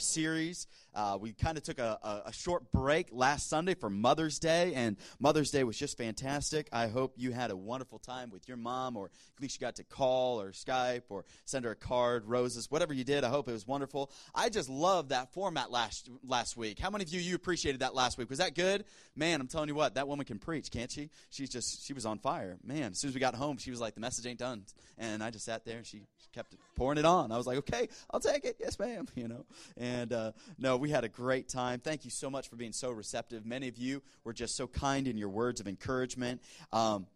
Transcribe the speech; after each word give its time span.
series. 0.00 0.66
Uh, 0.94 1.16
we 1.20 1.32
kind 1.32 1.56
of 1.56 1.62
took 1.62 1.78
a, 1.78 1.98
a, 2.02 2.28
a, 2.28 2.32
short 2.32 2.72
break 2.72 3.08
last 3.12 3.48
Sunday 3.48 3.74
for 3.74 3.88
Mother's 3.88 4.38
Day, 4.38 4.74
and 4.74 4.96
Mother's 5.20 5.50
Day 5.50 5.62
was 5.62 5.78
just 5.78 5.96
fantastic. 5.96 6.68
I 6.72 6.88
hope 6.88 7.14
you 7.16 7.30
had 7.30 7.52
a 7.52 7.56
wonderful 7.56 8.00
time 8.00 8.30
with 8.30 8.48
your 8.48 8.56
mom, 8.56 8.96
or 8.96 9.06
at 9.06 9.42
least 9.42 9.56
you 9.56 9.60
got 9.60 9.76
to 9.76 9.84
call 9.84 10.40
or 10.40 10.50
Skype 10.50 11.02
or 11.08 11.24
send 11.44 11.64
her 11.64 11.70
a 11.70 11.76
card, 11.76 12.26
roses, 12.26 12.70
whatever 12.70 12.92
you 12.92 13.04
did. 13.04 13.22
I 13.22 13.28
hope 13.28 13.48
it 13.48 13.52
was 13.52 13.66
wonderful. 13.66 14.10
I 14.34 14.48
just 14.48 14.68
loved 14.68 15.10
that 15.10 15.32
format 15.32 15.70
last 15.70 16.10
last 16.26 16.56
week. 16.56 16.80
How 16.80 16.90
many 16.90 17.04
of 17.04 17.10
you 17.10 17.20
you 17.20 17.36
appreciated 17.36 17.82
that 17.82 17.94
last 17.94 18.18
week? 18.18 18.28
Was 18.28 18.38
that 18.38 18.56
good? 18.56 18.84
Man, 19.14 19.40
I'm 19.40 19.46
telling 19.46 19.68
you 19.68 19.76
what, 19.76 19.94
that 19.94 20.08
woman 20.08 20.26
can 20.26 20.38
preach, 20.38 20.70
can't 20.72 20.90
she? 20.90 21.10
She's 21.30 21.50
just 21.50 21.86
she 21.86 21.92
was 21.92 22.04
on 22.04 22.18
fire. 22.18 22.58
Man, 22.64 22.92
as 22.92 22.98
soon 22.98 23.10
as 23.10 23.14
we 23.14 23.20
got 23.20 23.34
home, 23.36 23.58
she 23.58 23.70
was 23.70 23.80
like, 23.80 23.94
"The 23.94 24.00
message 24.00 24.26
ain't 24.26 24.38
done," 24.40 24.64
and 24.98 25.22
I 25.22 25.30
just 25.30 25.44
sat 25.44 25.64
there 25.64 25.76
and 25.78 25.86
she 25.86 26.02
kept 26.32 26.56
pouring 26.74 26.98
it 26.98 27.04
on. 27.04 27.30
I 27.30 27.36
was 27.36 27.46
like, 27.46 27.58
"Okay, 27.58 27.88
I'll 28.10 28.20
take 28.20 28.44
it. 28.44 28.56
Yes, 28.58 28.78
ma'am." 28.78 29.06
You 29.20 29.28
know, 29.28 29.44
and 29.76 30.10
uh, 30.14 30.32
no, 30.58 30.78
we 30.80 30.90
had 30.90 31.04
a 31.04 31.08
great 31.08 31.48
time. 31.48 31.78
Thank 31.78 32.04
you 32.04 32.10
so 32.10 32.30
much 32.30 32.48
for 32.48 32.56
being 32.56 32.72
so 32.72 32.90
receptive. 32.90 33.44
Many 33.44 33.68
of 33.68 33.76
you 33.76 34.02
were 34.24 34.32
just 34.32 34.56
so 34.56 34.66
kind 34.66 35.06
in 35.06 35.16
your 35.16 35.28
words 35.28 35.60
of 35.60 35.68
encouragement. 35.68 36.40
Um, 36.72 37.06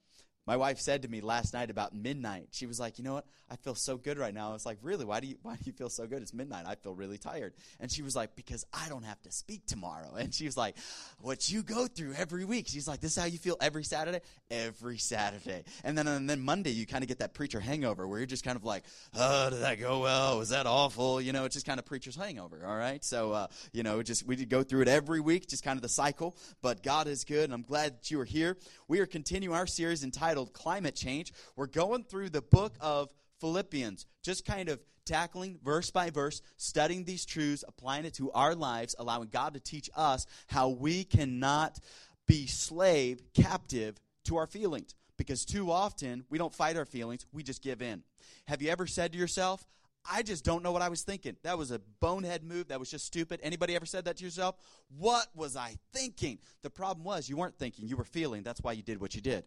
my 0.47 0.57
wife 0.59 0.79
said 0.79 1.03
to 1.03 1.09
me 1.09 1.23
last 1.23 1.55
night 1.55 1.71
about 1.71 1.95
midnight, 1.95 2.49
she 2.51 2.67
was 2.67 2.79
like, 2.79 2.99
You 2.99 3.05
know 3.05 3.15
what? 3.15 3.27
I 3.51 3.57
feel 3.57 3.75
so 3.75 3.97
good 3.97 4.19
right 4.19 4.35
now. 4.35 4.51
I 4.51 4.53
was 4.53 4.67
like, 4.67 4.79
Really? 4.83 5.05
Why 5.05 5.21
do 5.21 5.27
you 5.27 5.37
why 5.43 5.55
do 5.55 5.63
you 5.65 5.73
feel 5.73 5.89
so 5.89 6.07
good? 6.07 6.21
It's 6.21 6.35
midnight. 6.35 6.65
I 6.67 6.75
feel 6.75 6.95
really 6.95 7.17
tired. 7.17 7.55
And 7.81 7.91
she 7.91 8.03
was 8.03 8.15
like, 8.15 8.37
Because 8.37 8.67
I 8.73 8.89
don't 8.89 9.05
have 9.05 9.21
to 9.23 9.33
speak 9.33 9.67
tomorrow. 9.67 10.15
And 10.25 10.35
she 10.35 10.45
was 10.45 10.57
like, 10.57 10.77
What 11.21 11.51
you 11.51 11.63
go 11.63 11.87
through 11.87 12.15
every 12.15 12.45
week. 12.45 12.67
She's 12.69 12.87
like, 12.87 13.01
This 13.01 13.17
is 13.17 13.23
how 13.23 13.27
you 13.27 13.39
feel 13.39 13.57
every 13.61 13.85
Saturday? 13.85 14.21
Every 14.51 14.99
Saturday. 14.99 15.65
And 15.83 15.97
then 15.97 16.07
and 16.07 16.29
then 16.29 16.43
Monday 16.43 16.71
you 16.71 16.87
kind 16.87 17.03
of 17.03 17.09
get 17.09 17.21
that 17.21 17.33
preacher 17.33 17.61
hangover 17.61 18.07
where 18.07 18.19
you're 18.19 18.27
just 18.27 18.45
kind 18.45 18.57
of 18.57 18.65
like, 18.65 18.85
Oh, 19.15 19.49
did 19.49 19.63
that 19.63 19.81
go 19.81 20.01
well? 20.01 20.39
Was 20.39 20.51
that 20.51 20.67
awful? 20.67 21.23
You 21.23 21.33
know, 21.33 21.47
it's 21.47 21.55
just 21.55 21.67
kind 21.67 21.79
of 21.79 21.87
preacher's 21.87 22.17
hangover, 22.17 22.65
all 22.67 22.77
right? 22.77 23.03
So 23.03 23.33
uh, 23.33 23.47
you 23.73 23.83
know, 23.83 24.03
just 24.03 24.27
we 24.27 24.37
go 24.45 24.63
through 24.63 24.83
it 24.83 24.89
every 24.89 25.21
week, 25.21 25.49
just 25.49 25.65
kind 25.65 25.79
of 25.79 25.83
the 25.83 25.89
cycle. 25.89 26.37
But 26.61 26.83
God 26.83 27.07
is 27.07 27.25
good, 27.25 27.45
and 27.45 27.55
I'm 27.55 27.63
glad 27.63 27.99
that 27.99 28.11
you 28.11 28.21
are 28.21 28.27
here. 28.27 28.59
We 28.89 29.01
are 29.01 29.07
continuing 29.07 29.57
our 29.57 29.67
series 29.67 30.05
entitled 30.05 30.34
entitled 30.35 30.53
Climate 30.53 30.97
Change. 30.97 31.33
We're 31.55 31.69
going 31.69 32.03
through 32.03 32.31
the 32.31 32.43
book 32.43 32.75
of 32.81 33.09
Philippians, 33.41 34.05
just 34.25 34.45
kind 34.45 34.69
of 34.69 34.81
tackling 35.07 35.61
verse 35.63 35.93
by 35.93 36.11
verse, 36.11 36.43
studying 36.57 37.05
these 37.05 37.25
truths, 37.25 37.63
applying 37.69 38.05
it 38.05 38.15
to 38.15 38.33
our 38.33 38.57
lives, 38.57 38.97
allowing 38.99 39.29
God 39.29 39.55
to 39.55 39.61
teach 39.61 39.89
us 39.95 40.27
how 40.49 40.71
we 40.71 41.05
cannot 41.05 41.79
be 42.27 42.49
slave, 42.49 43.23
captive 43.33 43.97
to 44.25 44.37
our 44.37 44.49
feelings. 44.49 44.97
Because 45.17 45.45
too 45.45 45.71
often 45.71 46.25
we 46.31 46.39
don't 46.39 46.53
fight 46.53 46.77
our 46.77 46.85
feelings, 46.85 47.27
we 47.33 47.45
just 47.45 47.63
give 47.63 47.81
in. 47.81 48.03
Have 48.49 48.61
you 48.61 48.71
ever 48.71 48.89
said 48.89 49.13
to 49.13 49.19
yourself, 49.19 49.65
I 50.11 50.23
just 50.23 50.45
don't 50.45 50.65
know 50.65 50.73
what 50.73 50.83
I 50.83 50.89
was 50.89 51.03
thinking. 51.03 51.37
That 51.45 51.57
was 51.57 51.71
a 51.71 51.81
bonehead 52.01 52.43
move. 52.43 52.69
That 52.69 52.81
was 52.81 52.91
just 52.91 53.07
stupid. 53.07 53.41
Anybody 53.43 53.75
ever 53.75 53.87
said 53.87 54.05
that 54.05 54.19
to 54.19 54.25
yourself? 54.25 54.57
What 54.99 55.29
was 55.35 55.57
I 55.57 55.77
thinking? 55.95 56.41
The 56.63 56.71
problem 56.71 57.05
was 57.05 57.29
you 57.29 57.37
weren't 57.37 57.57
thinking, 57.57 57.87
you 57.87 57.97
were 57.97 58.05
feeling. 58.05 58.43
That's 58.43 58.61
why 58.61 58.73
you 58.73 58.83
did 58.83 59.01
what 59.01 59.15
you 59.15 59.23
did. 59.23 59.45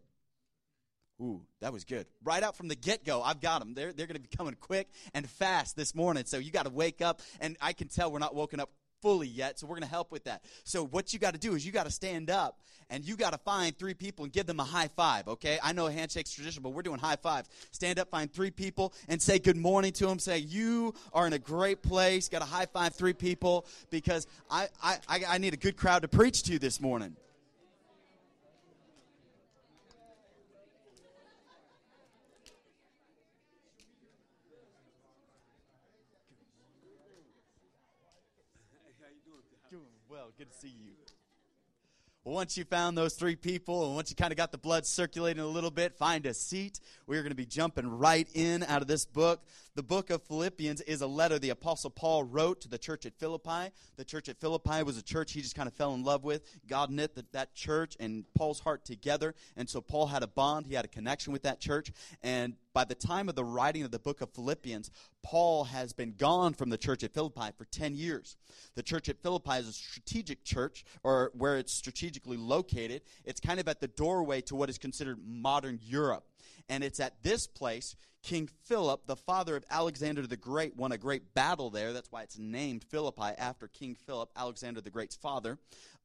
Ooh, 1.20 1.42
that 1.62 1.74
was 1.74 1.84
good. 1.84 2.06
Right 2.24 2.44
out 2.44 2.56
from 2.56 2.68
the 2.68 2.76
get 2.76 3.04
go, 3.04 3.24
I've 3.24 3.42
got 3.42 3.60
them. 3.60 3.74
They're, 3.74 3.92
they're 3.92 4.06
going 4.06 4.22
to 4.22 4.22
be 4.22 4.36
coming 4.36 4.56
quick 4.60 4.88
and 5.14 5.28
fast 5.28 5.76
this 5.76 5.96
morning. 5.96 6.26
So 6.26 6.38
you 6.38 6.52
got 6.52 6.66
to 6.66 6.72
wake 6.72 7.02
up. 7.02 7.22
And 7.42 7.58
I 7.60 7.74
can 7.74 7.88
tell 7.88 8.12
we're 8.12 8.20
not 8.20 8.36
woken 8.36 8.60
up 8.60 8.70
fully 9.02 9.28
yet. 9.28 9.60
So 9.60 9.68
we're 9.68 9.76
going 9.76 9.84
to 9.84 9.90
help 9.90 10.12
with 10.12 10.26
that. 10.26 10.44
So 10.64 10.86
what 10.86 11.14
you 11.14 11.20
got 11.20 11.34
to 11.34 11.40
do 11.40 11.56
is 11.56 11.66
you 11.66 11.72
got 11.72 11.86
to 11.86 11.92
stand 11.92 12.30
up 12.30 12.60
and 12.90 13.04
you 13.04 13.16
got 13.16 13.34
to 13.34 13.40
find 13.40 13.78
three 13.78 13.94
people 13.94 14.26
and 14.26 14.34
give 14.34 14.46
them 14.46 14.60
a 14.60 14.64
high 14.64 14.90
five, 14.90 15.28
okay? 15.28 15.60
I 15.62 15.74
know 15.74 15.88
a 15.88 15.92
handshake's 15.92 16.32
tradition, 16.32 16.64
but 16.64 16.70
we're 16.70 16.84
doing 16.84 17.00
high 17.00 17.16
fives. 17.16 17.50
Stand 17.72 18.00
up, 18.00 18.10
find 18.10 18.32
three 18.32 18.52
people 18.52 18.94
and 19.08 19.22
say 19.22 19.40
good 19.40 19.58
morning 19.58 19.92
to 19.94 20.06
them. 20.06 20.20
Say, 20.20 20.40
you 20.40 20.94
are 21.14 21.28
in 21.28 21.34
a 21.34 21.40
great 21.40 21.82
place. 21.82 22.30
Got 22.30 22.40
to 22.40 22.46
high 22.46 22.68
five 22.68 22.96
three 22.96 23.14
people 23.14 23.66
because 23.90 24.28
I, 24.50 24.68
I, 24.82 25.00
I 25.28 25.38
need 25.38 25.54
a 25.54 25.58
good 25.58 25.78
crowd 25.78 26.04
to 26.04 26.08
preach 26.08 26.44
to 26.44 26.60
this 26.60 26.80
morning. 26.80 27.16
Good 40.38 40.52
to 40.52 40.58
see 40.58 40.68
you. 40.68 40.92
Well, 42.24 42.36
once 42.36 42.58
you 42.58 42.64
found 42.64 42.96
those 42.96 43.16
three 43.16 43.36
people, 43.36 43.88
and 43.88 43.96
once 43.96 44.12
you 44.12 44.16
kind 44.16 44.32
of 44.32 44.38
got 44.38 44.52
the 44.52 44.60
blood 44.60 44.86
circulating 44.86 45.42
a 45.42 45.48
little 45.48 45.72
bit, 45.72 45.98
find 45.98 46.28
a 46.28 46.34
seat. 46.36 46.80
We're 47.08 47.24
going 47.24 47.32
to 47.32 47.36
be 47.36 47.48
jumping 47.48 47.88
right 47.88 48.28
in 48.36 48.62
out 48.62 48.84
of 48.84 48.88
this 48.88 49.04
book. 49.04 49.42
The 49.78 49.84
book 49.84 50.10
of 50.10 50.24
Philippians 50.24 50.82
is 50.82 51.02
a 51.02 51.08
letter 51.08 51.38
the 51.38 51.52
Apostle 51.52 51.92
Paul 51.92 52.24
wrote 52.24 52.62
to 52.62 52.68
the 52.68 52.80
church 52.80 53.06
at 53.06 53.14
Philippi. 53.20 53.72
The 53.96 54.04
church 54.04 54.28
at 54.28 54.40
Philippi 54.40 54.82
was 54.82 54.98
a 54.98 55.04
church 55.04 55.34
he 55.34 55.42
just 55.42 55.54
kind 55.54 55.68
of 55.68 55.74
fell 55.76 55.94
in 55.94 56.02
love 56.02 56.24
with. 56.24 56.42
God 56.68 56.90
knit 56.90 57.14
the, 57.14 57.24
that 57.34 57.54
church 57.54 57.96
and 58.00 58.26
Paul's 58.34 58.60
heart 58.60 58.86
together. 58.86 59.36
And 59.56 59.70
so 59.70 59.80
Paul 59.80 60.08
had 60.08 60.24
a 60.24 60.28
bond, 60.28 60.66
he 60.66 60.74
had 60.74 60.84
a 60.84 60.88
connection 60.88 61.32
with 61.32 61.44
that 61.44 61.60
church. 61.60 61.92
And 62.24 62.56
by 62.74 62.86
the 62.86 62.96
time 62.96 63.30
of 63.30 63.36
the 63.36 63.44
writing 63.44 63.84
of 63.84 63.92
the 63.92 64.00
book 64.00 64.22
of 64.22 64.32
Philippians, 64.32 64.90
Paul 65.22 65.66
has 65.66 65.94
been 65.94 66.16
gone 66.18 66.56
from 66.56 66.72
the 66.72 66.78
church 66.80 67.04
at 67.04 67.14
Philippi 67.14 67.52
for 67.56 67.66
10 67.66 67.94
years. 67.94 68.36
The 68.74 68.82
church 68.82 69.10
at 69.10 69.22
Philippi 69.22 69.58
is 69.58 69.68
a 69.68 69.74
strategic 69.74 70.44
church, 70.44 70.86
or 71.04 71.32
where 71.36 71.56
it's 71.56 71.72
strategically 71.72 72.38
located. 72.38 73.04
It's 73.26 73.40
kind 73.40 73.60
of 73.60 73.68
at 73.68 73.80
the 73.80 73.90
doorway 73.90 74.42
to 74.42 74.56
what 74.56 74.72
is 74.72 74.80
considered 74.80 75.20
modern 75.24 75.78
Europe. 75.84 76.24
And 76.68 76.84
it's 76.84 77.00
at 77.00 77.22
this 77.22 77.46
place 77.46 77.96
King 78.28 78.50
Philip, 78.66 79.08
the 79.08 79.16
father 79.16 79.56
of 79.56 79.64
Alexander 79.70 80.28
the 80.28 80.36
Great, 80.36 80.76
won 80.76 80.92
a 80.92 80.98
great 80.98 81.34
battle 81.34 81.70
there. 81.70 81.94
That's 81.94 82.12
why 82.12 82.24
it's 82.24 82.38
named 82.38 82.84
Philippi 82.84 83.22
after 83.38 83.70
King 83.70 83.96
Philip, 83.96 84.30
Alexander 84.36 84.82
the 84.82 84.90
Great's 84.90 85.16
father. 85.16 85.58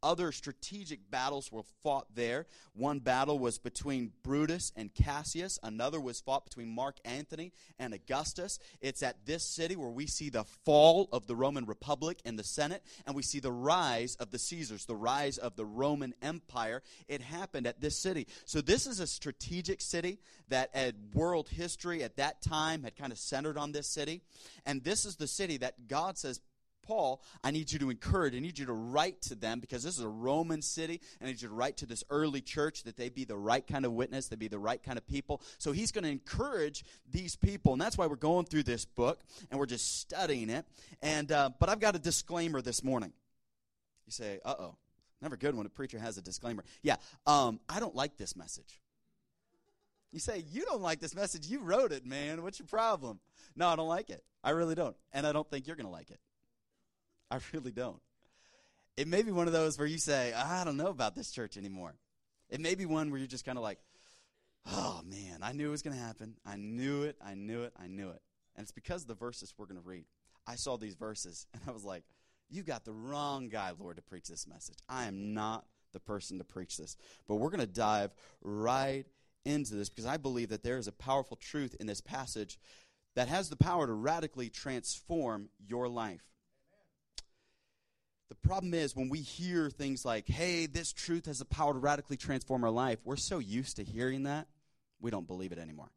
Other 0.03 0.33
strategic 0.33 1.11
battles 1.11 1.53
were 1.53 1.63
fought 1.83 2.07
there. 2.15 2.47
One 2.75 2.99
battle 2.99 3.39
was 3.39 3.59
between 3.59 4.13
Brutus 4.23 4.73
and 4.77 4.93
Cassius, 4.95 5.59
another 5.63 6.01
was 6.01 6.21
fought 6.21 6.45
between 6.45 6.69
Mark 6.69 6.97
Antony 7.05 7.53
and 7.79 7.95
Augustus. 7.95 8.59
It's 8.81 9.03
at 9.03 9.27
this 9.27 9.45
city 9.45 9.77
where 9.77 9.91
we 9.91 10.07
see 10.07 10.31
the 10.31 10.45
fall 10.45 11.09
of 11.13 11.27
the 11.27 11.37
Roman 11.37 11.67
Republic 11.67 12.21
and 12.25 12.39
the 12.39 12.45
Senate, 12.45 12.83
and 13.07 13.15
we 13.15 13.23
see 13.23 13.41
the 13.41 13.53
rise 13.53 14.17
of 14.17 14.31
the 14.31 14.39
Caesars, 14.39 14.87
the 14.87 14.97
rise 14.97 15.39
of 15.39 15.57
the 15.57 15.65
Roman 15.65 16.15
Empire. 16.23 16.83
It 17.09 17.21
happened 17.21 17.67
at 17.67 17.81
this 17.81 17.97
city. 17.97 18.27
So, 18.45 18.61
this 18.61 18.87
is 18.87 19.01
a 19.01 19.07
strategic 19.07 19.81
city 19.81 20.19
that, 20.49 20.71
at 20.75 20.95
world 21.15 21.49
history 21.49 22.03
at 22.03 22.17
that 22.17 22.43
time, 22.43 22.83
had 22.83 22.97
kind 22.97 23.13
of 23.13 23.19
centered 23.19 23.59
on 23.59 23.73
this 23.73 23.87
city. 23.87 24.23
And 24.67 24.83
this 24.83 25.05
is 25.05 25.17
the 25.17 25.27
city 25.27 25.57
that 25.59 25.89
God 25.89 26.19
says, 26.19 26.41
Paul, 26.83 27.23
I 27.43 27.51
need 27.51 27.73
you 27.73 27.79
to 27.81 27.91
encourage, 27.91 28.35
I 28.35 28.41
need 28.41 28.59
you 28.59 28.67
to 28.67 28.73
write 28.73 29.23
to 29.23 29.35
them 29.35 29.61
because 29.61 29.83
this 29.83 29.99
is 29.99 30.05
a 30.05 30.09
Roman 30.09 30.63
city. 30.63 31.01
I 31.21 31.27
need 31.27 31.41
you 31.43 31.49
to 31.49 31.55
write 31.55 31.77
to 31.79 31.87
this 31.87 32.05
early 32.11 32.41
church 32.41 32.83
that 32.85 32.97
they 32.97 33.09
be 33.09 33.25
the 33.25 33.37
right 33.37 33.67
kind 33.67 33.85
of 33.85 33.93
witness, 33.93 34.29
they 34.29 34.37
be 34.37 34.49
the 34.49 34.59
right 34.59 34.83
kind 34.83 34.99
of 34.99 35.07
people. 35.07 35.41
So 35.59 35.73
he's 35.73 35.93
going 35.93 36.05
to 36.05 36.11
encourage 36.11 36.85
these 37.11 37.37
people, 37.37 37.73
and 37.73 37.81
that's 37.81 37.97
why 37.97 38.07
we're 38.07 38.17
going 38.17 38.47
through 38.47 38.65
this 38.65 38.85
book 38.85 39.21
and 39.51 39.59
we're 39.59 39.67
just 39.67 40.01
studying 40.01 40.51
it. 40.51 40.67
And 41.01 41.31
uh, 41.31 41.51
but 41.59 41.69
I've 41.69 41.81
got 41.81 41.97
a 41.97 42.01
disclaimer 42.01 42.61
this 42.61 42.83
morning. 42.83 43.13
You 44.07 44.13
say, 44.13 44.41
"Uh 44.45 44.55
oh." 44.59 44.77
Never 45.21 45.37
good 45.37 45.55
when 45.55 45.67
a 45.67 45.69
preacher 45.69 46.01
has 46.01 46.19
a 46.19 46.21
disclaimer. 46.21 46.65
Yeah, 46.83 46.97
um, 47.29 47.61
I 47.69 47.79
don't 47.79 47.95
like 47.95 48.17
this 48.17 48.35
message. 48.35 48.81
You 50.13 50.21
say, 50.21 50.45
You 50.51 50.65
don't 50.65 50.83
like 50.83 51.01
this 51.01 51.15
message. 51.15 51.47
You 51.47 51.61
wrote 51.61 51.91
it, 51.91 52.05
man. 52.05 52.43
What's 52.43 52.59
your 52.59 52.67
problem? 52.67 53.19
No, 53.57 53.69
I 53.69 53.77
don't 53.77 53.89
like 53.89 54.11
it. 54.11 54.23
I 54.45 54.51
really 54.51 54.75
don't. 54.75 54.97
And 55.13 55.27
I 55.27 55.33
don't 55.33 55.49
think 55.49 55.67
you're 55.67 55.77
going 55.77 55.87
to 55.87 55.93
like 55.93 56.11
it. 56.11 56.21
I 57.33 57.39
really 57.55 57.71
don't. 57.71 58.01
It 58.99 59.09
may 59.09 59.23
be 59.23 59.33
one 59.33 59.47
of 59.47 59.55
those 59.55 59.79
where 59.79 59.87
you 59.87 59.97
say, 59.97 60.35
I 60.35 60.65
don't 60.65 60.77
know 60.77 60.89
about 60.89 61.15
this 61.15 61.31
church 61.31 61.57
anymore. 61.57 61.95
It 62.51 62.61
may 62.61 62.75
be 62.75 62.85
one 62.85 63.11
where 63.11 63.19
you're 63.19 63.27
just 63.27 63.47
kind 63.47 63.57
of 63.57 63.65
like, 63.65 63.79
oh 64.67 65.01
man, 65.07 65.39
I 65.41 65.53
knew 65.53 65.69
it 65.69 65.71
was 65.71 65.81
going 65.81 65.97
to 65.97 66.03
happen. 66.03 66.35
I 66.45 66.57
knew 66.57 67.05
it, 67.05 67.17
I 67.25 67.33
knew 67.33 67.63
it, 67.63 67.73
I 67.83 67.87
knew 67.87 68.11
it. 68.11 68.21
And 68.55 68.65
it's 68.65 68.71
because 68.71 69.03
of 69.03 69.09
the 69.09 69.15
verses 69.15 69.55
we're 69.57 69.65
going 69.65 69.81
to 69.81 69.89
read. 69.89 70.05
I 70.47 70.57
saw 70.57 70.77
these 70.77 70.95
verses 70.95 71.47
and 71.55 71.63
I 71.67 71.71
was 71.71 71.85
like, 71.85 72.05
you 72.51 72.63
got 72.63 72.85
the 72.85 72.93
wrong 72.93 73.49
guy, 73.49 73.73
Lord, 73.79 73.97
to 73.97 74.03
preach 74.03 74.29
this 74.29 74.47
message. 74.47 74.77
I 74.87 75.07
am 75.07 75.33
not 75.33 75.65
the 75.95 76.01
person 76.01 76.37
to 76.37 76.45
preach 76.45 76.77
this. 76.77 76.99
But 77.27 77.37
we're 77.37 77.49
going 77.49 77.61
to 77.61 77.67
dive 77.67 78.15
right 78.43 79.07
into 79.47 79.75
this 79.75 79.89
because 79.89 80.05
I 80.05 80.19
believe 80.19 80.51
that 80.51 80.63
there 80.63 80.77
is 80.77 80.87
a 80.87 80.93
powerful 80.93 81.39
truth 81.39 81.75
in 81.81 81.87
this 81.87 82.03
passage 82.03 82.59
that 83.15 83.29
has 83.29 83.49
the 83.49 83.57
power 83.57 83.87
to 83.87 83.93
radically 83.95 84.51
transform 84.51 85.49
your 85.67 85.89
life. 85.89 86.32
The 88.29 88.49
problem 88.49 88.75
is 88.75 88.97
when 88.97 89.09
we 89.09 89.21
hear 89.21 89.69
things 89.71 90.05
like, 90.05 90.27
hey, 90.27 90.67
this 90.67 90.93
truth 90.93 91.27
has 91.27 91.39
the 91.39 91.45
power 91.45 91.73
to 91.73 91.79
radically 91.79 92.17
transform 92.17 92.65
our 92.65 92.71
life, 92.71 92.99
we're 93.05 93.17
so 93.17 93.39
used 93.39 93.77
to 93.77 93.85
hearing 93.85 94.23
that, 94.25 94.49
we 95.01 95.11
don't 95.11 95.27
believe 95.27 95.53
it 95.53 95.59
anymore. 95.59 95.91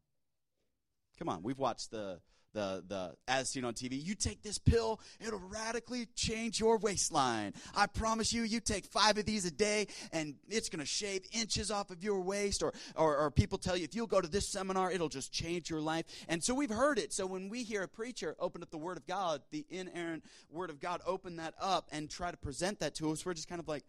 Come 1.18 1.28
on, 1.28 1.42
we've 1.42 1.58
watched 1.58 1.90
the, 1.90 2.20
the, 2.56 2.82
the 2.88 3.12
as 3.28 3.50
seen 3.50 3.64
on 3.64 3.74
TV. 3.74 4.02
You 4.02 4.14
take 4.14 4.42
this 4.42 4.56
pill, 4.56 4.98
it'll 5.20 5.38
radically 5.38 6.06
change 6.16 6.58
your 6.58 6.78
waistline. 6.78 7.52
I 7.76 7.86
promise 7.86 8.32
you, 8.32 8.42
you 8.42 8.60
take 8.60 8.86
five 8.86 9.18
of 9.18 9.26
these 9.26 9.44
a 9.44 9.50
day 9.50 9.88
and 10.10 10.34
it's 10.48 10.70
going 10.70 10.80
to 10.80 10.86
shave 10.86 11.22
inches 11.32 11.70
off 11.70 11.90
of 11.90 12.02
your 12.02 12.20
waist. 12.22 12.62
Or, 12.62 12.72
or, 12.96 13.16
or 13.18 13.30
people 13.30 13.58
tell 13.58 13.76
you, 13.76 13.84
if 13.84 13.94
you'll 13.94 14.06
go 14.06 14.22
to 14.22 14.28
this 14.28 14.48
seminar, 14.48 14.90
it'll 14.90 15.10
just 15.10 15.32
change 15.32 15.68
your 15.68 15.82
life. 15.82 16.06
And 16.28 16.42
so 16.42 16.54
we've 16.54 16.70
heard 16.70 16.98
it. 16.98 17.12
So 17.12 17.26
when 17.26 17.50
we 17.50 17.62
hear 17.62 17.82
a 17.82 17.88
preacher 17.88 18.34
open 18.40 18.62
up 18.62 18.70
the 18.70 18.78
Word 18.78 18.96
of 18.96 19.06
God, 19.06 19.42
the 19.50 19.66
inerrant 19.68 20.24
Word 20.50 20.70
of 20.70 20.80
God, 20.80 21.02
open 21.06 21.36
that 21.36 21.52
up 21.60 21.88
and 21.92 22.08
try 22.08 22.30
to 22.30 22.38
present 22.38 22.80
that 22.80 22.94
to 22.96 23.12
us, 23.12 23.26
we're 23.26 23.34
just 23.34 23.48
kind 23.48 23.60
of 23.60 23.68
like, 23.68 23.84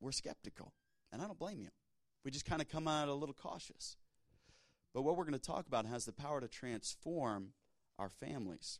we're 0.00 0.12
skeptical. 0.12 0.72
And 1.12 1.22
I 1.22 1.26
don't 1.26 1.38
blame 1.38 1.60
you. 1.60 1.68
We 2.24 2.32
just 2.32 2.46
kind 2.46 2.60
of 2.60 2.68
come 2.68 2.88
out 2.88 3.08
a 3.08 3.14
little 3.14 3.34
cautious. 3.34 3.96
But 4.94 5.02
what 5.02 5.16
we're 5.16 5.24
going 5.24 5.32
to 5.32 5.38
talk 5.38 5.66
about 5.66 5.86
has 5.86 6.04
the 6.04 6.12
power 6.12 6.40
to 6.40 6.48
transform 6.48 7.48
our 7.98 8.08
families. 8.08 8.78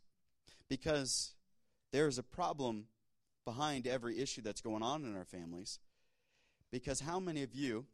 Because 0.69 1.33
there's 1.91 2.17
a 2.17 2.23
problem 2.23 2.85
behind 3.43 3.85
every 3.85 4.19
issue 4.19 4.41
that's 4.41 4.61
going 4.61 4.81
on 4.81 5.03
in 5.03 5.15
our 5.15 5.25
families. 5.25 5.79
Because 6.71 7.01
how 7.01 7.19
many 7.19 7.43
of 7.43 7.53
you, 7.53 7.85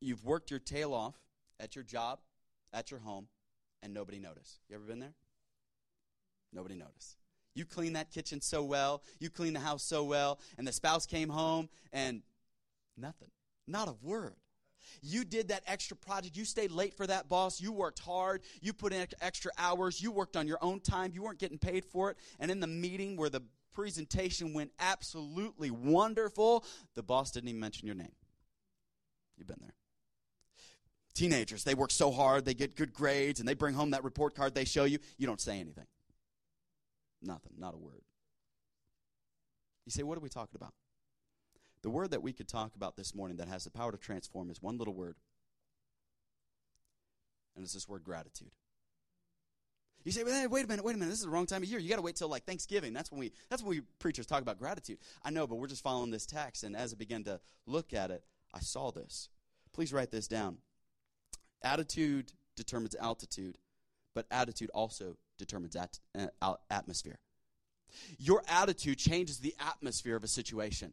you've 0.00 0.24
worked 0.24 0.50
your 0.50 0.60
tail 0.60 0.94
off 0.94 1.16
at 1.60 1.74
your 1.74 1.84
job, 1.84 2.20
at 2.72 2.90
your 2.90 3.00
home, 3.00 3.28
and 3.82 3.92
nobody 3.92 4.18
noticed? 4.18 4.60
You 4.68 4.76
ever 4.76 4.84
been 4.84 5.00
there? 5.00 5.14
Nobody 6.52 6.76
noticed. 6.76 7.16
You 7.54 7.64
clean 7.64 7.94
that 7.94 8.10
kitchen 8.10 8.40
so 8.40 8.62
well, 8.62 9.02
you 9.18 9.30
clean 9.30 9.52
the 9.52 9.60
house 9.60 9.82
so 9.82 10.04
well, 10.04 10.38
and 10.58 10.66
the 10.66 10.72
spouse 10.72 11.06
came 11.06 11.28
home 11.28 11.68
and 11.92 12.22
nothing. 12.96 13.30
Not 13.66 13.88
a 13.88 13.94
word. 14.02 14.36
You 15.02 15.24
did 15.24 15.48
that 15.48 15.62
extra 15.66 15.96
project. 15.96 16.36
You 16.36 16.44
stayed 16.44 16.70
late 16.70 16.94
for 16.94 17.06
that 17.06 17.28
boss. 17.28 17.60
You 17.60 17.72
worked 17.72 17.98
hard. 17.98 18.42
You 18.60 18.72
put 18.72 18.92
in 18.92 19.06
extra 19.20 19.50
hours. 19.58 20.00
You 20.00 20.10
worked 20.10 20.36
on 20.36 20.46
your 20.46 20.58
own 20.60 20.80
time. 20.80 21.12
You 21.14 21.22
weren't 21.22 21.38
getting 21.38 21.58
paid 21.58 21.84
for 21.84 22.10
it. 22.10 22.16
And 22.38 22.50
in 22.50 22.60
the 22.60 22.66
meeting 22.66 23.16
where 23.16 23.30
the 23.30 23.42
presentation 23.72 24.54
went 24.54 24.72
absolutely 24.78 25.70
wonderful, 25.70 26.64
the 26.94 27.02
boss 27.02 27.30
didn't 27.30 27.48
even 27.48 27.60
mention 27.60 27.86
your 27.86 27.96
name. 27.96 28.14
You've 29.36 29.46
been 29.46 29.60
there. 29.60 29.74
Teenagers, 31.14 31.64
they 31.64 31.74
work 31.74 31.90
so 31.90 32.10
hard, 32.10 32.44
they 32.44 32.54
get 32.54 32.76
good 32.76 32.92
grades, 32.92 33.40
and 33.40 33.48
they 33.48 33.54
bring 33.54 33.74
home 33.74 33.92
that 33.92 34.04
report 34.04 34.34
card 34.34 34.54
they 34.54 34.66
show 34.66 34.84
you. 34.84 34.98
You 35.16 35.26
don't 35.26 35.40
say 35.40 35.60
anything. 35.60 35.86
Nothing, 37.22 37.52
not 37.58 37.74
a 37.74 37.78
word. 37.78 38.02
You 39.86 39.92
say, 39.92 40.02
what 40.02 40.18
are 40.18 40.20
we 40.20 40.28
talking 40.28 40.56
about? 40.56 40.74
The 41.82 41.90
word 41.90 42.10
that 42.10 42.22
we 42.22 42.32
could 42.32 42.48
talk 42.48 42.74
about 42.74 42.96
this 42.96 43.14
morning 43.14 43.36
that 43.38 43.48
has 43.48 43.64
the 43.64 43.70
power 43.70 43.92
to 43.92 43.98
transform 43.98 44.50
is 44.50 44.62
one 44.62 44.78
little 44.78 44.94
word. 44.94 45.16
And 47.54 47.64
it's 47.64 47.74
this 47.74 47.88
word 47.88 48.04
gratitude. 48.04 48.50
You 50.04 50.12
say, 50.12 50.24
hey, 50.24 50.46
wait 50.46 50.64
a 50.64 50.68
minute, 50.68 50.84
wait 50.84 50.94
a 50.94 50.98
minute. 50.98 51.10
This 51.10 51.18
is 51.18 51.24
the 51.24 51.30
wrong 51.30 51.46
time 51.46 51.64
of 51.64 51.68
year. 51.68 51.80
You 51.80 51.88
got 51.88 51.96
to 51.96 52.02
wait 52.02 52.14
till 52.14 52.28
like 52.28 52.44
Thanksgiving. 52.44 52.92
That's 52.92 53.10
when 53.10 53.18
we 53.18 53.32
that's 53.50 53.60
when 53.60 53.70
we 53.70 53.80
preachers 53.98 54.26
talk 54.26 54.40
about 54.40 54.56
gratitude. 54.56 54.98
I 55.24 55.30
know, 55.30 55.48
but 55.48 55.56
we're 55.56 55.66
just 55.66 55.82
following 55.82 56.12
this 56.12 56.26
text 56.26 56.62
and 56.62 56.76
as 56.76 56.92
I 56.92 56.96
began 56.96 57.24
to 57.24 57.40
look 57.66 57.92
at 57.92 58.12
it, 58.12 58.22
I 58.54 58.60
saw 58.60 58.92
this. 58.92 59.30
Please 59.72 59.92
write 59.92 60.12
this 60.12 60.28
down. 60.28 60.58
Attitude 61.62 62.32
determines 62.56 62.94
altitude, 62.94 63.58
but 64.14 64.26
attitude 64.30 64.70
also 64.72 65.16
determines 65.38 65.74
at, 65.74 65.98
uh, 66.40 66.54
atmosphere. 66.70 67.18
Your 68.18 68.42
attitude 68.48 68.98
changes 68.98 69.38
the 69.38 69.54
atmosphere 69.58 70.14
of 70.14 70.22
a 70.22 70.28
situation. 70.28 70.92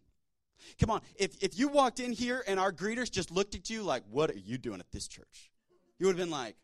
Come 0.79 0.89
on, 0.89 1.01
if, 1.15 1.41
if 1.41 1.57
you 1.57 1.67
walked 1.67 1.99
in 1.99 2.11
here 2.11 2.43
and 2.47 2.59
our 2.59 2.71
greeters 2.71 3.11
just 3.11 3.31
looked 3.31 3.55
at 3.55 3.69
you 3.69 3.83
like, 3.83 4.03
what 4.09 4.29
are 4.31 4.37
you 4.37 4.57
doing 4.57 4.79
at 4.79 4.91
this 4.91 5.07
church? 5.07 5.51
You 5.99 6.07
would 6.07 6.17
have 6.17 6.25
been 6.25 6.31
like, 6.31 6.55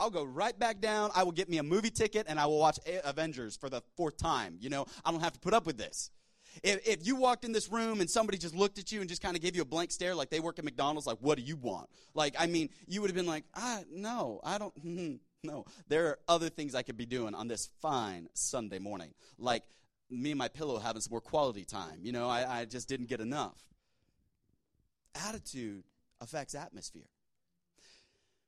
I'll 0.00 0.10
go 0.10 0.24
right 0.24 0.56
back 0.56 0.80
down. 0.80 1.10
I 1.14 1.24
will 1.24 1.32
get 1.32 1.48
me 1.48 1.58
a 1.58 1.62
movie 1.62 1.90
ticket 1.90 2.26
and 2.28 2.38
I 2.38 2.46
will 2.46 2.58
watch 2.58 2.78
Avengers 3.04 3.56
for 3.56 3.68
the 3.68 3.82
fourth 3.96 4.16
time. 4.16 4.56
You 4.60 4.70
know, 4.70 4.86
I 5.04 5.10
don't 5.10 5.20
have 5.20 5.32
to 5.32 5.40
put 5.40 5.54
up 5.54 5.66
with 5.66 5.76
this. 5.76 6.10
If, 6.62 6.86
if 6.86 7.06
you 7.06 7.16
walked 7.16 7.44
in 7.44 7.52
this 7.52 7.70
room 7.70 8.00
and 8.00 8.08
somebody 8.08 8.38
just 8.38 8.54
looked 8.54 8.78
at 8.78 8.90
you 8.92 9.00
and 9.00 9.08
just 9.08 9.22
kind 9.22 9.36
of 9.36 9.42
gave 9.42 9.54
you 9.54 9.62
a 9.62 9.66
blank 9.66 9.90
stare, 9.90 10.14
like 10.14 10.30
they 10.30 10.40
work 10.40 10.58
at 10.58 10.64
McDonald's, 10.64 11.06
like, 11.06 11.18
what 11.20 11.36
do 11.36 11.44
you 11.44 11.56
want? 11.56 11.88
Like, 12.14 12.34
I 12.38 12.46
mean, 12.46 12.70
you 12.86 13.00
would 13.00 13.10
have 13.10 13.16
been 13.16 13.26
like, 13.26 13.44
ah, 13.54 13.80
no, 13.90 14.40
I 14.44 14.58
don't, 14.58 14.72
no. 15.44 15.64
There 15.88 16.06
are 16.06 16.18
other 16.28 16.48
things 16.48 16.74
I 16.74 16.82
could 16.82 16.96
be 16.96 17.06
doing 17.06 17.34
on 17.34 17.48
this 17.48 17.68
fine 17.80 18.28
Sunday 18.34 18.78
morning. 18.78 19.14
Like, 19.38 19.62
me 20.10 20.30
and 20.30 20.38
my 20.38 20.48
pillow 20.48 20.78
having 20.78 21.00
some 21.00 21.10
more 21.10 21.20
quality 21.20 21.64
time. 21.64 22.00
You 22.02 22.12
know, 22.12 22.28
I, 22.28 22.60
I 22.60 22.64
just 22.64 22.88
didn't 22.88 23.08
get 23.08 23.20
enough. 23.20 23.58
Attitude 25.14 25.84
affects 26.20 26.54
atmosphere. 26.54 27.08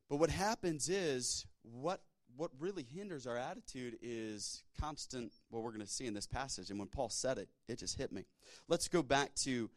But 0.08 0.16
what 0.16 0.30
happens 0.30 0.88
is, 0.88 1.46
what, 1.62 2.00
what 2.36 2.50
really 2.58 2.82
hinders 2.82 3.26
our 3.26 3.36
attitude 3.36 3.98
is 4.02 4.64
constant, 4.80 5.32
what 5.50 5.62
we're 5.62 5.70
going 5.70 5.80
to 5.82 5.86
see 5.86 6.06
in 6.06 6.14
this 6.14 6.26
passage. 6.26 6.70
And 6.70 6.78
when 6.78 6.88
Paul 6.88 7.08
said 7.08 7.38
it, 7.38 7.48
it 7.68 7.78
just 7.78 7.96
hit 7.96 8.12
me. 8.12 8.24
Let's 8.68 8.88
go 8.88 9.02
back 9.02 9.34
to 9.42 9.70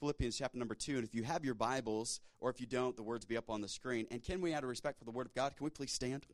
Philippians 0.00 0.36
chapter 0.36 0.58
number 0.58 0.74
2. 0.74 0.96
And 0.96 1.04
if 1.04 1.14
you 1.14 1.22
have 1.22 1.44
your 1.44 1.54
Bibles, 1.54 2.20
or 2.40 2.50
if 2.50 2.60
you 2.60 2.66
don't, 2.66 2.96
the 2.96 3.02
words 3.02 3.24
be 3.24 3.36
up 3.36 3.48
on 3.50 3.60
the 3.60 3.68
screen. 3.68 4.06
And 4.10 4.22
can 4.22 4.40
we, 4.40 4.52
out 4.52 4.64
of 4.64 4.68
respect 4.68 4.98
for 4.98 5.04
the 5.04 5.10
Word 5.10 5.26
of 5.26 5.34
God, 5.34 5.56
can 5.56 5.64
we 5.64 5.70
please 5.70 5.92
stand? 5.92 6.26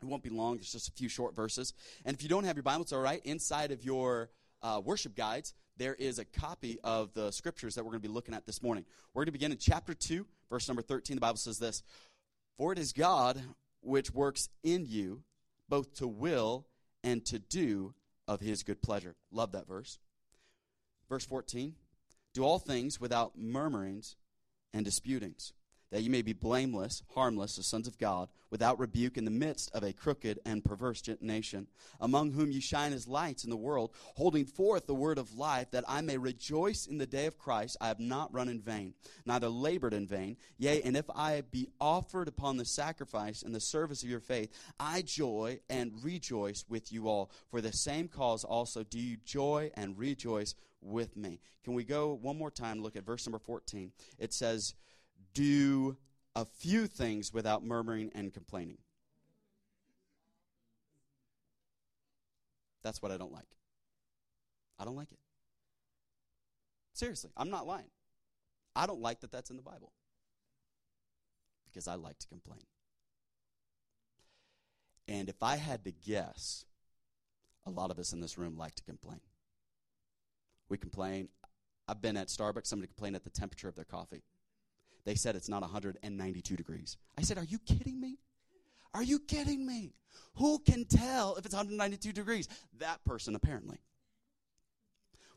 It 0.00 0.06
won't 0.06 0.22
be 0.22 0.30
long, 0.30 0.56
it's 0.56 0.72
just 0.72 0.88
a 0.88 0.92
few 0.92 1.08
short 1.08 1.34
verses. 1.34 1.74
And 2.04 2.16
if 2.16 2.22
you 2.22 2.28
don't 2.28 2.44
have 2.44 2.56
your 2.56 2.62
Bible, 2.62 2.82
it's 2.82 2.92
all 2.92 3.00
right. 3.00 3.20
Inside 3.24 3.72
of 3.72 3.84
your 3.84 4.30
uh, 4.62 4.80
worship 4.84 5.16
guides, 5.16 5.54
there 5.76 5.94
is 5.94 6.18
a 6.18 6.24
copy 6.24 6.78
of 6.82 7.12
the 7.14 7.30
scriptures 7.30 7.74
that 7.74 7.84
we're 7.84 7.92
going 7.92 8.02
to 8.02 8.08
be 8.08 8.14
looking 8.14 8.34
at 8.34 8.46
this 8.46 8.62
morning. 8.62 8.84
We're 9.12 9.20
going 9.20 9.26
to 9.26 9.32
begin 9.32 9.52
in 9.52 9.58
chapter 9.58 9.94
2, 9.94 10.26
verse 10.50 10.68
number 10.68 10.82
13. 10.82 11.16
The 11.16 11.20
Bible 11.20 11.36
says 11.36 11.58
this 11.58 11.82
For 12.56 12.72
it 12.72 12.78
is 12.78 12.92
God 12.92 13.40
which 13.80 14.12
works 14.12 14.48
in 14.62 14.86
you 14.86 15.22
both 15.68 15.94
to 15.94 16.06
will 16.06 16.66
and 17.04 17.24
to 17.26 17.38
do 17.38 17.94
of 18.26 18.40
his 18.40 18.62
good 18.62 18.82
pleasure. 18.82 19.14
Love 19.30 19.52
that 19.52 19.68
verse. 19.68 19.98
Verse 21.08 21.24
14 21.24 21.74
Do 22.34 22.44
all 22.44 22.58
things 22.58 23.00
without 23.00 23.38
murmurings 23.38 24.16
and 24.74 24.84
disputings 24.84 25.52
that 25.90 26.02
you 26.02 26.10
may 26.10 26.22
be 26.22 26.32
blameless, 26.32 27.02
harmless, 27.14 27.56
the 27.56 27.62
sons 27.62 27.88
of 27.88 27.98
God, 27.98 28.28
without 28.50 28.78
rebuke 28.78 29.16
in 29.16 29.24
the 29.24 29.30
midst 29.30 29.70
of 29.74 29.82
a 29.82 29.92
crooked 29.92 30.38
and 30.44 30.64
perverse 30.64 31.02
nation, 31.20 31.66
among 32.00 32.32
whom 32.32 32.50
you 32.50 32.60
shine 32.60 32.92
as 32.92 33.08
lights 33.08 33.44
in 33.44 33.50
the 33.50 33.56
world, 33.56 33.90
holding 34.16 34.44
forth 34.44 34.86
the 34.86 34.94
word 34.94 35.18
of 35.18 35.36
life, 35.36 35.70
that 35.70 35.84
I 35.88 36.00
may 36.00 36.18
rejoice 36.18 36.86
in 36.86 36.98
the 36.98 37.06
day 37.06 37.26
of 37.26 37.38
Christ. 37.38 37.76
I 37.80 37.88
have 37.88 38.00
not 38.00 38.32
run 38.32 38.48
in 38.48 38.60
vain, 38.60 38.94
neither 39.24 39.48
labored 39.48 39.94
in 39.94 40.06
vain. 40.06 40.36
Yea, 40.58 40.82
and 40.82 40.96
if 40.96 41.08
I 41.14 41.42
be 41.50 41.68
offered 41.80 42.28
upon 42.28 42.56
the 42.56 42.64
sacrifice 42.64 43.42
and 43.42 43.54
the 43.54 43.60
service 43.60 44.02
of 44.02 44.10
your 44.10 44.20
faith, 44.20 44.50
I 44.78 45.02
joy 45.02 45.60
and 45.68 45.92
rejoice 46.02 46.64
with 46.68 46.92
you 46.92 47.08
all. 47.08 47.30
For 47.50 47.60
the 47.60 47.72
same 47.72 48.08
cause 48.08 48.44
also 48.44 48.82
do 48.82 48.98
you 48.98 49.16
joy 49.24 49.70
and 49.74 49.98
rejoice 49.98 50.54
with 50.80 51.16
me. 51.16 51.40
Can 51.64 51.74
we 51.74 51.84
go 51.84 52.14
one 52.14 52.38
more 52.38 52.50
time, 52.50 52.82
look 52.82 52.96
at 52.96 53.04
verse 53.04 53.26
number 53.26 53.38
14? 53.38 53.92
It 54.18 54.32
says, 54.32 54.74
do 55.34 55.96
a 56.34 56.44
few 56.44 56.86
things 56.86 57.32
without 57.32 57.64
murmuring 57.64 58.10
and 58.14 58.32
complaining. 58.32 58.78
That's 62.82 63.02
what 63.02 63.12
I 63.12 63.16
don't 63.16 63.32
like. 63.32 63.48
I 64.78 64.84
don't 64.84 64.96
like 64.96 65.10
it. 65.10 65.18
Seriously, 66.92 67.30
I'm 67.36 67.50
not 67.50 67.66
lying. 67.66 67.90
I 68.74 68.86
don't 68.86 69.00
like 69.00 69.20
that 69.20 69.32
that's 69.32 69.50
in 69.50 69.56
the 69.56 69.62
Bible 69.62 69.92
because 71.66 71.88
I 71.88 71.94
like 71.94 72.18
to 72.18 72.28
complain. 72.28 72.62
And 75.06 75.28
if 75.28 75.42
I 75.42 75.56
had 75.56 75.84
to 75.84 75.92
guess, 75.92 76.64
a 77.66 77.70
lot 77.70 77.90
of 77.90 77.98
us 77.98 78.12
in 78.12 78.20
this 78.20 78.38
room 78.38 78.56
like 78.56 78.74
to 78.76 78.82
complain. 78.84 79.20
We 80.68 80.76
complain. 80.76 81.28
I've 81.86 82.02
been 82.02 82.16
at 82.16 82.28
Starbucks, 82.28 82.66
somebody 82.66 82.88
complained 82.88 83.16
at 83.16 83.24
the 83.24 83.30
temperature 83.30 83.68
of 83.68 83.74
their 83.74 83.84
coffee. 83.84 84.22
They 85.08 85.14
said 85.14 85.36
it's 85.36 85.48
not 85.48 85.62
192 85.62 86.54
degrees. 86.54 86.98
I 87.16 87.22
said, 87.22 87.38
Are 87.38 87.44
you 87.44 87.58
kidding 87.60 87.98
me? 87.98 88.18
Are 88.92 89.02
you 89.02 89.18
kidding 89.18 89.64
me? 89.64 89.94
Who 90.34 90.58
can 90.58 90.84
tell 90.84 91.36
if 91.36 91.46
it's 91.46 91.54
192 91.54 92.12
degrees? 92.12 92.46
That 92.78 93.02
person, 93.06 93.34
apparently. 93.34 93.78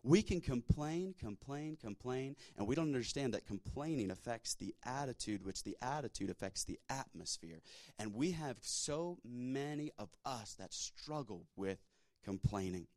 We 0.04 0.24
can 0.24 0.42
complain, 0.42 1.16
complain, 1.18 1.78
complain, 1.82 2.36
and 2.58 2.68
we 2.68 2.75
don't 2.75 2.88
understand 2.88 3.34
that 3.34 3.46
complaining 3.46 4.12
affects 4.12 4.56
the 4.56 4.75
attitude, 4.84 5.46
which 5.46 5.63
the 5.63 5.78
attitude 5.82 6.30
affects 6.30 6.66
the 6.66 6.78
atmosphere. 6.90 7.62
And 7.98 8.13
we 8.13 8.32
have 8.32 8.58
so 8.60 9.20
many 9.24 9.94
of 9.98 10.10
us 10.25 10.54
that 10.56 10.74
struggle 10.74 11.46
with 11.56 11.78
complaining. 12.25 12.88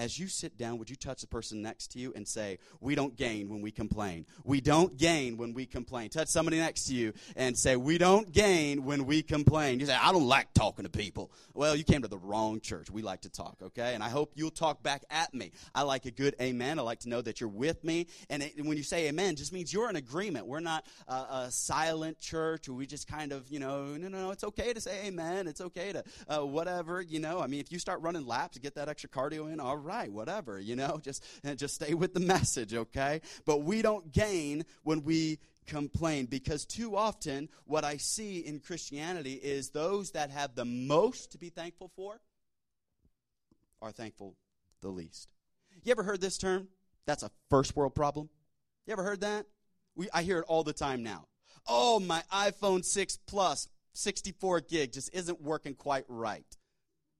As 0.00 0.18
you 0.18 0.28
sit 0.28 0.56
down, 0.56 0.78
would 0.78 0.88
you 0.88 0.96
touch 0.96 1.20
the 1.20 1.26
person 1.26 1.60
next 1.60 1.88
to 1.88 1.98
you 1.98 2.10
and 2.16 2.26
say, 2.26 2.58
We 2.80 2.94
don't 2.94 3.14
gain 3.16 3.50
when 3.50 3.60
we 3.60 3.70
complain? 3.70 4.24
We 4.44 4.62
don't 4.62 4.96
gain 4.96 5.36
when 5.36 5.52
we 5.52 5.66
complain. 5.66 6.08
Touch 6.08 6.28
somebody 6.28 6.56
next 6.56 6.84
to 6.84 6.94
you 6.94 7.12
and 7.36 7.56
say, 7.56 7.76
We 7.76 7.98
don't 7.98 8.32
gain 8.32 8.86
when 8.86 9.04
we 9.04 9.22
complain. 9.22 9.78
You 9.78 9.84
say, 9.84 9.94
I 10.00 10.10
don't 10.10 10.26
like 10.26 10.54
talking 10.54 10.84
to 10.84 10.90
people. 10.90 11.30
Well, 11.52 11.76
you 11.76 11.84
came 11.84 12.00
to 12.00 12.08
the 12.08 12.16
wrong 12.16 12.60
church. 12.60 12.90
We 12.90 13.02
like 13.02 13.20
to 13.22 13.28
talk, 13.28 13.58
okay? 13.62 13.92
And 13.92 14.02
I 14.02 14.08
hope 14.08 14.32
you'll 14.36 14.50
talk 14.50 14.82
back 14.82 15.04
at 15.10 15.34
me. 15.34 15.52
I 15.74 15.82
like 15.82 16.06
a 16.06 16.10
good 16.10 16.34
amen. 16.40 16.78
I 16.78 16.82
like 16.82 17.00
to 17.00 17.10
know 17.10 17.20
that 17.20 17.38
you're 17.42 17.50
with 17.50 17.84
me. 17.84 18.06
And 18.30 18.42
it, 18.42 18.54
when 18.64 18.78
you 18.78 18.82
say 18.82 19.06
amen, 19.08 19.36
just 19.36 19.52
means 19.52 19.70
you're 19.70 19.90
in 19.90 19.96
agreement. 19.96 20.46
We're 20.46 20.60
not 20.60 20.86
a, 21.08 21.48
silent 21.50 22.18
church 22.20 22.68
where 22.68 22.76
we 22.76 22.86
just 22.86 23.08
kind 23.08 23.32
of, 23.32 23.50
you 23.50 23.58
know, 23.58 23.84
no, 23.96 24.08
no, 24.08 24.18
no, 24.22 24.30
it's 24.30 24.44
okay 24.44 24.72
to 24.72 24.80
say 24.80 25.06
amen. 25.06 25.46
It's 25.46 25.60
okay 25.60 25.92
to 25.92 26.04
uh, 26.28 26.46
whatever, 26.46 27.02
you 27.02 27.18
know. 27.18 27.40
I 27.40 27.48
mean, 27.48 27.60
if 27.60 27.70
you 27.70 27.78
start 27.78 28.00
running 28.00 28.26
laps 28.26 28.56
get 28.58 28.76
that 28.76 28.88
extra 28.88 29.10
cardio 29.10 29.52
in, 29.52 29.58
all 29.58 29.76
right 29.76 29.89
right, 29.90 30.12
whatever, 30.12 30.60
you 30.60 30.76
know, 30.76 30.98
just, 31.02 31.24
eh, 31.44 31.54
just 31.54 31.74
stay 31.74 31.94
with 31.94 32.14
the 32.14 32.20
message, 32.20 32.74
okay? 32.74 33.20
But 33.44 33.62
we 33.62 33.82
don't 33.82 34.12
gain 34.12 34.64
when 34.82 35.02
we 35.02 35.38
complain 35.66 36.26
because 36.26 36.64
too 36.64 36.96
often 36.96 37.48
what 37.64 37.84
I 37.84 37.96
see 37.96 38.38
in 38.38 38.60
Christianity 38.60 39.34
is 39.34 39.70
those 39.70 40.12
that 40.12 40.30
have 40.30 40.54
the 40.54 40.64
most 40.64 41.32
to 41.32 41.38
be 41.38 41.48
thankful 41.48 41.90
for 41.94 42.20
are 43.82 43.92
thankful 43.92 44.36
the 44.80 44.88
least. 44.88 45.28
You 45.84 45.92
ever 45.92 46.02
heard 46.02 46.20
this 46.20 46.38
term? 46.38 46.68
That's 47.06 47.22
a 47.22 47.30
first 47.48 47.76
world 47.76 47.94
problem. 47.94 48.28
You 48.86 48.92
ever 48.92 49.04
heard 49.04 49.20
that? 49.20 49.46
We, 49.94 50.08
I 50.12 50.22
hear 50.22 50.38
it 50.38 50.44
all 50.48 50.64
the 50.64 50.72
time 50.72 51.02
now. 51.02 51.26
Oh, 51.66 52.00
my 52.00 52.22
iPhone 52.32 52.84
6 52.84 53.18
Plus, 53.26 53.68
64 53.92 54.60
gig, 54.62 54.92
just 54.92 55.12
isn't 55.14 55.40
working 55.40 55.74
quite 55.74 56.04
right. 56.08 56.46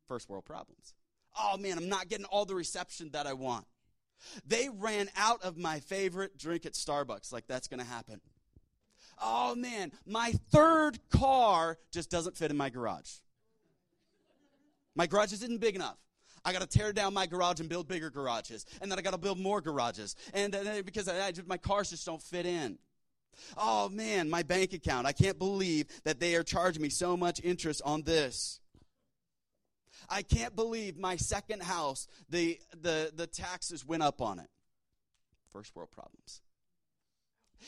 First 0.07 0.29
world 0.29 0.45
problems 0.45 0.95
oh 1.39 1.57
man, 1.57 1.79
I'm 1.79 1.89
not 1.89 2.09
getting 2.09 2.27
all 2.27 2.45
the 2.45 2.55
reception 2.55 3.11
that 3.13 3.27
I 3.27 3.33
want. 3.33 3.67
They 4.47 4.69
ran 4.69 5.09
out 5.17 5.43
of 5.43 5.57
my 5.57 5.81
favorite 5.81 6.37
drink 6.37 6.67
at 6.67 6.73
Starbucks. 6.73 7.33
Like, 7.33 7.47
that's 7.47 7.69
going 7.69 7.81
to 7.81 7.87
happen. 7.87 8.21
Oh 9.23 9.55
man, 9.55 9.93
my 10.07 10.33
third 10.51 10.99
car 11.11 11.79
just 11.91 12.11
doesn't 12.11 12.37
fit 12.37 12.51
in 12.51 12.57
my 12.57 12.71
garage. 12.71 13.11
My 14.95 15.07
garage 15.07 15.33
isn't 15.33 15.61
big 15.61 15.77
enough. 15.77 15.99
I 16.45 16.53
got 16.53 16.63
to 16.63 16.67
tear 16.67 16.93
down 16.93 17.13
my 17.13 17.27
garage 17.27 17.61
and 17.61 17.69
build 17.69 17.87
bigger 17.87 18.09
garages. 18.09 18.65
And 18.81 18.91
then 18.91 18.99
I 18.99 19.03
got 19.03 19.13
to 19.13 19.19
build 19.19 19.39
more 19.39 19.61
garages. 19.61 20.17
And 20.33 20.55
uh, 20.55 20.83
because 20.85 21.07
I, 21.07 21.29
I, 21.29 21.33
my 21.47 21.59
cars 21.59 21.91
just 21.91 22.07
don't 22.07 22.23
fit 22.23 22.47
in. 22.47 22.79
Oh 23.57 23.89
man, 23.91 24.29
my 24.29 24.43
bank 24.43 24.73
account. 24.73 25.07
I 25.07 25.13
can't 25.13 25.39
believe 25.39 25.87
that 26.05 26.19
they 26.19 26.35
are 26.35 26.43
charging 26.43 26.83
me 26.83 26.89
so 26.89 27.17
much 27.17 27.41
interest 27.45 27.83
on 27.85 28.03
this. 28.03 28.60
I 30.09 30.23
can't 30.23 30.55
believe 30.57 30.99
my 30.99 31.17
second 31.17 31.63
house, 31.63 32.09
the, 32.29 32.59
the, 32.81 33.13
the 33.15 33.27
taxes 33.27 33.87
went 33.87 34.03
up 34.03 34.21
on 34.21 34.39
it. 34.39 34.49
First 35.53 35.75
world 35.75 35.91
problems. 35.91 36.43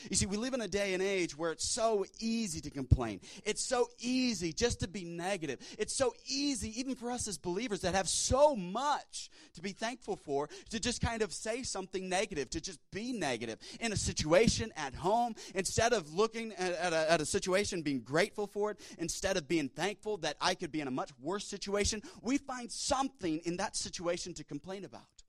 You 0.09 0.15
see, 0.15 0.25
we 0.25 0.37
live 0.37 0.53
in 0.53 0.61
a 0.61 0.67
day 0.67 0.93
and 0.93 1.01
age 1.01 1.37
where 1.37 1.51
it's 1.51 1.67
so 1.67 2.05
easy 2.19 2.61
to 2.61 2.69
complain. 2.69 3.21
It's 3.45 3.63
so 3.63 3.89
easy 3.99 4.53
just 4.53 4.79
to 4.81 4.87
be 4.87 5.03
negative. 5.03 5.59
It's 5.77 5.95
so 5.95 6.13
easy, 6.27 6.79
even 6.79 6.95
for 6.95 7.11
us 7.11 7.27
as 7.27 7.37
believers 7.37 7.81
that 7.81 7.95
have 7.95 8.09
so 8.09 8.55
much 8.55 9.29
to 9.53 9.61
be 9.61 9.71
thankful 9.71 10.15
for, 10.15 10.49
to 10.69 10.79
just 10.79 11.01
kind 11.01 11.21
of 11.21 11.33
say 11.33 11.63
something 11.63 12.09
negative, 12.09 12.49
to 12.51 12.61
just 12.61 12.79
be 12.91 13.13
negative 13.13 13.59
in 13.79 13.93
a 13.93 13.97
situation 13.97 14.71
at 14.75 14.95
home. 14.95 15.35
Instead 15.55 15.93
of 15.93 16.13
looking 16.13 16.53
at, 16.53 16.73
at, 16.73 16.93
a, 16.93 17.11
at 17.11 17.21
a 17.21 17.25
situation, 17.25 17.81
being 17.81 18.01
grateful 18.01 18.47
for 18.47 18.71
it, 18.71 18.79
instead 18.97 19.37
of 19.37 19.47
being 19.47 19.69
thankful 19.69 20.17
that 20.17 20.35
I 20.41 20.55
could 20.55 20.71
be 20.71 20.81
in 20.81 20.87
a 20.87 20.91
much 20.91 21.11
worse 21.21 21.45
situation, 21.45 22.01
we 22.21 22.37
find 22.37 22.71
something 22.71 23.39
in 23.45 23.57
that 23.57 23.75
situation 23.75 24.33
to 24.35 24.43
complain 24.43 24.85
about 24.85 25.22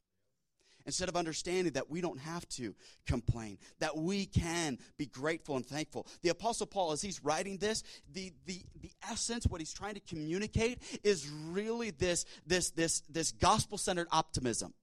instead 0.86 1.08
of 1.08 1.16
understanding 1.16 1.72
that 1.72 1.90
we 1.90 2.00
don't 2.00 2.20
have 2.20 2.48
to 2.50 2.74
complain, 3.06 3.58
that 3.80 3.96
we 3.96 4.26
can 4.26 4.78
be 4.98 5.06
grateful 5.06 5.56
and 5.56 5.66
thankful. 5.66 6.06
The 6.22 6.28
Apostle 6.30 6.66
Paul, 6.66 6.92
as 6.92 7.02
he's 7.02 7.22
writing 7.24 7.58
this, 7.58 7.82
the, 8.12 8.32
the, 8.46 8.60
the 8.80 8.90
essence, 9.08 9.46
what 9.46 9.60
he's 9.60 9.72
trying 9.72 9.94
to 9.94 10.00
communicate, 10.00 10.82
is 11.02 11.28
really 11.28 11.90
this, 11.90 12.24
this, 12.46 12.70
this, 12.70 13.00
this 13.10 13.32
gospel 13.32 13.78
centered 13.78 14.08
optimism. 14.10 14.74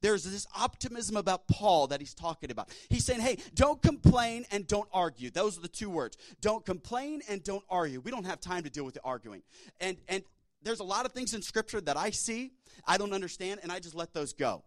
There's 0.00 0.24
this 0.24 0.46
optimism 0.56 1.16
about 1.16 1.46
Paul 1.46 1.88
that 1.88 2.00
he's 2.00 2.14
talking 2.14 2.50
about. 2.50 2.70
He's 2.88 3.04
saying, 3.04 3.20
hey, 3.20 3.38
don't 3.54 3.80
complain 3.82 4.46
and 4.50 4.66
don't 4.66 4.88
argue. 4.92 5.30
Those 5.30 5.58
are 5.58 5.60
the 5.60 5.68
two 5.68 5.90
words. 5.90 6.16
Don't 6.40 6.64
complain 6.64 7.20
and 7.28 7.42
don't 7.44 7.64
argue. 7.68 8.00
We 8.00 8.10
don't 8.10 8.24
have 8.24 8.40
time 8.40 8.64
to 8.64 8.70
deal 8.70 8.84
with 8.84 8.94
the 8.94 9.02
arguing. 9.04 9.42
And, 9.80 9.98
and 10.08 10.24
there's 10.62 10.80
a 10.80 10.84
lot 10.84 11.04
of 11.04 11.12
things 11.12 11.34
in 11.34 11.42
Scripture 11.42 11.80
that 11.82 11.96
I 11.96 12.10
see, 12.10 12.52
I 12.86 12.96
don't 12.96 13.12
understand, 13.12 13.60
and 13.62 13.70
I 13.70 13.78
just 13.78 13.94
let 13.94 14.14
those 14.14 14.32
go. 14.32 14.64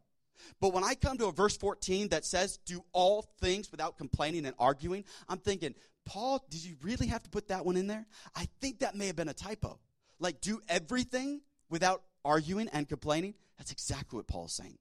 But 0.59 0.73
when 0.73 0.83
I 0.83 0.95
come 0.95 1.17
to 1.17 1.27
a 1.27 1.31
verse 1.31 1.57
14 1.57 2.09
that 2.09 2.25
says, 2.25 2.57
do 2.65 2.83
all 2.93 3.25
things 3.41 3.71
without 3.71 3.97
complaining 3.97 4.45
and 4.45 4.55
arguing, 4.59 5.03
I'm 5.27 5.39
thinking, 5.39 5.75
Paul, 6.05 6.43
did 6.49 6.63
you 6.63 6.75
really 6.81 7.07
have 7.07 7.23
to 7.23 7.29
put 7.29 7.49
that 7.49 7.65
one 7.65 7.77
in 7.77 7.87
there? 7.87 8.05
I 8.35 8.47
think 8.61 8.79
that 8.79 8.95
may 8.95 9.07
have 9.07 9.15
been 9.15 9.29
a 9.29 9.33
typo. 9.33 9.79
Like, 10.19 10.41
do 10.41 10.61
everything 10.69 11.41
without 11.69 12.03
arguing 12.23 12.69
and 12.69 12.87
complaining? 12.87 13.33
That's 13.57 13.71
exactly 13.71 14.17
what 14.17 14.27
Paul's 14.27 14.53
saying. 14.53 14.77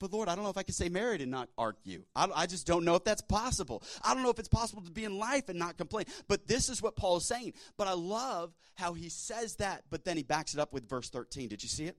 But 0.00 0.12
Lord, 0.12 0.28
I 0.28 0.34
don't 0.34 0.44
know 0.44 0.50
if 0.50 0.56
I 0.56 0.62
can 0.62 0.74
stay 0.74 0.88
married 0.88 1.20
and 1.20 1.30
not 1.30 1.48
argue. 1.58 2.04
I, 2.14 2.28
I, 2.34 2.46
just 2.46 2.66
don't 2.66 2.84
know 2.84 2.94
if 2.94 3.04
that's 3.04 3.22
possible. 3.22 3.82
I 4.02 4.14
don't 4.14 4.22
know 4.22 4.30
if 4.30 4.38
it's 4.38 4.48
possible 4.48 4.82
to 4.82 4.90
be 4.90 5.04
in 5.04 5.18
life 5.18 5.48
and 5.48 5.58
not 5.58 5.76
complain. 5.76 6.04
But 6.28 6.46
this 6.46 6.68
is 6.68 6.80
what 6.80 6.94
Paul 6.94 7.16
is 7.16 7.26
saying. 7.26 7.54
But 7.76 7.88
I 7.88 7.94
love 7.94 8.54
how 8.74 8.92
he 8.92 9.08
says 9.08 9.56
that, 9.56 9.84
but 9.90 10.04
then 10.04 10.16
he 10.16 10.22
backs 10.22 10.54
it 10.54 10.60
up 10.60 10.72
with 10.72 10.88
verse 10.88 11.10
13. 11.10 11.48
Did 11.48 11.62
you 11.62 11.68
see 11.68 11.86
it? 11.86 11.96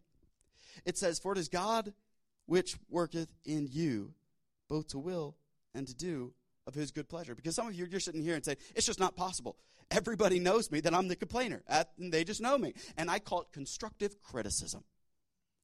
It 0.86 0.98
says, 0.98 1.19
For 1.19 1.31
it 1.31 1.38
is 1.38 1.48
God 1.48 1.93
which 2.45 2.77
worketh 2.89 3.29
in 3.45 3.67
you 3.71 4.13
both 4.69 4.88
to 4.89 5.00
will 5.00 5.36
and 5.74 5.88
to 5.88 5.93
do 5.93 6.33
of 6.67 6.75
his 6.75 6.91
good 6.91 7.09
pleasure. 7.09 7.36
Because 7.36 7.55
some 7.55 7.67
of 7.67 7.74
you, 7.74 7.86
you're 7.89 8.00
sitting 8.00 8.24
here 8.24 8.36
and 8.36 8.45
say, 8.45 8.55
it's 8.75 8.86
just 8.86 9.00
not 9.00 9.15
possible. 9.15 9.57
Everybody 9.91 10.39
knows 10.39 10.71
me 10.71 10.79
that 10.81 10.93
I'm 10.93 11.07
the 11.07 11.15
complainer. 11.15 11.63
they 11.98 12.24
just 12.24 12.41
know 12.41 12.57
me. 12.57 12.74
And 12.98 13.09
I 13.09 13.19
call 13.19 13.41
it 13.41 13.48
constructive 13.51 14.21
criticism. 14.21 14.83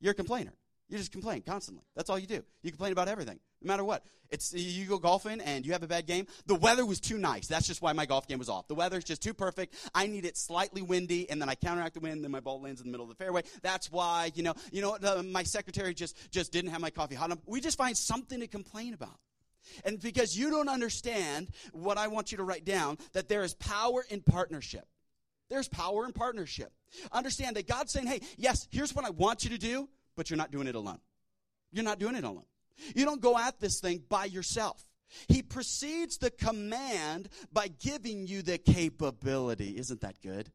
You're 0.02 0.12
a 0.12 0.16
complainer. 0.16 0.54
You 0.88 0.98
just 0.98 1.12
complain 1.12 1.42
constantly. 1.42 1.84
That's 1.96 2.10
all 2.10 2.20
you 2.20 2.28
do. 2.28 2.44
You 2.62 2.72
complain 2.72 2.92
about 2.92 3.08
everything, 3.08 3.40
no 3.62 3.68
matter 3.68 3.84
what. 3.84 4.06
It's 4.30 4.54
you 4.54 4.86
go 4.86 5.00
golfing 5.00 5.42
and 5.42 5.66
you 5.66 5.72
have 5.72 5.82
a 5.82 5.88
bad 5.88 6.06
game. 6.06 6.28
The 6.46 6.56
weather 6.56 6.86
was 6.86 7.00
too 7.00 7.18
nice. 7.18 7.48
That's 7.48 7.66
just 7.66 7.82
why 7.82 7.94
my 7.94 8.06
golf 8.06 8.28
game 8.28 8.38
was 8.38 8.50
off. 8.50 8.68
The 8.68 8.76
weather's 8.76 9.04
just 9.04 9.24
too 9.24 9.34
perfect. 9.34 9.76
I 9.96 10.08
need 10.08 10.26
it 10.26 10.38
slightly 10.38 10.82
windy, 10.82 11.30
and 11.30 11.42
then 11.42 11.50
I 11.50 11.56
counteract 11.56 11.96
the 11.96 12.00
wind. 12.02 12.24
Then 12.24 12.32
my 12.32 12.40
ball 12.40 12.62
lands 12.62 12.82
in 12.82 12.88
the 12.88 12.92
middle 12.92 13.10
of 13.10 13.10
the 13.10 13.24
fairway. 13.24 13.44
That's 13.62 13.92
why 13.92 14.32
you 14.36 14.44
know 14.44 14.54
you 14.72 14.82
know 14.82 14.98
uh, 15.02 15.24
my 15.24 15.44
secretary 15.44 15.94
just 15.94 16.32
just 16.32 16.52
didn't 16.52 16.72
have 16.72 16.82
my 16.82 16.92
coffee 16.92 17.16
hot 17.16 17.26
enough. 17.26 17.40
We 17.46 17.62
just 17.62 17.78
find 17.78 17.98
something 17.98 18.40
to 18.40 18.48
complain 18.48 18.94
about. 18.94 19.18
And 19.84 20.00
because 20.00 20.38
you 20.38 20.52
don't 20.52 20.70
understand 20.70 21.50
what 21.74 21.98
I 21.98 22.08
want 22.08 22.32
you 22.32 22.38
to 22.38 22.44
write 22.44 22.66
down, 22.66 23.00
that 23.14 23.28
there 23.28 23.44
is 23.44 23.56
power 23.56 24.06
in 24.10 24.22
partnership. 24.22 24.88
There's 25.50 25.68
power 25.68 26.06
in 26.06 26.14
partnership. 26.14 26.72
Understand 27.12 27.56
that 27.56 27.68
God's 27.68 27.92
saying, 27.92 28.08
hey, 28.08 28.22
yes, 28.38 28.68
here's 28.72 28.96
what 28.96 29.06
I 29.06 29.10
want 29.10 29.44
you 29.44 29.52
to 29.52 29.58
do 29.58 29.90
but 30.16 30.30
you're 30.30 30.38
not 30.38 30.52
doing 30.52 30.68
it 30.68 30.76
alone. 30.76 31.00
You're 31.72 31.84
not 31.84 32.00
doing 32.00 32.16
it 32.16 32.24
alone. 32.24 32.46
You 32.96 33.06
don't 33.06 33.22
go 33.22 33.38
at 33.38 33.60
this 33.60 33.80
thing 33.80 34.04
by 34.10 34.26
yourself. 34.26 34.86
He 35.28 35.42
precedes 35.42 36.18
the 36.18 36.32
command 36.32 37.30
by 37.52 37.68
giving 37.68 38.28
you 38.28 38.42
the 38.42 38.58
capability. 38.58 39.78
Isn't 39.78 40.02
that 40.02 40.22
good? 40.22 40.52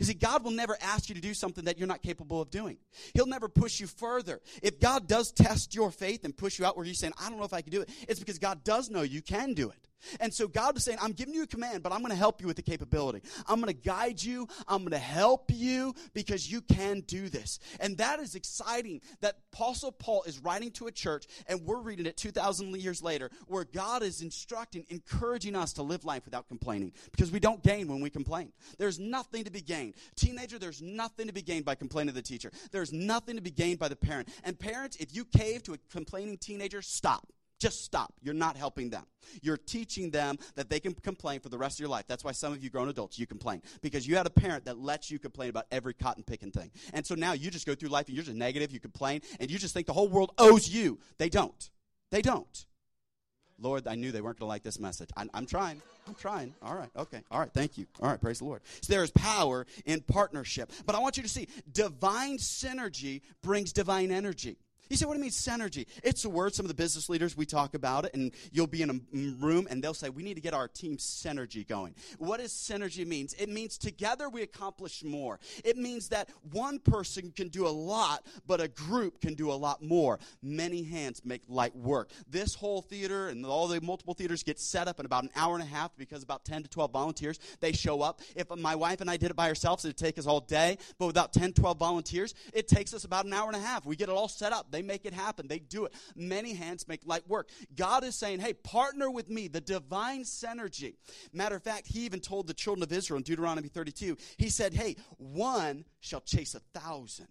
You 0.00 0.06
see, 0.06 0.14
God 0.14 0.42
will 0.42 0.50
never 0.50 0.76
ask 0.80 1.08
you 1.08 1.14
to 1.14 1.20
do 1.20 1.34
something 1.34 1.64
that 1.64 1.78
you're 1.78 1.86
not 1.86 2.02
capable 2.02 2.40
of 2.40 2.50
doing. 2.50 2.78
He'll 3.12 3.26
never 3.26 3.48
push 3.48 3.80
you 3.80 3.86
further. 3.86 4.40
If 4.62 4.80
God 4.80 5.06
does 5.06 5.30
test 5.30 5.74
your 5.74 5.90
faith 5.90 6.24
and 6.24 6.34
push 6.34 6.58
you 6.58 6.64
out 6.64 6.76
where 6.76 6.86
you're 6.86 6.94
saying, 6.94 7.12
I 7.20 7.28
don't 7.28 7.38
know 7.38 7.44
if 7.44 7.52
I 7.52 7.60
can 7.60 7.70
do 7.70 7.82
it, 7.82 7.90
it's 8.08 8.18
because 8.18 8.38
God 8.38 8.64
does 8.64 8.88
know 8.88 9.02
you 9.02 9.20
can 9.20 9.52
do 9.52 9.68
it. 9.68 9.88
And 10.20 10.32
so 10.32 10.48
God 10.48 10.76
is 10.76 10.84
saying, 10.84 10.98
I'm 11.00 11.12
giving 11.12 11.34
you 11.34 11.42
a 11.42 11.46
command, 11.46 11.82
but 11.82 11.92
I'm 11.92 12.00
going 12.00 12.10
to 12.10 12.16
help 12.16 12.40
you 12.40 12.46
with 12.46 12.56
the 12.56 12.62
capability. 12.62 13.22
I'm 13.46 13.60
going 13.60 13.72
to 13.72 13.80
guide 13.80 14.22
you. 14.22 14.48
I'm 14.68 14.78
going 14.78 14.92
to 14.92 14.98
help 14.98 15.50
you 15.52 15.94
because 16.12 16.50
you 16.50 16.60
can 16.60 17.00
do 17.00 17.28
this. 17.28 17.58
And 17.80 17.96
that 17.98 18.20
is 18.20 18.34
exciting 18.34 19.00
that 19.20 19.38
Apostle 19.52 19.92
Paul 19.92 20.24
is 20.24 20.38
writing 20.38 20.70
to 20.72 20.86
a 20.86 20.92
church, 20.92 21.26
and 21.46 21.60
we're 21.60 21.80
reading 21.80 22.06
it 22.06 22.16
2,000 22.16 22.74
years 22.76 23.02
later, 23.02 23.30
where 23.46 23.64
God 23.64 24.02
is 24.02 24.20
instructing, 24.20 24.84
encouraging 24.88 25.56
us 25.56 25.72
to 25.74 25.82
live 25.82 26.04
life 26.04 26.24
without 26.24 26.48
complaining 26.48 26.92
because 27.10 27.30
we 27.30 27.40
don't 27.40 27.62
gain 27.62 27.88
when 27.88 28.00
we 28.00 28.10
complain. 28.10 28.52
There's 28.78 28.98
nothing 28.98 29.44
to 29.44 29.50
be 29.50 29.60
gained. 29.60 29.94
Teenager, 30.16 30.58
there's 30.58 30.82
nothing 30.82 31.26
to 31.26 31.32
be 31.32 31.42
gained 31.42 31.64
by 31.64 31.74
complaining 31.74 32.08
to 32.08 32.14
the 32.14 32.22
teacher. 32.22 32.50
There's 32.70 32.92
nothing 32.92 33.36
to 33.36 33.42
be 33.42 33.50
gained 33.50 33.78
by 33.78 33.88
the 33.88 33.96
parent. 33.96 34.28
And 34.44 34.58
parents, 34.58 34.96
if 34.96 35.14
you 35.14 35.24
cave 35.24 35.62
to 35.64 35.74
a 35.74 35.78
complaining 35.90 36.38
teenager, 36.38 36.82
stop. 36.82 37.28
Just 37.60 37.84
stop. 37.84 38.12
You're 38.22 38.34
not 38.34 38.56
helping 38.56 38.90
them. 38.90 39.04
You're 39.40 39.56
teaching 39.56 40.10
them 40.10 40.38
that 40.56 40.68
they 40.68 40.80
can 40.80 40.92
complain 40.92 41.40
for 41.40 41.48
the 41.48 41.58
rest 41.58 41.76
of 41.76 41.80
your 41.80 41.88
life. 41.88 42.04
That's 42.06 42.24
why 42.24 42.32
some 42.32 42.52
of 42.52 42.62
you 42.62 42.70
grown 42.70 42.88
adults, 42.88 43.18
you 43.18 43.26
complain. 43.26 43.62
Because 43.80 44.06
you 44.06 44.16
had 44.16 44.26
a 44.26 44.30
parent 44.30 44.64
that 44.66 44.78
lets 44.78 45.10
you 45.10 45.18
complain 45.18 45.50
about 45.50 45.66
every 45.70 45.94
cotton 45.94 46.24
picking 46.24 46.50
thing. 46.50 46.70
And 46.92 47.06
so 47.06 47.14
now 47.14 47.32
you 47.32 47.50
just 47.50 47.66
go 47.66 47.74
through 47.74 47.90
life 47.90 48.08
and 48.08 48.16
you're 48.16 48.24
just 48.24 48.36
negative, 48.36 48.72
you 48.72 48.80
complain, 48.80 49.22
and 49.40 49.50
you 49.50 49.58
just 49.58 49.72
think 49.72 49.86
the 49.86 49.92
whole 49.92 50.08
world 50.08 50.32
owes 50.36 50.68
you. 50.68 50.98
They 51.18 51.28
don't. 51.28 51.70
They 52.10 52.22
don't. 52.22 52.66
Lord, 53.58 53.86
I 53.86 53.94
knew 53.94 54.10
they 54.10 54.20
weren't 54.20 54.38
going 54.38 54.46
to 54.46 54.50
like 54.50 54.62
this 54.62 54.80
message. 54.80 55.10
I, 55.16 55.26
I'm 55.32 55.46
trying. 55.46 55.80
I'm 56.06 56.14
trying. 56.14 56.54
All 56.60 56.74
right. 56.74 56.90
Okay. 56.96 57.22
All 57.30 57.40
right. 57.40 57.50
Thank 57.52 57.78
you. 57.78 57.86
All 58.00 58.10
right. 58.10 58.20
Praise 58.20 58.40
the 58.40 58.44
Lord. 58.44 58.62
So 58.82 58.92
there 58.92 59.02
is 59.02 59.10
power 59.12 59.66
in 59.86 60.00
partnership. 60.00 60.72
But 60.84 60.96
I 60.96 60.98
want 60.98 61.16
you 61.16 61.22
to 61.22 61.28
see 61.28 61.48
divine 61.72 62.38
synergy 62.38 63.22
brings 63.42 63.72
divine 63.72 64.10
energy. 64.10 64.58
You 64.90 64.96
say, 64.96 65.06
what 65.06 65.14
do 65.14 65.18
you 65.18 65.22
mean 65.22 65.30
synergy? 65.30 65.86
It's 66.02 66.24
a 66.24 66.28
word. 66.28 66.54
Some 66.54 66.64
of 66.64 66.68
the 66.68 66.74
business 66.74 67.08
leaders, 67.08 67.36
we 67.36 67.46
talk 67.46 67.74
about 67.74 68.04
it, 68.04 68.14
and 68.14 68.32
you'll 68.52 68.66
be 68.66 68.82
in 68.82 68.90
a 68.90 69.44
room 69.44 69.66
and 69.70 69.82
they'll 69.82 69.94
say, 69.94 70.10
we 70.10 70.22
need 70.22 70.34
to 70.34 70.40
get 70.40 70.54
our 70.54 70.68
team 70.68 70.98
synergy 70.98 71.66
going. 71.66 71.94
What 72.18 72.40
does 72.40 72.52
synergy 72.52 73.06
means? 73.06 73.34
It 73.34 73.48
means 73.48 73.78
together 73.78 74.28
we 74.28 74.42
accomplish 74.42 75.02
more. 75.02 75.40
It 75.64 75.76
means 75.76 76.10
that 76.10 76.28
one 76.52 76.78
person 76.78 77.32
can 77.34 77.48
do 77.48 77.66
a 77.66 77.68
lot, 77.68 78.26
but 78.46 78.60
a 78.60 78.68
group 78.68 79.20
can 79.20 79.34
do 79.34 79.50
a 79.50 79.54
lot 79.54 79.82
more. 79.82 80.18
Many 80.42 80.82
hands 80.82 81.22
make 81.24 81.42
light 81.48 81.74
work. 81.74 82.10
This 82.28 82.54
whole 82.54 82.82
theater 82.82 83.28
and 83.28 83.46
all 83.46 83.68
the 83.68 83.80
multiple 83.80 84.14
theaters 84.14 84.42
get 84.42 84.60
set 84.60 84.86
up 84.86 85.00
in 85.00 85.06
about 85.06 85.24
an 85.24 85.30
hour 85.34 85.54
and 85.54 85.62
a 85.62 85.66
half 85.66 85.96
because 85.96 86.22
about 86.22 86.44
10 86.44 86.62
to 86.64 86.68
12 86.68 86.90
volunteers, 86.90 87.38
they 87.60 87.72
show 87.72 88.02
up. 88.02 88.20
If 88.36 88.54
my 88.56 88.74
wife 88.74 89.00
and 89.00 89.10
I 89.10 89.16
did 89.16 89.30
it 89.30 89.36
by 89.36 89.48
ourselves, 89.48 89.84
it'd 89.84 89.96
take 89.96 90.18
us 90.18 90.26
all 90.26 90.40
day, 90.40 90.78
but 90.98 91.06
without 91.06 91.32
10, 91.32 91.54
12 91.54 91.78
volunteers, 91.78 92.34
it 92.52 92.68
takes 92.68 92.92
us 92.92 93.04
about 93.04 93.24
an 93.24 93.32
hour 93.32 93.46
and 93.46 93.56
a 93.56 93.60
half. 93.60 93.86
We 93.86 93.96
get 93.96 94.08
it 94.08 94.12
all 94.12 94.28
set 94.28 94.52
up. 94.52 94.70
They 94.74 94.82
make 94.82 95.06
it 95.06 95.14
happen. 95.14 95.46
They 95.46 95.60
do 95.60 95.84
it. 95.84 95.94
Many 96.16 96.52
hands 96.52 96.88
make 96.88 97.06
light 97.06 97.28
work. 97.28 97.48
God 97.76 98.02
is 98.02 98.16
saying, 98.16 98.40
hey, 98.40 98.54
partner 98.54 99.08
with 99.08 99.30
me, 99.30 99.46
the 99.46 99.60
divine 99.60 100.24
synergy. 100.24 100.96
Matter 101.32 101.54
of 101.54 101.62
fact, 101.62 101.86
he 101.86 102.00
even 102.00 102.18
told 102.18 102.48
the 102.48 102.54
children 102.54 102.82
of 102.82 102.92
Israel 102.92 103.18
in 103.18 103.22
Deuteronomy 103.22 103.68
32, 103.68 104.16
he 104.36 104.48
said, 104.48 104.74
hey, 104.74 104.96
one 105.16 105.84
shall 106.00 106.20
chase 106.20 106.56
a 106.56 106.78
thousand. 106.78 107.28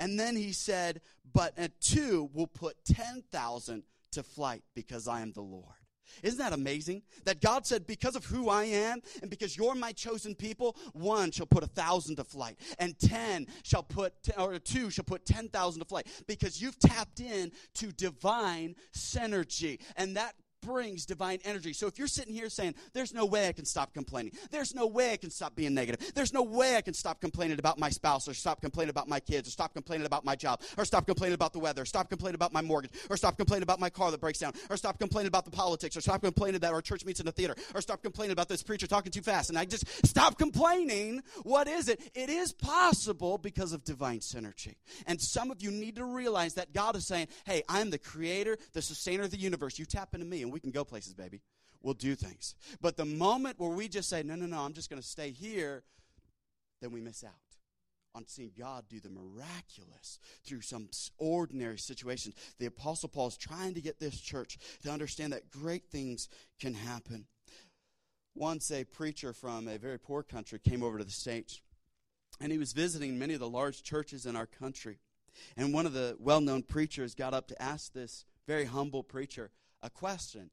And 0.00 0.18
then 0.18 0.34
he 0.34 0.52
said, 0.52 1.00
but 1.32 1.52
a 1.56 1.68
two 1.68 2.28
will 2.32 2.48
put 2.48 2.76
10,000 2.84 3.84
to 4.12 4.22
flight 4.24 4.64
because 4.74 5.06
I 5.06 5.20
am 5.20 5.32
the 5.32 5.42
Lord. 5.42 5.76
Isn't 6.22 6.38
that 6.38 6.52
amazing? 6.52 7.02
That 7.24 7.40
God 7.40 7.66
said, 7.66 7.86
because 7.86 8.16
of 8.16 8.24
who 8.24 8.48
I 8.48 8.64
am 8.64 9.00
and 9.20 9.30
because 9.30 9.56
you're 9.56 9.74
my 9.74 9.92
chosen 9.92 10.34
people, 10.34 10.76
one 10.92 11.30
shall 11.30 11.46
put 11.46 11.62
a 11.62 11.68
thousand 11.68 12.16
to 12.16 12.24
flight, 12.24 12.58
and 12.78 12.98
ten 12.98 13.46
shall 13.62 13.82
put, 13.82 14.14
or 14.38 14.58
two 14.58 14.90
shall 14.90 15.04
put 15.04 15.26
ten 15.26 15.48
thousand 15.48 15.80
to 15.80 15.86
flight, 15.86 16.06
because 16.26 16.60
you've 16.60 16.78
tapped 16.78 17.20
in 17.20 17.50
to 17.74 17.92
divine 17.92 18.74
synergy. 18.96 19.80
And 19.96 20.16
that 20.16 20.34
brings 20.64 21.06
divine 21.06 21.38
energy. 21.44 21.72
So 21.72 21.86
if 21.86 21.98
you're 21.98 22.08
sitting 22.08 22.34
here 22.34 22.48
saying, 22.48 22.74
There's 22.92 23.14
no 23.14 23.24
way 23.24 23.48
I 23.48 23.52
can 23.52 23.64
stop 23.64 23.92
complaining, 23.94 24.32
there's 24.50 24.74
no 24.74 24.86
way 24.86 25.12
I 25.12 25.16
can 25.16 25.30
stop 25.30 25.54
being 25.54 25.74
negative, 25.74 26.12
there's 26.14 26.32
no 26.32 26.42
way 26.42 26.76
I 26.76 26.80
can 26.80 26.94
stop 26.94 27.20
complaining 27.20 27.58
about 27.58 27.78
my 27.78 27.90
spouse, 27.90 28.28
or 28.28 28.34
stop 28.34 28.60
complaining 28.60 28.90
about 28.90 29.08
my 29.08 29.20
kids, 29.20 29.48
or 29.48 29.50
stop 29.50 29.74
complaining 29.74 30.06
about 30.06 30.24
my 30.24 30.34
job, 30.34 30.60
or 30.76 30.84
stop 30.84 31.06
complaining 31.06 31.34
about 31.34 31.52
the 31.52 31.58
weather, 31.58 31.82
or 31.82 31.84
stop 31.84 32.08
complaining 32.08 32.34
about 32.34 32.52
my 32.52 32.62
mortgage, 32.62 32.90
or 33.10 33.16
stop 33.16 33.36
complaining 33.36 33.62
about 33.62 33.80
my 33.80 33.90
car 33.90 34.10
that 34.10 34.20
breaks 34.20 34.38
down, 34.38 34.52
or 34.70 34.76
stop 34.76 34.98
complaining 34.98 35.28
about 35.28 35.44
the 35.44 35.50
politics, 35.50 35.96
or 35.96 36.00
stop 36.00 36.22
complaining 36.22 36.60
that 36.60 36.72
our 36.72 36.82
church 36.82 37.04
meets 37.04 37.20
in 37.20 37.26
the 37.26 37.32
theater, 37.32 37.54
or 37.74 37.80
stop 37.80 38.02
complaining 38.02 38.32
about 38.32 38.48
this 38.48 38.62
preacher 38.62 38.86
talking 38.86 39.12
too 39.12 39.22
fast, 39.22 39.50
and 39.50 39.58
I 39.58 39.64
just 39.64 40.06
stop 40.06 40.38
complaining. 40.38 41.22
What 41.42 41.68
is 41.68 41.88
it? 41.88 42.00
It 42.14 42.30
is 42.30 42.52
possible 42.52 43.38
because 43.38 43.72
of 43.72 43.84
divine 43.84 44.20
synergy. 44.20 44.76
And 45.06 45.20
some 45.20 45.50
of 45.50 45.62
you 45.62 45.70
need 45.70 45.96
to 45.96 46.04
realize 46.04 46.54
that 46.54 46.72
God 46.72 46.96
is 46.96 47.06
saying, 47.06 47.28
Hey, 47.44 47.62
I'm 47.68 47.90
the 47.90 47.98
creator, 47.98 48.56
the 48.72 48.82
sustainer 48.82 49.24
of 49.24 49.30
the 49.30 49.38
universe. 49.38 49.78
You 49.78 49.84
tap 49.84 50.14
into 50.14 50.26
me, 50.26 50.42
and 50.42 50.52
we 50.54 50.60
can 50.60 50.70
go 50.70 50.84
places, 50.84 51.14
baby. 51.14 51.42
We'll 51.82 51.94
do 51.94 52.14
things. 52.14 52.54
But 52.80 52.96
the 52.96 53.04
moment 53.04 53.58
where 53.58 53.70
we 53.70 53.88
just 53.88 54.08
say, 54.08 54.22
no, 54.22 54.36
no, 54.36 54.46
no, 54.46 54.60
I'm 54.60 54.72
just 54.72 54.88
going 54.88 55.02
to 55.02 55.06
stay 55.06 55.32
here, 55.32 55.82
then 56.80 56.92
we 56.92 57.00
miss 57.00 57.24
out 57.24 57.32
on 58.14 58.24
seeing 58.28 58.52
God 58.56 58.84
do 58.88 59.00
the 59.00 59.10
miraculous 59.10 60.20
through 60.44 60.60
some 60.60 60.88
ordinary 61.18 61.76
situations. 61.76 62.36
The 62.60 62.66
Apostle 62.66 63.08
Paul 63.08 63.26
is 63.26 63.36
trying 63.36 63.74
to 63.74 63.80
get 63.80 63.98
this 63.98 64.20
church 64.20 64.56
to 64.84 64.92
understand 64.92 65.32
that 65.32 65.50
great 65.50 65.90
things 65.90 66.28
can 66.60 66.74
happen. 66.74 67.26
Once 68.36 68.70
a 68.70 68.84
preacher 68.84 69.32
from 69.32 69.66
a 69.66 69.76
very 69.76 69.98
poor 69.98 70.22
country 70.22 70.60
came 70.60 70.84
over 70.84 70.98
to 70.98 71.04
the 71.04 71.10
States, 71.10 71.60
and 72.40 72.52
he 72.52 72.58
was 72.58 72.72
visiting 72.72 73.18
many 73.18 73.34
of 73.34 73.40
the 73.40 73.48
large 73.48 73.82
churches 73.82 74.24
in 74.24 74.36
our 74.36 74.46
country. 74.46 75.00
And 75.56 75.74
one 75.74 75.86
of 75.86 75.92
the 75.92 76.16
well 76.20 76.40
known 76.40 76.62
preachers 76.62 77.16
got 77.16 77.34
up 77.34 77.48
to 77.48 77.60
ask 77.60 77.92
this 77.92 78.24
very 78.46 78.66
humble 78.66 79.02
preacher, 79.02 79.50
a 79.84 79.90
question. 79.90 80.50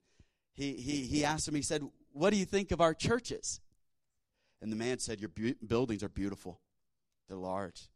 He, 0.54 0.74
he, 0.74 1.06
he 1.06 1.26
asked 1.26 1.48
him, 1.48 1.56
he 1.56 1.62
said, 1.62 1.82
What 2.12 2.32
do 2.32 2.36
you 2.38 2.46
think 2.46 2.72
of 2.72 2.82
our 2.82 2.94
churches? 2.94 3.62
And 4.62 4.72
the 4.72 4.76
man 4.76 5.00
said, 5.00 5.20
Your 5.20 5.30
bu- 5.30 5.56
buildings 5.66 6.04
are 6.04 6.10
beautiful, 6.10 6.60
they're 7.28 7.38
large. 7.38 7.90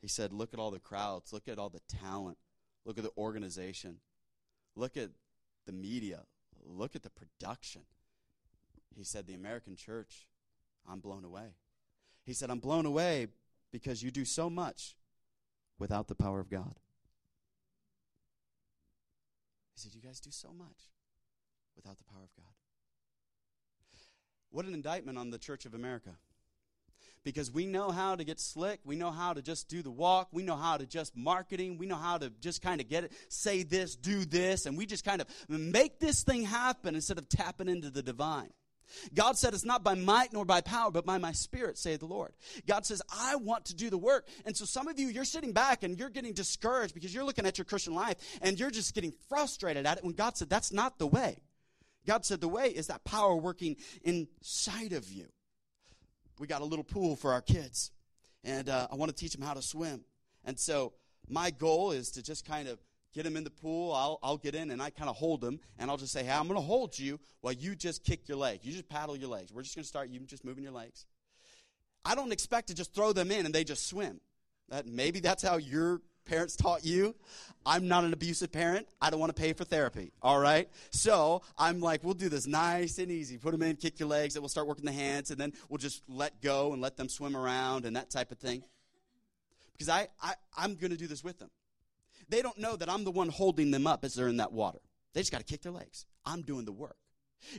He 0.00 0.06
said, 0.06 0.32
Look 0.32 0.52
at 0.52 0.60
all 0.60 0.70
the 0.70 0.78
crowds, 0.78 1.32
look 1.32 1.48
at 1.48 1.58
all 1.58 1.70
the 1.70 1.80
talent, 1.88 2.38
look 2.84 2.98
at 2.98 3.04
the 3.04 3.10
organization, 3.16 3.96
look 4.76 4.96
at 4.96 5.08
the 5.66 5.72
media, 5.72 6.20
look 6.64 6.94
at 6.94 7.02
the 7.02 7.10
production. 7.10 7.82
He 8.94 9.02
said, 9.02 9.26
The 9.26 9.34
American 9.34 9.74
church, 9.74 10.28
I'm 10.86 11.00
blown 11.00 11.24
away. 11.24 11.54
He 12.24 12.34
said, 12.34 12.50
I'm 12.50 12.60
blown 12.60 12.84
away 12.84 13.28
because 13.72 14.02
you 14.02 14.10
do 14.10 14.26
so 14.26 14.50
much 14.50 14.96
without 15.78 16.08
the 16.08 16.14
power 16.14 16.40
of 16.40 16.50
God. 16.50 16.74
He 19.78 19.88
said, 19.88 19.94
You 19.94 20.00
guys 20.00 20.18
do 20.18 20.30
so 20.32 20.52
much 20.52 20.90
without 21.76 21.98
the 21.98 22.04
power 22.04 22.24
of 22.24 22.34
God. 22.36 22.52
What 24.50 24.66
an 24.66 24.74
indictment 24.74 25.18
on 25.18 25.30
the 25.30 25.38
Church 25.38 25.66
of 25.66 25.74
America. 25.74 26.10
Because 27.22 27.50
we 27.52 27.64
know 27.66 27.90
how 27.90 28.16
to 28.16 28.24
get 28.24 28.40
slick. 28.40 28.80
We 28.84 28.96
know 28.96 29.12
how 29.12 29.34
to 29.34 29.42
just 29.42 29.68
do 29.68 29.82
the 29.82 29.90
walk. 29.90 30.28
We 30.32 30.42
know 30.42 30.56
how 30.56 30.78
to 30.78 30.86
just 30.86 31.16
marketing. 31.16 31.78
We 31.78 31.86
know 31.86 31.96
how 31.96 32.18
to 32.18 32.32
just 32.40 32.60
kind 32.60 32.80
of 32.80 32.88
get 32.88 33.04
it, 33.04 33.12
say 33.28 33.62
this, 33.62 33.94
do 33.94 34.24
this, 34.24 34.66
and 34.66 34.76
we 34.76 34.84
just 34.84 35.04
kind 35.04 35.20
of 35.20 35.28
make 35.48 36.00
this 36.00 36.24
thing 36.24 36.42
happen 36.42 36.96
instead 36.96 37.18
of 37.18 37.28
tapping 37.28 37.68
into 37.68 37.90
the 37.90 38.02
divine. 38.02 38.50
God 39.14 39.38
said 39.38 39.54
it's 39.54 39.64
not 39.64 39.84
by 39.84 39.94
might 39.94 40.32
nor 40.32 40.44
by 40.44 40.60
power, 40.60 40.90
but 40.90 41.06
by 41.06 41.18
my 41.18 41.32
spirit, 41.32 41.78
say 41.78 41.96
the 41.96 42.06
Lord. 42.06 42.32
God 42.66 42.86
says, 42.86 43.02
I 43.10 43.36
want 43.36 43.66
to 43.66 43.74
do 43.74 43.90
the 43.90 43.98
work. 43.98 44.26
And 44.44 44.56
so 44.56 44.64
some 44.64 44.88
of 44.88 44.98
you, 44.98 45.08
you're 45.08 45.24
sitting 45.24 45.52
back 45.52 45.82
and 45.82 45.98
you're 45.98 46.10
getting 46.10 46.32
discouraged 46.32 46.94
because 46.94 47.14
you're 47.14 47.24
looking 47.24 47.46
at 47.46 47.58
your 47.58 47.64
Christian 47.64 47.94
life 47.94 48.16
and 48.42 48.58
you're 48.58 48.70
just 48.70 48.94
getting 48.94 49.12
frustrated 49.28 49.86
at 49.86 49.98
it 49.98 50.04
when 50.04 50.14
God 50.14 50.36
said, 50.36 50.48
that's 50.48 50.72
not 50.72 50.98
the 50.98 51.06
way. 51.06 51.38
God 52.06 52.24
said, 52.24 52.40
the 52.40 52.48
way 52.48 52.68
is 52.68 52.86
that 52.86 53.04
power 53.04 53.36
working 53.36 53.76
inside 54.02 54.92
of 54.92 55.10
you. 55.12 55.26
We 56.38 56.46
got 56.46 56.62
a 56.62 56.64
little 56.64 56.84
pool 56.84 57.16
for 57.16 57.32
our 57.32 57.42
kids, 57.42 57.90
and 58.44 58.68
uh, 58.68 58.86
I 58.90 58.94
want 58.94 59.10
to 59.10 59.16
teach 59.16 59.32
them 59.32 59.42
how 59.42 59.54
to 59.54 59.62
swim. 59.62 60.04
And 60.44 60.58
so 60.58 60.92
my 61.28 61.50
goal 61.50 61.90
is 61.90 62.12
to 62.12 62.22
just 62.22 62.46
kind 62.46 62.68
of 62.68 62.78
get 63.14 63.26
him 63.26 63.36
in 63.36 63.44
the 63.44 63.50
pool. 63.50 63.92
I'll, 63.92 64.18
I'll 64.22 64.36
get 64.36 64.54
in 64.54 64.70
and 64.70 64.82
I 64.82 64.90
kind 64.90 65.08
of 65.08 65.16
hold 65.16 65.42
him 65.42 65.60
and 65.78 65.90
I'll 65.90 65.96
just 65.96 66.12
say, 66.12 66.24
hey, 66.24 66.32
I'm 66.32 66.46
going 66.46 66.60
to 66.60 66.66
hold 66.66 66.98
you 66.98 67.18
while 67.40 67.52
you 67.52 67.74
just 67.74 68.04
kick 68.04 68.28
your 68.28 68.38
leg. 68.38 68.60
You 68.62 68.72
just 68.72 68.88
paddle 68.88 69.16
your 69.16 69.28
legs. 69.28 69.52
We're 69.52 69.62
just 69.62 69.74
going 69.74 69.84
to 69.84 69.88
start 69.88 70.08
you 70.10 70.20
just 70.20 70.44
moving 70.44 70.64
your 70.64 70.72
legs. 70.72 71.06
I 72.04 72.14
don't 72.14 72.32
expect 72.32 72.68
to 72.68 72.74
just 72.74 72.94
throw 72.94 73.12
them 73.12 73.30
in 73.30 73.46
and 73.46 73.54
they 73.54 73.64
just 73.64 73.88
swim. 73.88 74.20
That 74.68 74.86
maybe 74.86 75.20
that's 75.20 75.42
how 75.42 75.56
your 75.56 76.00
parents 76.28 76.56
taught 76.56 76.84
you. 76.84 77.14
I'm 77.64 77.88
not 77.88 78.04
an 78.04 78.12
abusive 78.12 78.52
parent. 78.52 78.86
I 79.00 79.10
don't 79.10 79.18
want 79.18 79.34
to 79.34 79.40
pay 79.40 79.52
for 79.54 79.64
therapy. 79.64 80.12
All 80.22 80.38
right. 80.38 80.68
So 80.90 81.42
I'm 81.56 81.80
like, 81.80 82.04
we'll 82.04 82.14
do 82.14 82.28
this 82.28 82.46
nice 82.46 82.98
and 82.98 83.10
easy. 83.10 83.38
Put 83.38 83.52
them 83.52 83.62
in, 83.62 83.76
kick 83.76 83.98
your 83.98 84.08
legs, 84.08 84.36
and 84.36 84.42
we'll 84.42 84.50
start 84.50 84.66
working 84.66 84.84
the 84.84 84.92
hands, 84.92 85.30
and 85.30 85.40
then 85.40 85.52
we'll 85.68 85.78
just 85.78 86.02
let 86.08 86.40
go 86.42 86.72
and 86.72 86.82
let 86.82 86.96
them 86.96 87.08
swim 87.08 87.36
around 87.36 87.86
and 87.86 87.96
that 87.96 88.10
type 88.10 88.30
of 88.30 88.38
thing. 88.38 88.62
Because 89.72 89.88
I, 89.88 90.08
I 90.22 90.34
I'm 90.56 90.74
going 90.74 90.90
to 90.90 90.96
do 90.96 91.06
this 91.06 91.24
with 91.24 91.38
them. 91.38 91.50
They 92.28 92.42
don't 92.42 92.58
know 92.58 92.76
that 92.76 92.90
I'm 92.90 93.04
the 93.04 93.10
one 93.10 93.28
holding 93.28 93.70
them 93.70 93.86
up 93.86 94.04
as 94.04 94.14
they're 94.14 94.28
in 94.28 94.36
that 94.36 94.52
water. 94.52 94.80
They 95.14 95.20
just 95.20 95.32
got 95.32 95.38
to 95.38 95.44
kick 95.44 95.62
their 95.62 95.72
legs. 95.72 96.06
I'm 96.24 96.42
doing 96.42 96.64
the 96.64 96.72
work. 96.72 96.96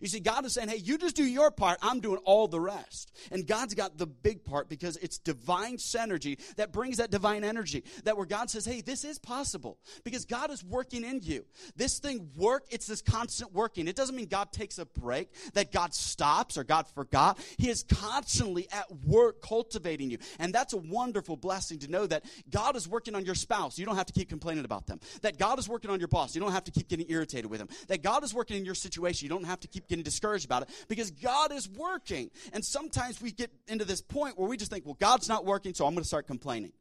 You 0.02 0.08
see, 0.08 0.20
God 0.20 0.46
is 0.46 0.54
saying, 0.54 0.70
hey, 0.70 0.78
you 0.78 0.98
just 0.98 1.16
do 1.16 1.24
your 1.24 1.52
part, 1.52 1.80
I'm 1.82 2.00
doing 2.00 2.20
all 2.26 2.48
the 2.48 2.60
rest. 2.60 3.12
And 3.32 3.48
God's 3.48 3.74
got 3.74 3.98
the 3.98 4.06
big 4.08 4.44
part 4.46 4.70
because 4.70 4.98
it's 4.98 5.18
divine 5.18 5.78
synergy 5.78 6.40
that 6.56 6.72
brings 6.72 6.98
that 6.98 7.12
divine 7.12 7.44
energy. 7.44 7.84
That 8.04 8.18
where 8.18 8.26
God 8.26 8.50
says, 8.50 8.66
hey, 8.66 8.82
this 8.82 9.04
is 9.04 9.20
possible 9.20 9.78
because 10.04 10.26
God 10.26 10.52
is 10.52 10.64
working 10.64 11.04
in 11.04 11.22
you. 11.22 11.46
This 11.76 12.00
thing 12.00 12.30
work, 12.36 12.66
it's 12.70 12.88
this 12.88 13.02
constant 13.02 13.54
working. 13.54 13.88
It 13.88 13.96
doesn't 13.96 14.16
mean 14.16 14.28
God 14.28 14.52
takes 14.52 14.78
a 14.78 14.86
break, 14.86 15.30
that 15.54 15.72
God 15.72 15.94
stops 15.94 16.58
or 16.58 16.64
God 16.64 16.88
forgot. 16.88 17.40
He 17.58 17.70
is 17.70 17.84
constantly 17.84 18.68
at 18.72 18.86
work 19.06 19.42
cultivating 19.42 20.10
you. 20.10 20.18
And 20.40 20.54
that's 20.54 20.74
a 20.74 20.78
wonderful 20.78 21.38
blessing 21.38 21.80
to 21.80 21.88
know 21.90 22.06
that 22.08 22.26
God 22.50 22.76
is 22.76 22.88
working 22.88 23.16
on 23.16 23.26
your 23.26 23.36
spouse. 23.36 23.80
You 23.80 23.86
don't 23.86 23.96
have 23.96 24.08
to 24.08 24.14
keep 24.14 24.30
complaining 24.30 24.66
about 24.66 24.88
them. 24.88 25.00
That 25.22 25.38
God 25.38 25.58
is 25.60 25.70
working 25.70 25.90
on 25.90 26.00
your 26.00 26.08
boss. 26.08 26.36
You 26.36 26.42
don't 26.42 26.52
have 26.52 26.66
to 26.66 26.72
keep 26.72 26.90
getting 26.90 27.06
irritated 27.10 27.50
with 27.50 27.62
him. 27.62 27.70
That 27.88 28.04
God 28.04 28.24
is 28.24 28.34
working 28.34 28.58
in 28.58 28.66
your 28.66 28.76
situation. 28.76 29.26
You 29.26 29.30
don't 29.30 29.46
have 29.46 29.60
to 29.62 29.69
keep 29.72 29.88
getting 29.88 30.04
discouraged 30.04 30.46
about 30.46 30.64
it 30.64 30.70
because 30.88 31.12
God 31.12 31.52
is 31.52 31.70
working. 31.70 32.30
And 32.54 32.64
sometimes 32.64 33.22
we 33.22 33.32
get 33.32 33.52
into 33.68 33.86
this 33.86 34.02
point 34.02 34.38
where 34.38 34.48
we 34.48 34.58
just 34.58 34.72
think, 34.72 34.86
well, 34.86 34.98
God's 35.00 35.30
not 35.30 35.46
working, 35.46 35.74
so 35.74 35.86
I'm 35.86 35.94
going 35.94 36.04
to 36.04 36.08
start 36.08 36.28
complaining. 36.28 36.74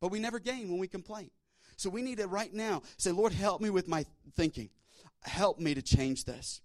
But 0.00 0.10
we 0.10 0.20
never 0.20 0.38
gain 0.38 0.70
when 0.70 0.78
we 0.78 0.88
complain. 0.88 1.30
So 1.76 1.90
we 1.90 2.02
need 2.02 2.18
to 2.18 2.26
right 2.26 2.52
now 2.52 2.82
say, 2.96 3.12
Lord, 3.12 3.32
help 3.32 3.60
me 3.60 3.70
with 3.70 3.88
my 3.88 4.04
thinking. 4.34 4.70
Help 5.22 5.58
me 5.58 5.74
to 5.74 5.82
change 5.82 6.24
this. 6.24 6.60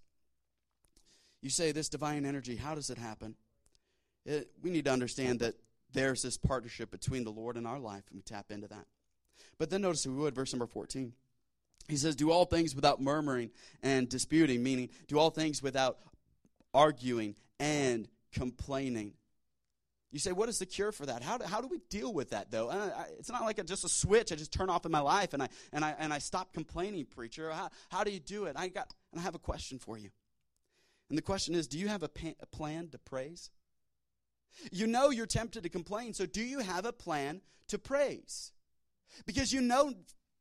You 1.40 1.50
say 1.50 1.72
this 1.72 1.88
divine 1.88 2.24
energy, 2.24 2.56
how 2.56 2.74
does 2.74 2.90
it 2.90 2.98
happen? 2.98 3.34
It, 4.24 4.50
we 4.62 4.70
need 4.70 4.86
to 4.86 4.90
understand 4.90 5.40
that 5.40 5.54
there's 5.92 6.22
this 6.22 6.36
partnership 6.36 6.90
between 6.90 7.24
the 7.24 7.30
Lord 7.30 7.56
and 7.56 7.66
our 7.66 7.78
life, 7.78 8.04
and 8.10 8.16
we 8.16 8.22
tap 8.22 8.46
into 8.50 8.66
that. 8.68 8.86
But 9.58 9.70
then 9.70 9.82
notice, 9.82 10.06
we 10.06 10.14
would, 10.14 10.34
verse 10.34 10.52
number 10.52 10.66
14. 10.66 11.12
He 11.88 11.96
says, 11.96 12.16
Do 12.16 12.30
all 12.30 12.44
things 12.44 12.74
without 12.74 13.00
murmuring 13.00 13.50
and 13.82 14.08
disputing, 14.08 14.62
meaning 14.62 14.88
do 15.06 15.18
all 15.18 15.30
things 15.30 15.62
without 15.62 15.98
arguing 16.72 17.36
and 17.60 18.08
complaining. 18.32 19.12
You 20.14 20.20
say, 20.20 20.30
what 20.30 20.48
is 20.48 20.60
the 20.60 20.66
cure 20.66 20.92
for 20.92 21.06
that? 21.06 21.22
How 21.22 21.38
do, 21.38 21.44
how 21.44 21.60
do 21.60 21.66
we 21.66 21.80
deal 21.90 22.12
with 22.12 22.30
that, 22.30 22.50
though? 22.50 22.70
I, 22.70 23.06
it's 23.18 23.30
not 23.30 23.42
like 23.42 23.58
a, 23.58 23.64
just 23.64 23.84
a 23.84 23.88
switch 23.88 24.30
I 24.30 24.36
just 24.36 24.52
turn 24.52 24.70
off 24.70 24.86
in 24.86 24.92
my 24.92 25.00
life 25.00 25.34
and 25.34 25.42
I, 25.42 25.48
and 25.72 25.84
I, 25.84 25.94
and 25.98 26.12
I 26.12 26.18
stop 26.18 26.52
complaining, 26.52 27.04
preacher. 27.06 27.50
How, 27.50 27.68
how 27.88 28.04
do 28.04 28.12
you 28.12 28.20
do 28.20 28.44
it? 28.44 28.54
I, 28.56 28.68
got, 28.68 28.92
and 29.10 29.20
I 29.20 29.24
have 29.24 29.34
a 29.34 29.40
question 29.40 29.80
for 29.80 29.98
you. 29.98 30.10
And 31.08 31.18
the 31.18 31.22
question 31.22 31.54
is 31.54 31.66
do 31.66 31.78
you 31.78 31.88
have 31.88 32.04
a, 32.04 32.08
pa- 32.08 32.38
a 32.40 32.46
plan 32.46 32.90
to 32.90 32.98
praise? 32.98 33.50
You 34.70 34.86
know 34.86 35.10
you're 35.10 35.26
tempted 35.26 35.64
to 35.64 35.68
complain, 35.68 36.14
so 36.14 36.26
do 36.26 36.42
you 36.42 36.60
have 36.60 36.86
a 36.86 36.92
plan 36.92 37.40
to 37.68 37.78
praise? 37.78 38.52
Because 39.26 39.52
you 39.52 39.60
know 39.60 39.94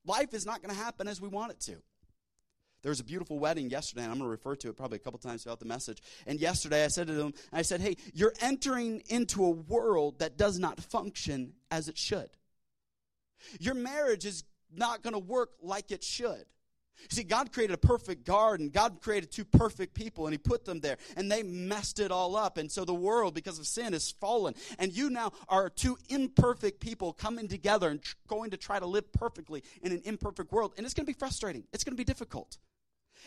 life 0.06 0.34
is 0.34 0.46
not 0.46 0.62
going 0.62 0.74
to 0.74 0.82
happen 0.82 1.08
as 1.08 1.22
we 1.22 1.28
want 1.28 1.52
it 1.52 1.60
to. 1.62 1.78
There 2.82 2.90
was 2.90 3.00
a 3.00 3.04
beautiful 3.06 3.40
wedding 3.40 3.70
yesterday, 3.70 4.04
and 4.04 4.12
I'm 4.12 4.18
going 4.18 4.28
to 4.28 4.32
refer 4.32 4.56
to 4.58 4.70
it 4.70 4.76
probably 4.76 4.98
a 4.98 5.00
couple 5.00 5.18
times 5.18 5.44
throughout 5.44 5.60
the 5.60 5.66
message. 5.66 6.02
And 6.28 6.40
yesterday 6.40 6.84
I 6.84 6.90
said 6.90 7.08
to 7.08 7.14
them, 7.14 7.34
I 7.54 7.62
said, 7.62 7.80
hey, 7.80 7.96
you're 8.14 8.34
entering 8.42 9.02
into 9.08 9.46
a 9.46 9.50
world 9.50 10.20
that 10.20 10.38
does 10.38 10.60
not 10.60 10.82
function 10.82 11.54
as 11.72 11.88
it 11.88 11.98
should. 11.98 12.30
Your 13.60 13.74
marriage 13.74 14.26
is 14.26 14.44
not 14.76 15.02
going 15.02 15.14
to 15.14 15.20
work 15.20 15.52
like 15.62 15.92
it 15.92 16.04
should. 16.04 16.46
See, 17.10 17.24
God 17.24 17.52
created 17.52 17.74
a 17.74 17.78
perfect 17.78 18.26
garden. 18.26 18.70
God 18.70 19.02
created 19.02 19.32
two 19.32 19.46
perfect 19.46 19.94
people, 19.94 20.26
and 20.26 20.34
He 20.34 20.38
put 20.38 20.66
them 20.66 20.80
there, 20.80 20.98
and 21.16 21.32
they 21.32 21.44
messed 21.44 22.00
it 22.00 22.12
all 22.12 22.36
up. 22.36 22.58
And 22.58 22.72
so 22.72 22.86
the 22.86 22.94
world, 22.94 23.34
because 23.34 23.60
of 23.60 23.68
sin, 23.68 23.94
is 23.94 24.12
fallen. 24.12 24.56
And 24.80 24.92
you 24.92 25.10
now 25.10 25.32
are 25.50 25.70
two 25.70 25.98
imperfect 26.10 26.80
people 26.80 27.14
coming 27.14 27.48
together 27.48 27.90
and 27.90 28.02
tr- 28.02 28.16
going 28.28 28.52
to 28.52 28.58
try 28.58 28.80
to 28.80 28.86
live 28.86 29.12
perfectly 29.12 29.64
in 29.82 29.92
an 29.92 30.02
imperfect 30.06 30.52
world. 30.52 30.74
And 30.78 30.86
it's 30.86 30.94
going 30.94 31.06
to 31.06 31.12
be 31.12 31.18
frustrating, 31.18 31.64
it's 31.74 31.84
going 31.84 31.94
to 31.94 32.02
be 32.02 32.06
difficult. 32.06 32.58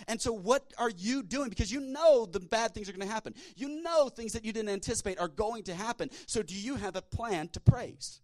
And 0.09 0.21
so, 0.21 0.33
what 0.33 0.75
are 0.79 0.91
you 0.91 1.23
doing? 1.23 1.49
Because 1.49 1.73
you 1.73 1.81
know 1.81 2.27
the 2.27 2.41
bad 2.41 2.75
things 2.75 2.89
are 2.89 2.93
going 2.93 3.07
to 3.07 3.13
happen. 3.13 3.35
You 3.57 3.83
know 3.83 4.09
things 4.09 4.33
that 4.35 4.45
you 4.45 4.53
didn't 4.53 4.69
anticipate 4.69 5.19
are 5.19 5.29
going 5.29 5.65
to 5.65 5.75
happen. 5.75 6.11
So, 6.27 6.43
do 6.43 6.55
you 6.55 6.77
have 6.77 6.97
a 6.97 7.03
plan 7.03 7.49
to 7.49 7.61
praise? 7.61 8.21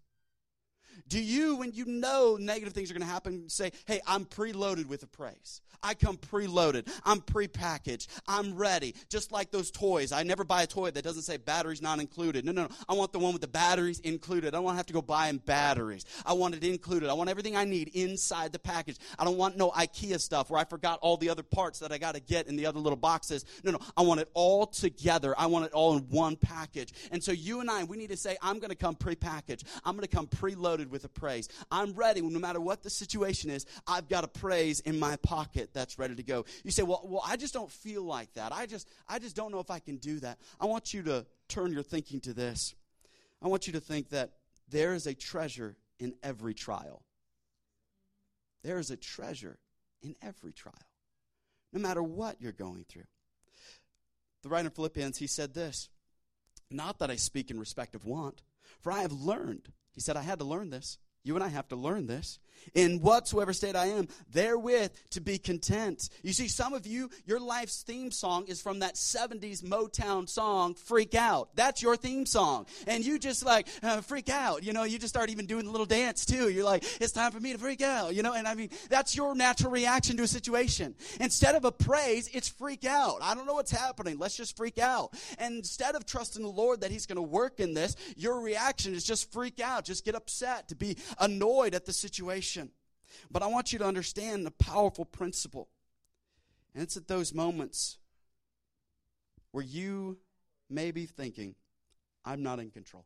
Do 1.09 1.23
you, 1.23 1.57
when 1.57 1.73
you 1.73 1.85
know 1.85 2.37
negative 2.41 2.73
things 2.73 2.91
are 2.91 2.95
going 2.95 3.07
to 3.07 3.13
happen, 3.13 3.49
say, 3.49 3.73
hey, 3.87 4.01
I'm 4.07 4.25
preloaded 4.25 4.87
with 4.87 5.03
a 5.03 5.07
praise? 5.07 5.61
I 5.83 5.95
come 5.95 6.17
preloaded. 6.17 6.89
I'm 7.05 7.21
prepackaged. 7.21 8.07
I'm 8.29 8.55
ready. 8.55 8.95
Just 9.09 9.33
like 9.33 9.51
those 9.51 9.71
toys. 9.71 10.13
I 10.13 10.23
never 10.23 10.45
buy 10.45 10.63
a 10.63 10.67
toy 10.67 10.91
that 10.93 11.03
doesn't 11.03 11.23
say 11.23 11.37
batteries 11.39 11.83
not 11.83 11.99
included. 11.99 12.45
No, 12.45 12.53
no, 12.53 12.63
no. 12.63 12.69
I 12.89 12.95
want 12.95 13.13
the 13.13 13.19
one 13.19 13.33
with 13.33 13.43
the 13.43 13.49
batteries 13.49 13.99
included. 14.01 14.49
I 14.49 14.59
don't 14.59 14.65
want 14.65 14.75
to 14.75 14.79
have 14.79 14.87
to 14.87 14.93
go 14.93 15.03
buy 15.03 15.27
them 15.27 15.39
batteries. 15.45 16.05
I 16.25 16.35
want 16.35 16.55
it 16.55 16.63
included. 16.63 17.11
I 17.11 17.15
want 17.15 17.31
everything 17.31 17.57
I 17.57 17.65
need 17.65 17.89
inside 17.95 18.53
the 18.53 18.59
package. 18.61 18.99
I 19.19 19.25
don't 19.25 19.37
want 19.37 19.57
no 19.57 19.71
IKEA 19.71 20.21
stuff 20.21 20.51
where 20.51 20.61
I 20.61 20.65
forgot 20.65 21.01
all 21.03 21.17
the 21.17 21.29
other 21.29 21.43
parts 21.43 21.81
that 21.81 21.91
I 21.91 21.99
got 21.99 22.15
to 22.15 22.21
get 22.21 22.47
in 22.47 22.57
the 22.57 22.67
other 22.67 22.79
little 22.79 22.97
boxes. 22.97 23.45
No, 23.65 23.73
no. 23.73 23.79
I 23.97 24.03
want 24.03 24.21
it 24.21 24.29
all 24.35 24.67
together. 24.67 25.35
I 25.37 25.47
want 25.47 25.67
it 25.67 25.73
all 25.73 25.97
in 25.97 26.05
one 26.11 26.37
package. 26.37 26.93
And 27.11 27.23
so 27.23 27.33
you 27.33 27.61
and 27.61 27.69
I, 27.69 27.83
we 27.85 27.97
need 27.97 28.11
to 28.11 28.17
say, 28.17 28.37
I'm 28.41 28.61
going 28.61 28.71
to 28.71 28.77
come 28.77 28.95
prepackaged. 28.95 29.65
I'm 29.85 29.97
going 29.97 30.07
to 30.07 30.15
come 30.17 30.29
preloaded 30.29 30.82
with 30.91 31.05
a 31.05 31.09
praise. 31.09 31.49
I'm 31.71 31.93
ready. 31.93 32.21
No 32.21 32.39
matter 32.39 32.61
what 32.61 32.83
the 32.83 32.91
situation 32.91 33.51
is, 33.51 33.67
I've 33.87 34.09
got 34.09 34.25
a 34.25 34.29
praise 34.29 34.81
in 34.81 34.99
my 34.99 35.17
pocket 35.17 35.71
that's 35.73 35.99
ready 35.99 36.15
to 36.15 36.23
go. 36.23 36.45
You 36.65 36.71
say, 36.71 36.83
well, 36.83 37.03
well, 37.05 37.23
I 37.27 37.37
just 37.37 37.55
don't 37.55 37.71
feel 37.71 38.03
like 38.03 38.33
that. 38.35 38.53
I 38.53 38.67
just, 38.67 38.89
I 39.09 39.19
just 39.19 39.37
don't 39.37 39.53
know 39.53 39.61
if 39.61 39.71
I 39.71 39.79
can 39.79 39.97
do 39.97 40.21
that. 40.21 40.39
I 40.61 40.67
want 40.67 40.95
you 40.95 41.03
to 41.05 41.27
turn 41.49 41.73
your 41.73 41.83
thinking 41.83 42.21
to 42.21 42.33
this. 42.33 42.75
I 43.43 43.49
want 43.49 43.67
you 43.67 43.73
to 43.75 43.81
think 43.81 44.11
that 44.11 44.33
there 44.69 44.95
is 44.95 45.07
a 45.07 45.15
treasure 45.15 45.77
in 45.99 46.15
every 46.23 46.55
trial. 46.55 47.03
There 48.63 48.79
is 48.79 48.91
a 48.91 48.97
treasure 48.97 49.59
in 50.03 50.17
every 50.23 50.53
trial, 50.53 50.75
no 51.73 51.81
matter 51.81 52.03
what 52.03 52.41
you're 52.41 52.53
going 52.53 52.85
through. 52.89 53.07
The 54.43 54.49
writer 54.49 54.69
in 54.69 54.75
Philippians, 54.75 55.19
he 55.19 55.27
said 55.27 55.55
this 55.55 55.89
Not 56.71 56.99
that 56.99 57.11
I 57.11 57.17
speak 57.17 57.51
in 57.51 57.59
respect 57.59 57.95
of 57.95 58.05
want, 58.05 58.43
for 58.81 58.93
I 58.93 59.03
have 59.03 59.13
learned. 59.13 59.73
He 59.93 60.01
said, 60.01 60.17
I 60.17 60.23
had 60.23 60.39
to 60.39 60.45
learn 60.45 60.71
this. 60.71 60.99
You 61.25 61.35
and 61.35 61.45
I 61.45 61.49
have 61.49 61.69
to 61.69 61.77
learn 61.77 62.07
this. 62.07 62.39
In 62.75 63.01
whatsoever 63.01 63.53
state 63.53 63.77
I 63.77 63.87
am, 63.87 64.09
therewith 64.31 64.93
to 65.11 65.21
be 65.21 65.39
content. 65.39 66.09
You 66.23 66.33
see, 66.33 66.49
some 66.49 66.73
of 66.73 66.87
you, 66.87 67.11
your 67.27 67.41
life's 67.41 67.83
theme 67.83 68.11
song 68.11 68.47
is 68.47 68.63
from 68.63 68.79
that 68.79 68.95
70s 68.95 69.63
Motown 69.63 70.29
song, 70.29 70.75
Freak 70.75 71.15
Out. 71.15 71.51
That's 71.55 71.83
your 71.83 71.97
theme 71.97 72.25
song. 72.25 72.67
And 72.87 73.05
you 73.05 73.19
just 73.19 73.45
like, 73.45 73.69
uh, 73.83 74.01
freak 74.01 74.29
out. 74.29 74.63
You 74.63 74.73
know, 74.73 74.85
you 74.85 74.99
just 74.99 75.13
start 75.13 75.31
even 75.31 75.47
doing 75.47 75.65
the 75.65 75.71
little 75.71 75.87
dance 75.87 76.25
too. 76.25 76.49
You're 76.49 76.65
like, 76.65 76.85
it's 77.01 77.13
time 77.13 77.33
for 77.33 77.41
me 77.41 77.53
to 77.53 77.59
freak 77.59 77.83
out. 77.83 78.15
You 78.15 78.23
know, 78.23 78.33
and 78.33 78.47
I 78.47 78.55
mean, 78.55 78.71
that's 78.89 79.17
your 79.17 79.35
natural 79.35 79.71
reaction 79.71 80.17
to 80.17 80.23
a 80.23 80.29
situation. 80.29 80.95
Instead 81.21 81.55
of 81.55 81.65
a 81.65 81.73
praise, 81.73 82.29
it's 82.33 82.49
freak 82.49 82.85
out. 82.85 83.19
I 83.23 83.35
don't 83.35 83.47
know 83.47 83.55
what's 83.55 83.71
happening. 83.71 84.19
Let's 84.19 84.37
just 84.37 84.57
freak 84.57 84.79
out. 84.79 85.15
And 85.39 85.57
instead 85.57 85.95
of 85.95 86.07
trusting 86.07 86.43
the 86.43 86.49
Lord 86.49 86.81
that 86.81 86.91
He's 86.91 87.07
going 87.07 87.17
to 87.17 87.23
work 87.23 87.61
in 87.61 87.75
this, 87.75 87.97
your 88.17 88.41
reaction 88.41 88.95
is 88.95 89.05
just 89.05 89.33
freak 89.33 89.61
out, 89.61 89.85
just 89.85 90.05
get 90.05 90.15
upset, 90.15 90.69
to 90.69 90.75
be 90.75 90.97
annoyed 91.19 91.75
at 91.75 91.87
the 91.87 91.93
situation. 91.93 92.42
But 93.31 93.43
I 93.43 93.47
want 93.47 93.73
you 93.73 93.79
to 93.79 93.85
understand 93.85 94.45
the 94.47 94.51
powerful 94.51 95.05
principle. 95.05 95.69
And 96.75 96.83
it's 96.83 96.97
at 96.97 97.09
those 97.09 97.35
moments 97.35 97.99
where 99.53 99.65
you 99.65 100.19
may 100.71 100.91
be 100.91 101.07
thinking, 101.07 101.55
I'm 102.25 102.43
not 102.43 102.59
in 102.59 102.71
control. 102.71 103.05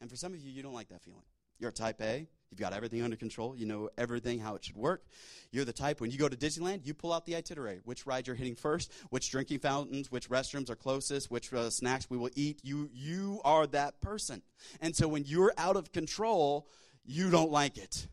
And 0.00 0.10
for 0.10 0.16
some 0.16 0.34
of 0.34 0.40
you, 0.40 0.50
you 0.50 0.62
don't 0.62 0.74
like 0.74 0.88
that 0.88 1.02
feeling. 1.02 1.22
You're 1.58 1.70
a 1.70 1.72
type 1.72 2.00
A. 2.00 2.26
You've 2.50 2.58
got 2.58 2.72
everything 2.72 3.02
under 3.02 3.16
control. 3.16 3.56
You 3.56 3.66
know 3.66 3.88
everything, 3.96 4.40
how 4.40 4.56
it 4.56 4.64
should 4.64 4.76
work. 4.76 5.04
You're 5.52 5.64
the 5.64 5.72
type, 5.72 6.00
when 6.00 6.10
you 6.10 6.18
go 6.18 6.28
to 6.28 6.36
Disneyland, 6.36 6.84
you 6.84 6.92
pull 6.92 7.12
out 7.12 7.24
the 7.24 7.36
itinerary. 7.36 7.80
Which 7.84 8.04
ride 8.04 8.26
you're 8.26 8.36
hitting 8.36 8.56
first, 8.56 8.92
which 9.10 9.30
drinking 9.30 9.60
fountains, 9.60 10.10
which 10.10 10.28
restrooms 10.28 10.68
are 10.68 10.76
closest, 10.76 11.30
which 11.30 11.52
uh, 11.52 11.70
snacks 11.70 12.10
we 12.10 12.18
will 12.18 12.30
eat. 12.34 12.60
You, 12.64 12.90
you 12.92 13.40
are 13.44 13.66
that 13.68 14.00
person. 14.00 14.42
And 14.80 14.94
so 14.94 15.06
when 15.06 15.24
you're 15.24 15.52
out 15.56 15.76
of 15.76 15.92
control, 15.92 16.68
you 17.04 17.30
don't 17.30 17.50
like 17.50 17.78
it. 17.78 18.06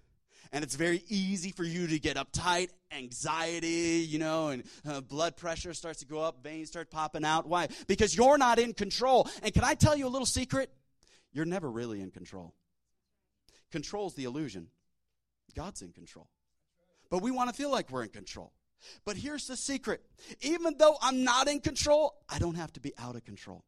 And 0.51 0.63
it's 0.63 0.75
very 0.75 1.03
easy 1.09 1.51
for 1.51 1.63
you 1.63 1.85
to 1.87 1.99
get 1.99 2.17
uptight, 2.17 2.69
anxiety, 2.91 4.03
you 4.07 4.17
know, 4.17 4.47
and 4.47 4.63
uh, 4.87 5.01
blood 5.01 5.37
pressure 5.37 5.75
starts 5.75 5.99
to 5.99 6.07
go 6.07 6.21
up, 6.21 6.41
veins 6.43 6.69
start 6.69 6.89
popping 6.89 7.23
out. 7.23 7.47
Why? 7.47 7.67
Because 7.87 8.15
you're 8.15 8.37
not 8.37 8.57
in 8.57 8.73
control. 8.73 9.29
And 9.43 9.53
can 9.53 9.63
I 9.63 9.75
tell 9.75 9.95
you 9.95 10.07
a 10.07 10.09
little 10.09 10.25
secret? 10.25 10.71
You're 11.31 11.45
never 11.45 11.69
really 11.69 12.01
in 12.01 12.09
control. 12.09 12.55
Control's 13.71 14.15
the 14.15 14.23
illusion. 14.23 14.67
God's 15.55 15.83
in 15.83 15.91
control. 15.91 16.27
But 17.11 17.21
we 17.21 17.29
want 17.29 17.49
to 17.49 17.55
feel 17.55 17.71
like 17.71 17.91
we're 17.91 18.03
in 18.03 18.09
control. 18.09 18.51
But 19.05 19.17
here's 19.17 19.45
the 19.45 19.57
secret 19.57 20.01
even 20.41 20.75
though 20.77 20.97
I'm 21.01 21.23
not 21.23 21.47
in 21.47 21.59
control, 21.59 22.15
I 22.27 22.39
don't 22.39 22.55
have 22.55 22.73
to 22.73 22.79
be 22.79 22.93
out 22.97 23.15
of 23.15 23.23
control. 23.23 23.65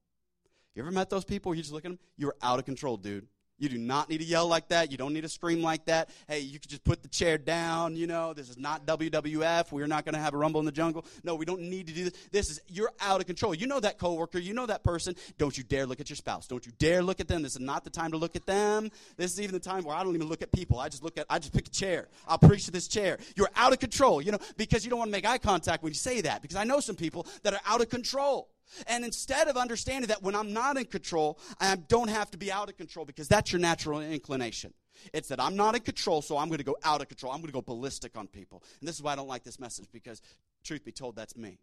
You 0.74 0.82
ever 0.82 0.92
met 0.92 1.10
those 1.10 1.26
people? 1.26 1.54
You 1.54 1.62
just 1.62 1.74
look 1.74 1.86
at 1.86 1.90
them, 1.90 2.00
you're 2.18 2.36
out 2.42 2.60
of 2.60 2.66
control, 2.66 2.98
dude. 2.98 3.28
You 3.62 3.70
do 3.70 3.78
not 3.78 4.10
need 4.10 4.18
to 4.18 4.26
yell 4.26 4.48
like 4.48 4.70
that. 4.70 4.92
You 4.92 4.98
don't 4.98 5.14
need 5.14 5.22
to 5.22 5.30
scream 5.30 5.62
like 5.62 5.86
that. 5.86 6.10
Hey, 6.28 6.40
you 6.40 6.60
can 6.60 6.68
just 6.68 6.84
put 6.84 7.04
the 7.04 7.08
chair 7.08 7.38
down. 7.38 7.96
You 7.96 8.08
know, 8.08 8.34
this 8.34 8.50
is 8.50 8.58
not 8.58 8.88
WWF. 8.88 9.72
We're 9.72 9.86
not 9.86 10.04
going 10.04 10.16
to 10.16 10.20
have 10.20 10.34
a 10.34 10.38
rumble 10.38 10.60
in 10.60 10.66
the 10.66 10.72
jungle. 10.72 11.06
No, 11.24 11.36
we 11.36 11.46
don't 11.46 11.62
need 11.62 11.86
to 11.86 11.94
do 11.94 12.06
this. 12.06 12.14
This 12.32 12.50
is, 12.50 12.62
you're 12.68 12.92
out 13.00 13.22
of 13.22 13.28
control. 13.28 13.54
You 13.54 13.68
know 13.68 13.80
that 13.80 14.00
coworker. 14.00 14.40
You 14.40 14.56
know 14.56 14.66
that 14.66 14.84
person. 14.84 15.16
Don't 15.38 15.56
you 15.56 15.64
dare 15.64 15.86
look 15.86 16.00
at 16.00 16.10
your 16.10 16.18
spouse. 16.18 16.48
Don't 16.48 16.66
you 16.66 16.72
dare 16.80 17.04
look 17.04 17.20
at 17.20 17.28
them. 17.28 17.44
This 17.44 17.54
is 17.54 17.60
not 17.60 17.84
the 17.84 17.92
time 17.92 18.10
to 18.14 18.18
look 18.18 18.36
at 18.36 18.48
them. 18.48 18.90
This 19.16 19.32
is 19.32 19.40
even 19.40 19.54
the 19.54 19.60
time 19.60 19.84
where 19.84 19.96
I 19.96 20.04
don't 20.04 20.16
even 20.16 20.28
look 20.28 20.42
at 20.42 20.52
people. 20.52 20.80
I 20.80 20.90
just 20.90 21.04
look 21.04 21.20
at, 21.20 21.28
I 21.30 21.38
just 21.38 21.54
pick 21.54 21.68
a 21.68 21.72
chair. 21.72 22.08
I'll 22.28 22.40
preach 22.40 22.66
to 22.66 22.72
this 22.72 22.88
chair. 22.88 23.20
You're 23.36 23.52
out 23.56 23.74
of 23.74 23.80
control, 23.80 24.24
you 24.24 24.32
know, 24.32 24.40
because 24.58 24.84
you 24.84 24.90
don't 24.90 24.98
want 24.98 25.10
to 25.10 25.12
make 25.12 25.28
eye 25.28 25.38
contact 25.38 25.84
when 25.84 25.92
you 25.92 26.00
say 26.00 26.22
that. 26.22 26.42
Because 26.42 26.58
I 26.58 26.64
know 26.64 26.80
some 26.80 26.96
people 26.96 27.28
that 27.44 27.54
are 27.54 27.62
out 27.68 27.82
of 27.82 27.90
control. 27.90 28.50
And 28.88 29.04
instead 29.04 29.48
of 29.48 29.58
understanding 29.58 30.08
that 30.08 30.24
when 30.24 30.36
I'm 30.36 30.54
not 30.54 30.78
in 30.78 30.86
control, 30.86 31.40
I 31.60 31.76
don't 31.76 32.10
have 32.10 32.32
to 32.32 32.38
be 32.38 32.52
out 32.52 32.70
of 32.70 32.78
control 32.78 33.06
because 33.06 33.28
that's 33.28 33.52
your 33.52 33.60
natural 33.60 34.02
inclination. 34.02 34.74
It's 35.14 35.30
that 35.30 35.40
I'm 35.40 35.56
not 35.56 35.76
in 35.76 35.82
control, 35.82 36.22
so 36.22 36.38
I'm 36.38 36.48
going 36.48 36.60
to 36.60 36.64
go 36.64 36.78
out 36.84 37.02
of 37.02 37.08
control. 37.08 37.32
I'm 37.32 37.40
going 37.40 37.48
to 37.48 37.54
go 37.54 37.62
ballistic 37.62 38.18
on 38.18 38.28
people. 38.28 38.64
And 38.80 38.88
this 38.88 38.96
is 38.96 39.02
why 39.02 39.14
I 39.14 39.16
don't 39.16 39.28
like 39.28 39.44
this 39.44 39.60
message 39.60 39.88
because, 39.92 40.22
truth 40.64 40.84
be 40.84 40.92
told, 40.92 41.16
that's 41.16 41.36
me. 41.36 41.60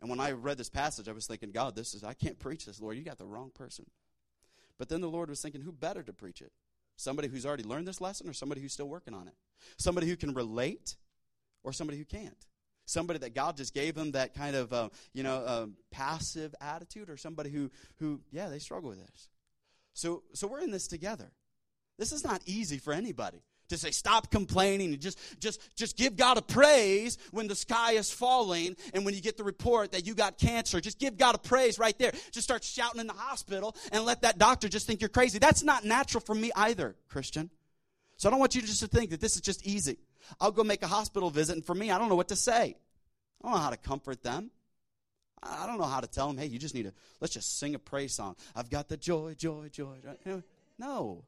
And 0.00 0.10
when 0.10 0.20
I 0.20 0.32
read 0.32 0.58
this 0.58 0.68
passage, 0.68 1.08
I 1.08 1.12
was 1.12 1.26
thinking, 1.26 1.52
God, 1.52 1.76
this 1.76 1.94
is, 1.94 2.02
I 2.02 2.14
can't 2.14 2.38
preach 2.38 2.66
this, 2.66 2.80
Lord. 2.80 2.96
You 2.96 3.04
got 3.04 3.18
the 3.18 3.26
wrong 3.26 3.50
person. 3.54 3.86
But 4.78 4.88
then 4.88 5.00
the 5.00 5.08
Lord 5.08 5.28
was 5.28 5.40
thinking, 5.40 5.60
who 5.60 5.70
better 5.70 6.02
to 6.02 6.12
preach 6.12 6.42
it? 6.42 6.52
Somebody 6.96 7.28
who's 7.28 7.46
already 7.46 7.62
learned 7.62 7.86
this 7.86 8.00
lesson 8.00 8.28
or 8.28 8.32
somebody 8.32 8.60
who's 8.60 8.72
still 8.72 8.88
working 8.88 9.14
on 9.14 9.28
it? 9.28 9.34
Somebody 9.76 10.08
who 10.08 10.16
can 10.16 10.34
relate 10.34 10.96
or 11.62 11.72
somebody 11.72 11.98
who 11.98 12.04
can't? 12.04 12.46
Somebody 12.84 13.18
that 13.20 13.34
God 13.34 13.56
just 13.56 13.74
gave 13.74 13.94
them 13.94 14.12
that 14.12 14.34
kind 14.34 14.56
of, 14.56 14.72
uh, 14.72 14.88
you 15.12 15.22
know, 15.22 15.36
uh, 15.36 15.66
passive 15.90 16.54
attitude, 16.60 17.08
or 17.08 17.16
somebody 17.16 17.50
who, 17.50 17.70
who, 17.96 18.20
yeah, 18.30 18.48
they 18.48 18.58
struggle 18.58 18.90
with 18.90 19.00
this. 19.00 19.28
So, 19.94 20.22
so 20.32 20.46
we're 20.46 20.60
in 20.60 20.70
this 20.70 20.88
together. 20.88 21.30
This 21.98 22.12
is 22.12 22.24
not 22.24 22.42
easy 22.46 22.78
for 22.78 22.92
anybody 22.92 23.42
to 23.68 23.78
say 23.78 23.90
stop 23.90 24.30
complaining 24.30 24.92
and 24.92 25.00
just 25.00 25.18
just 25.40 25.60
just 25.76 25.96
give 25.96 26.16
God 26.16 26.38
a 26.38 26.42
praise 26.42 27.18
when 27.30 27.48
the 27.48 27.54
sky 27.54 27.92
is 27.92 28.10
falling 28.10 28.76
and 28.94 29.04
when 29.04 29.14
you 29.14 29.20
get 29.20 29.36
the 29.36 29.44
report 29.44 29.92
that 29.92 30.06
you 30.06 30.14
got 30.14 30.38
cancer. 30.38 30.80
Just 30.80 30.98
give 30.98 31.16
God 31.16 31.34
a 31.34 31.38
praise 31.38 31.78
right 31.78 31.98
there. 31.98 32.12
Just 32.30 32.42
start 32.42 32.64
shouting 32.64 33.00
in 33.00 33.06
the 33.06 33.12
hospital 33.12 33.74
and 33.90 34.04
let 34.04 34.22
that 34.22 34.38
doctor 34.38 34.68
just 34.68 34.86
think 34.86 35.00
you're 35.00 35.08
crazy. 35.08 35.38
That's 35.38 35.62
not 35.62 35.84
natural 35.84 36.20
for 36.20 36.34
me 36.34 36.50
either 36.54 36.96
Christian. 37.08 37.50
So 38.16 38.28
I 38.28 38.30
don't 38.30 38.40
want 38.40 38.54
you 38.54 38.60
just 38.60 38.80
to 38.80 38.86
think 38.86 39.10
that 39.10 39.20
this 39.20 39.34
is 39.36 39.42
just 39.42 39.66
easy 39.66 39.98
I'll 40.40 40.52
go 40.52 40.64
make 40.64 40.82
a 40.82 40.88
hospital 40.88 41.30
visit, 41.30 41.54
and 41.54 41.64
for 41.64 41.74
me, 41.74 41.90
I 41.90 41.98
don't 41.98 42.08
know 42.08 42.16
what 42.16 42.28
to 42.28 42.36
say. 42.36 42.76
I 43.40 43.48
don't 43.48 43.52
know 43.52 43.62
how 43.62 43.70
to 43.70 43.76
comfort 43.76 44.22
them. 44.22 44.50
I 45.42 45.66
don't 45.66 45.78
know 45.78 45.84
how 45.84 46.00
to 46.00 46.06
tell 46.06 46.28
them, 46.28 46.38
hey, 46.38 46.46
you 46.46 46.58
just 46.58 46.74
need 46.74 46.84
to, 46.84 46.92
let's 47.20 47.34
just 47.34 47.58
sing 47.58 47.74
a 47.74 47.78
praise 47.78 48.14
song. 48.14 48.36
I've 48.54 48.70
got 48.70 48.88
the 48.88 48.96
joy, 48.96 49.34
joy, 49.36 49.68
joy. 49.72 49.96
No. 50.78 51.24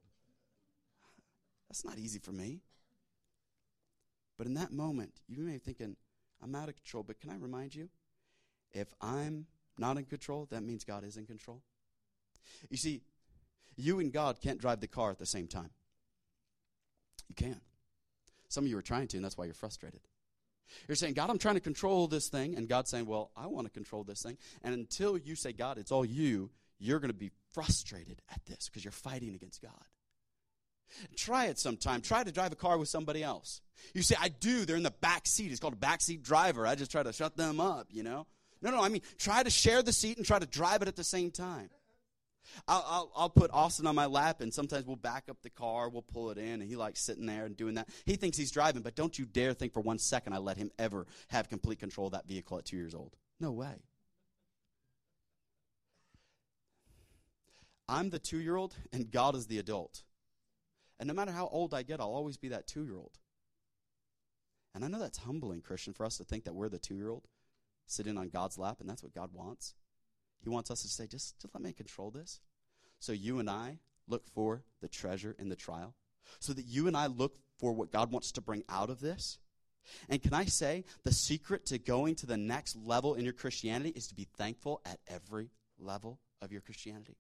That's 1.69 1.85
not 1.85 1.99
easy 1.99 2.21
for 2.21 2.31
me. 2.31 2.61
But 4.39 4.47
in 4.47 4.55
that 4.55 4.73
moment, 4.73 5.13
you 5.29 5.43
may 5.43 5.55
be 5.55 5.59
thinking, 5.59 5.97
I'm 6.43 6.55
out 6.55 6.69
of 6.69 6.77
control. 6.77 7.03
But 7.03 7.21
can 7.21 7.31
I 7.31 7.37
remind 7.37 7.75
you? 7.75 7.89
If 8.73 8.93
I'm 9.01 9.47
not 9.79 9.97
in 9.97 10.05
control, 10.05 10.47
that 10.51 10.63
means 10.63 10.85
God 10.85 11.05
is 11.05 11.17
in 11.17 11.27
control. 11.27 11.63
You 12.71 12.77
see, 12.77 13.03
you 13.77 13.99
and 13.99 14.13
God 14.13 14.41
can't 14.41 14.61
drive 14.61 14.81
the 14.81 14.87
car 14.87 15.11
at 15.11 15.19
the 15.19 15.27
same 15.27 15.47
time. 15.47 15.71
You 17.29 17.35
can. 17.35 17.61
Some 18.55 18.65
of 18.65 18.71
you 18.71 18.79
are 18.79 18.83
trying 18.83 19.09
to, 19.09 19.17
and 19.17 19.25
that's 19.25 19.37
why 19.37 19.47
you're 19.47 19.55
frustrated. 19.55 20.01
You're 20.89 20.95
saying, 20.95 21.15
God, 21.15 21.29
I'm 21.29 21.39
trying 21.39 21.57
to 21.57 21.61
control 21.61 22.07
this 22.07 22.29
thing. 22.29 22.57
And 22.57 22.69
God's 22.69 22.89
saying, 22.89 23.07
Well, 23.07 23.31
I 23.37 23.47
want 23.49 23.67
to 23.67 23.71
control 23.71 24.05
this 24.05 24.23
thing. 24.23 24.39
And 24.63 24.75
until 24.75 25.19
you 25.19 25.35
say, 25.35 25.53
God, 25.53 25.77
it's 25.77 25.93
all 25.93 26.05
you, 26.05 26.51
you're 26.79 27.01
going 27.01 27.11
to 27.11 27.17
be 27.17 27.33
frustrated 27.53 28.23
at 28.31 28.41
this 28.47 28.69
because 28.69 28.85
you're 28.85 28.93
fighting 28.93 29.35
against 29.35 29.61
God. 29.61 29.73
Try 31.17 31.47
it 31.47 31.59
sometime. 31.59 32.01
Try 32.01 32.23
to 32.23 32.31
drive 32.31 32.53
a 32.53 32.57
car 32.57 32.79
with 32.79 32.89
somebody 32.89 33.23
else. 33.25 33.61
You 33.93 34.03
say, 34.03 34.15
I 34.21 34.29
do. 34.29 34.65
They're 34.65 34.77
in 34.77 34.85
the 34.85 34.93
back 34.93 35.27
seat. 35.27 35.51
It's 35.51 35.61
called 35.61 35.75
a 35.75 35.77
backseat 35.77 36.23
driver. 36.23 36.67
I 36.67 36.77
just 36.77 36.93
try 36.93 37.03
to 37.03 37.13
shut 37.13 37.37
them 37.37 37.59
up, 37.59 37.89
you 37.91 38.05
know? 38.05 38.27
No, 38.63 38.71
no, 38.71 38.83
I 38.83 38.89
mean, 38.89 39.03
try 39.19 39.43
to 39.43 39.51
share 39.51 39.83
the 39.83 39.93
seat 39.93 40.17
and 40.17 40.25
try 40.25 40.39
to 40.39 40.47
drive 40.47 40.83
it 40.83 40.89
at 40.89 40.97
the 40.97 41.05
same 41.05 41.31
time. 41.31 41.71
I'll, 42.69 42.85
I'll, 42.87 43.13
I'll, 43.17 43.31
put 43.31 43.51
Austin 43.53 43.87
on 43.87 43.95
my 43.95 44.07
lap, 44.07 44.41
and 44.41 44.53
sometimes 44.53 44.87
we'll 44.87 44.97
back 44.97 45.25
up 45.29 45.39
the 45.43 45.51
car, 45.51 45.89
we'll 45.89 46.03
pull 46.03 46.31
it 46.31 46.39
in, 46.39 46.61
and 46.61 46.63
he 46.63 46.77
likes 46.77 47.01
sitting 47.01 47.27
there 47.27 47.45
and 47.47 47.57
doing 47.57 47.75
that. 47.75 47.89
He 48.05 48.17
thinks 48.17 48.37
he's 48.37 48.51
driving, 48.51 48.83
but 48.83 48.95
don't 48.95 49.19
you 49.19 49.25
dare 49.25 49.55
think 49.55 49.73
for 49.73 49.81
one 49.81 49.99
second 49.99 50.33
I 50.33 50.39
let 50.39 50.57
him 50.57 50.71
ever 50.79 51.07
have 51.29 51.49
complete 51.49 51.79
control 51.79 52.09
of 52.09 52.13
that 52.13 52.27
vehicle 52.27 52.59
at 52.59 52.65
two 52.65 52.77
years 52.77 52.95
old. 52.95 53.17
No 53.41 53.53
way. 53.53 53.83
I'm 57.89 58.11
the 58.11 58.19
two 58.19 58.39
year 58.39 58.57
old, 58.57 58.75
and 58.93 59.11
God 59.11 59.35
is 59.35 59.47
the 59.47 59.59
adult. 59.59 60.03
And 60.99 61.09
no 61.09 61.15
matter 61.15 61.33
how 61.33 61.49
old 61.49 61.75
I 61.75 61.83
get, 61.83 62.01
I'll 62.01 62.07
always 62.07 62.37
be 62.37 62.49
that 62.49 62.67
two 62.67 62.85
year 62.85 62.97
old. 62.97 63.19
And 64.75 64.85
I 64.85 64.89
know 64.89 64.99
that's 64.99 65.19
humbling, 65.19 65.61
Christian, 65.61 65.93
for 65.93 66.07
us 66.07 66.17
to 66.19 66.25
think 66.25 66.45
that 66.45 66.55
we're 66.55 66.69
the 66.69 66.79
two 66.79 66.95
year 66.95 67.11
old 67.11 67.29
sitting 67.87 68.17
on 68.17 68.29
God's 68.29 68.59
lap, 68.59 68.79
and 68.81 68.89
that's 68.89 69.03
what 69.03 69.15
God 69.15 69.31
wants. 69.33 69.75
He 70.45 70.51
wants 70.51 70.71
us 70.71 70.83
to 70.83 70.89
say, 70.89 71.07
just, 71.07 71.41
just 71.41 71.55
let 71.55 71.63
me 71.63 71.73
control 71.73 72.11
this. 72.11 72.41
So 73.01 73.13
you 73.13 73.39
and 73.39 73.51
I 73.51 73.79
look 74.07 74.27
for 74.27 74.63
the 74.81 74.89
treasure 74.89 75.35
in 75.39 75.49
the 75.49 75.57
trial. 75.57 75.95
So 76.39 76.53
that 76.53 76.67
you 76.67 76.87
and 76.87 76.97
I 76.97 77.07
look 77.07 77.37
for 77.59 77.73
what 77.73 77.93
God 77.93 78.13
wants 78.13 78.33
to 78.33 78.41
bring 78.41 78.65
out 78.69 78.91
of 78.91 79.01
this. 79.01 79.39
And 80.09 80.23
can 80.23 80.33
I 80.33 80.47
say, 80.47 80.85
the 81.03 81.13
secret 81.13 81.67
to 81.67 81.79
going 81.79 82.15
to 82.17 82.27
the 82.27 82.37
next 82.37 82.77
level 82.77 83.15
in 83.15 83.25
your 83.25 83.35
Christianity 83.35 83.91
is 83.91 84.07
to 84.09 84.15
be 84.15 84.27
thankful 84.37 84.81
at 84.87 84.99
every 85.09 85.51
level 85.79 86.21
of 86.41 86.53
your 86.53 86.63
Christianity. 86.63 87.17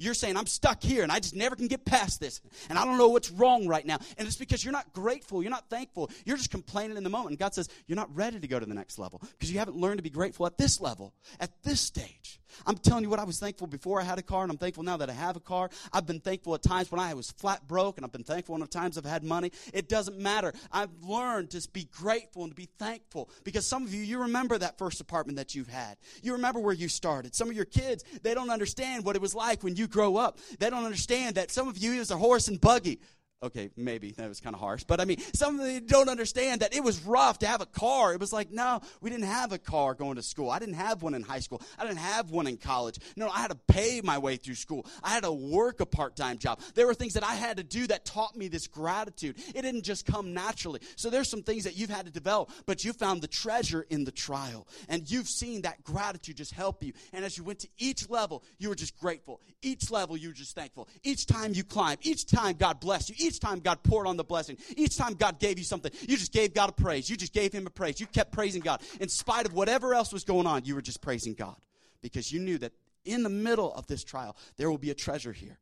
You're 0.00 0.14
saying, 0.14 0.36
I'm 0.36 0.46
stuck 0.46 0.82
here 0.82 1.02
and 1.02 1.12
I 1.12 1.20
just 1.20 1.34
never 1.34 1.56
can 1.56 1.68
get 1.68 1.84
past 1.84 2.20
this. 2.20 2.40
And 2.68 2.78
I 2.78 2.84
don't 2.84 2.98
know 2.98 3.08
what's 3.08 3.30
wrong 3.30 3.66
right 3.66 3.84
now. 3.84 3.98
And 4.18 4.26
it's 4.26 4.36
because 4.36 4.64
you're 4.64 4.72
not 4.72 4.92
grateful. 4.92 5.42
You're 5.42 5.50
not 5.50 5.68
thankful. 5.68 6.10
You're 6.24 6.36
just 6.36 6.50
complaining 6.50 6.96
in 6.96 7.04
the 7.04 7.10
moment. 7.10 7.30
And 7.30 7.38
God 7.38 7.54
says, 7.54 7.68
You're 7.86 7.96
not 7.96 8.14
ready 8.14 8.40
to 8.40 8.48
go 8.48 8.58
to 8.58 8.66
the 8.66 8.74
next 8.74 8.98
level 8.98 9.20
because 9.32 9.52
you 9.52 9.58
haven't 9.58 9.76
learned 9.76 9.98
to 9.98 10.02
be 10.02 10.10
grateful 10.10 10.46
at 10.46 10.58
this 10.58 10.80
level, 10.80 11.12
at 11.40 11.50
this 11.62 11.80
stage. 11.80 12.40
I'm 12.66 12.76
telling 12.76 13.04
you 13.04 13.10
what, 13.10 13.18
I 13.18 13.24
was 13.24 13.38
thankful 13.38 13.66
before 13.66 14.00
I 14.00 14.04
had 14.04 14.18
a 14.18 14.22
car, 14.22 14.42
and 14.42 14.50
I'm 14.50 14.58
thankful 14.58 14.84
now 14.84 14.96
that 14.98 15.10
I 15.10 15.12
have 15.12 15.36
a 15.36 15.40
car. 15.40 15.70
I've 15.92 16.06
been 16.06 16.20
thankful 16.20 16.54
at 16.54 16.62
times 16.62 16.90
when 16.90 17.00
I 17.00 17.14
was 17.14 17.30
flat 17.32 17.66
broke, 17.66 17.96
and 17.96 18.04
I've 18.04 18.12
been 18.12 18.24
thankful 18.24 18.62
at 18.62 18.70
times 18.70 18.96
I've 18.96 19.04
had 19.04 19.24
money. 19.24 19.52
It 19.72 19.88
doesn't 19.88 20.18
matter. 20.18 20.52
I've 20.70 20.90
learned 21.02 21.50
to 21.50 21.68
be 21.72 21.88
grateful 21.92 22.44
and 22.44 22.52
to 22.52 22.56
be 22.56 22.68
thankful 22.78 23.28
because 23.42 23.66
some 23.66 23.84
of 23.84 23.92
you, 23.92 24.02
you 24.02 24.20
remember 24.20 24.56
that 24.58 24.78
first 24.78 25.00
apartment 25.00 25.36
that 25.38 25.54
you've 25.54 25.68
had. 25.68 25.96
You 26.22 26.32
remember 26.32 26.60
where 26.60 26.74
you 26.74 26.88
started. 26.88 27.34
Some 27.34 27.50
of 27.50 27.56
your 27.56 27.64
kids, 27.64 28.04
they 28.22 28.34
don't 28.34 28.50
understand 28.50 29.04
what 29.04 29.16
it 29.16 29.22
was 29.22 29.34
like 29.34 29.63
when 29.64 29.74
you 29.74 29.88
grow 29.88 30.16
up. 30.16 30.38
They 30.58 30.70
don't 30.70 30.84
understand 30.84 31.34
that 31.36 31.50
some 31.50 31.66
of 31.66 31.78
you, 31.78 31.98
was 31.98 32.10
a 32.10 32.16
horse 32.16 32.46
and 32.48 32.60
buggy. 32.60 33.00
Okay, 33.42 33.68
maybe 33.76 34.12
that 34.12 34.26
was 34.26 34.40
kind 34.40 34.54
of 34.54 34.60
harsh, 34.60 34.84
but 34.84 35.02
I 35.02 35.04
mean, 35.04 35.18
some 35.34 35.60
of 35.60 35.68
you 35.68 35.80
don't 35.80 36.08
understand 36.08 36.62
that 36.62 36.74
it 36.74 36.82
was 36.82 37.02
rough 37.04 37.40
to 37.40 37.46
have 37.46 37.60
a 37.60 37.66
car. 37.66 38.14
It 38.14 38.20
was 38.20 38.32
like, 38.32 38.50
no, 38.50 38.80
we 39.02 39.10
didn't 39.10 39.26
have 39.26 39.52
a 39.52 39.58
car 39.58 39.92
going 39.92 40.16
to 40.16 40.22
school. 40.22 40.48
I 40.48 40.58
didn't 40.58 40.76
have 40.76 41.02
one 41.02 41.12
in 41.12 41.22
high 41.22 41.40
school. 41.40 41.60
I 41.78 41.84
didn't 41.84 41.98
have 41.98 42.30
one 42.30 42.46
in 42.46 42.56
college. 42.56 42.98
No, 43.16 43.28
I 43.28 43.40
had 43.40 43.50
to 43.50 43.58
pay 43.68 44.00
my 44.02 44.16
way 44.16 44.36
through 44.36 44.54
school. 44.54 44.86
I 45.02 45.10
had 45.10 45.24
to 45.24 45.32
work 45.32 45.80
a 45.80 45.86
part 45.86 46.16
time 46.16 46.38
job. 46.38 46.60
There 46.74 46.86
were 46.86 46.94
things 46.94 47.12
that 47.14 47.22
I 47.22 47.34
had 47.34 47.58
to 47.58 47.62
do 47.62 47.86
that 47.88 48.06
taught 48.06 48.34
me 48.34 48.48
this 48.48 48.66
gratitude. 48.66 49.36
It 49.54 49.60
didn't 49.60 49.82
just 49.82 50.06
come 50.06 50.32
naturally. 50.32 50.80
So 50.96 51.10
there's 51.10 51.28
some 51.28 51.42
things 51.42 51.64
that 51.64 51.76
you've 51.76 51.90
had 51.90 52.06
to 52.06 52.12
develop, 52.12 52.50
but 52.64 52.82
you 52.82 52.94
found 52.94 53.20
the 53.20 53.28
treasure 53.28 53.84
in 53.90 54.04
the 54.04 54.12
trial. 54.12 54.66
And 54.88 55.10
you've 55.10 55.28
seen 55.28 55.62
that 55.62 55.84
gratitude 55.84 56.38
just 56.38 56.52
help 56.52 56.82
you. 56.82 56.94
And 57.12 57.26
as 57.26 57.36
you 57.36 57.44
went 57.44 57.58
to 57.58 57.68
each 57.76 58.08
level, 58.08 58.42
you 58.58 58.70
were 58.70 58.74
just 58.74 58.98
grateful. 58.98 59.42
Each 59.60 59.90
level, 59.90 60.16
you 60.16 60.28
were 60.28 60.34
just 60.34 60.54
thankful. 60.54 60.88
Each 61.02 61.26
time 61.26 61.52
you 61.52 61.62
climbed, 61.62 61.98
each 62.06 62.26
time 62.26 62.56
God 62.56 62.80
blessed 62.80 63.10
you, 63.10 63.16
each 63.24 63.40
time 63.40 63.60
God 63.60 63.82
poured 63.82 64.06
on 64.06 64.16
the 64.16 64.24
blessing, 64.24 64.56
each 64.76 64.96
time 64.96 65.14
God 65.14 65.38
gave 65.38 65.58
you 65.58 65.64
something, 65.64 65.90
you 66.02 66.16
just 66.16 66.32
gave 66.32 66.54
God 66.54 66.70
a 66.70 66.72
praise. 66.72 67.08
You 67.08 67.16
just 67.16 67.32
gave 67.32 67.52
Him 67.52 67.66
a 67.66 67.70
praise. 67.70 68.00
You 68.00 68.06
kept 68.06 68.32
praising 68.32 68.62
God. 68.62 68.82
In 69.00 69.08
spite 69.08 69.46
of 69.46 69.52
whatever 69.52 69.94
else 69.94 70.12
was 70.12 70.24
going 70.24 70.46
on, 70.46 70.64
you 70.64 70.74
were 70.74 70.82
just 70.82 71.00
praising 71.00 71.34
God 71.34 71.56
because 72.02 72.32
you 72.32 72.40
knew 72.40 72.58
that 72.58 72.72
in 73.04 73.22
the 73.22 73.28
middle 73.28 73.72
of 73.72 73.86
this 73.86 74.04
trial, 74.04 74.36
there 74.56 74.70
will 74.70 74.78
be 74.78 74.90
a 74.90 74.94
treasure 74.94 75.32
here. 75.32 75.58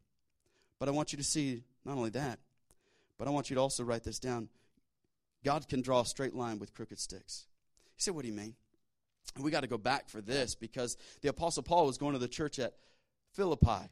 But 0.78 0.88
I 0.88 0.92
want 0.92 1.12
you 1.12 1.18
to 1.18 1.24
see 1.24 1.62
not 1.84 1.96
only 1.96 2.10
that, 2.10 2.38
but 3.18 3.28
I 3.28 3.30
want 3.30 3.50
you 3.50 3.56
to 3.56 3.62
also 3.62 3.84
write 3.84 4.04
this 4.04 4.18
down. 4.18 4.48
God 5.44 5.68
can 5.68 5.82
draw 5.82 6.00
a 6.00 6.06
straight 6.06 6.34
line 6.34 6.58
with 6.58 6.74
crooked 6.74 6.98
sticks. 6.98 7.46
You 7.96 8.02
say, 8.02 8.10
what 8.10 8.22
do 8.22 8.28
you 8.28 8.34
mean? 8.34 8.54
We 9.38 9.50
got 9.50 9.60
to 9.60 9.68
go 9.68 9.78
back 9.78 10.08
for 10.08 10.20
this 10.20 10.54
because 10.54 10.96
the 11.20 11.28
Apostle 11.28 11.62
Paul 11.62 11.86
was 11.86 11.98
going 11.98 12.12
to 12.12 12.18
the 12.18 12.28
church 12.28 12.58
at 12.58 12.74
Philippi. 13.32 13.88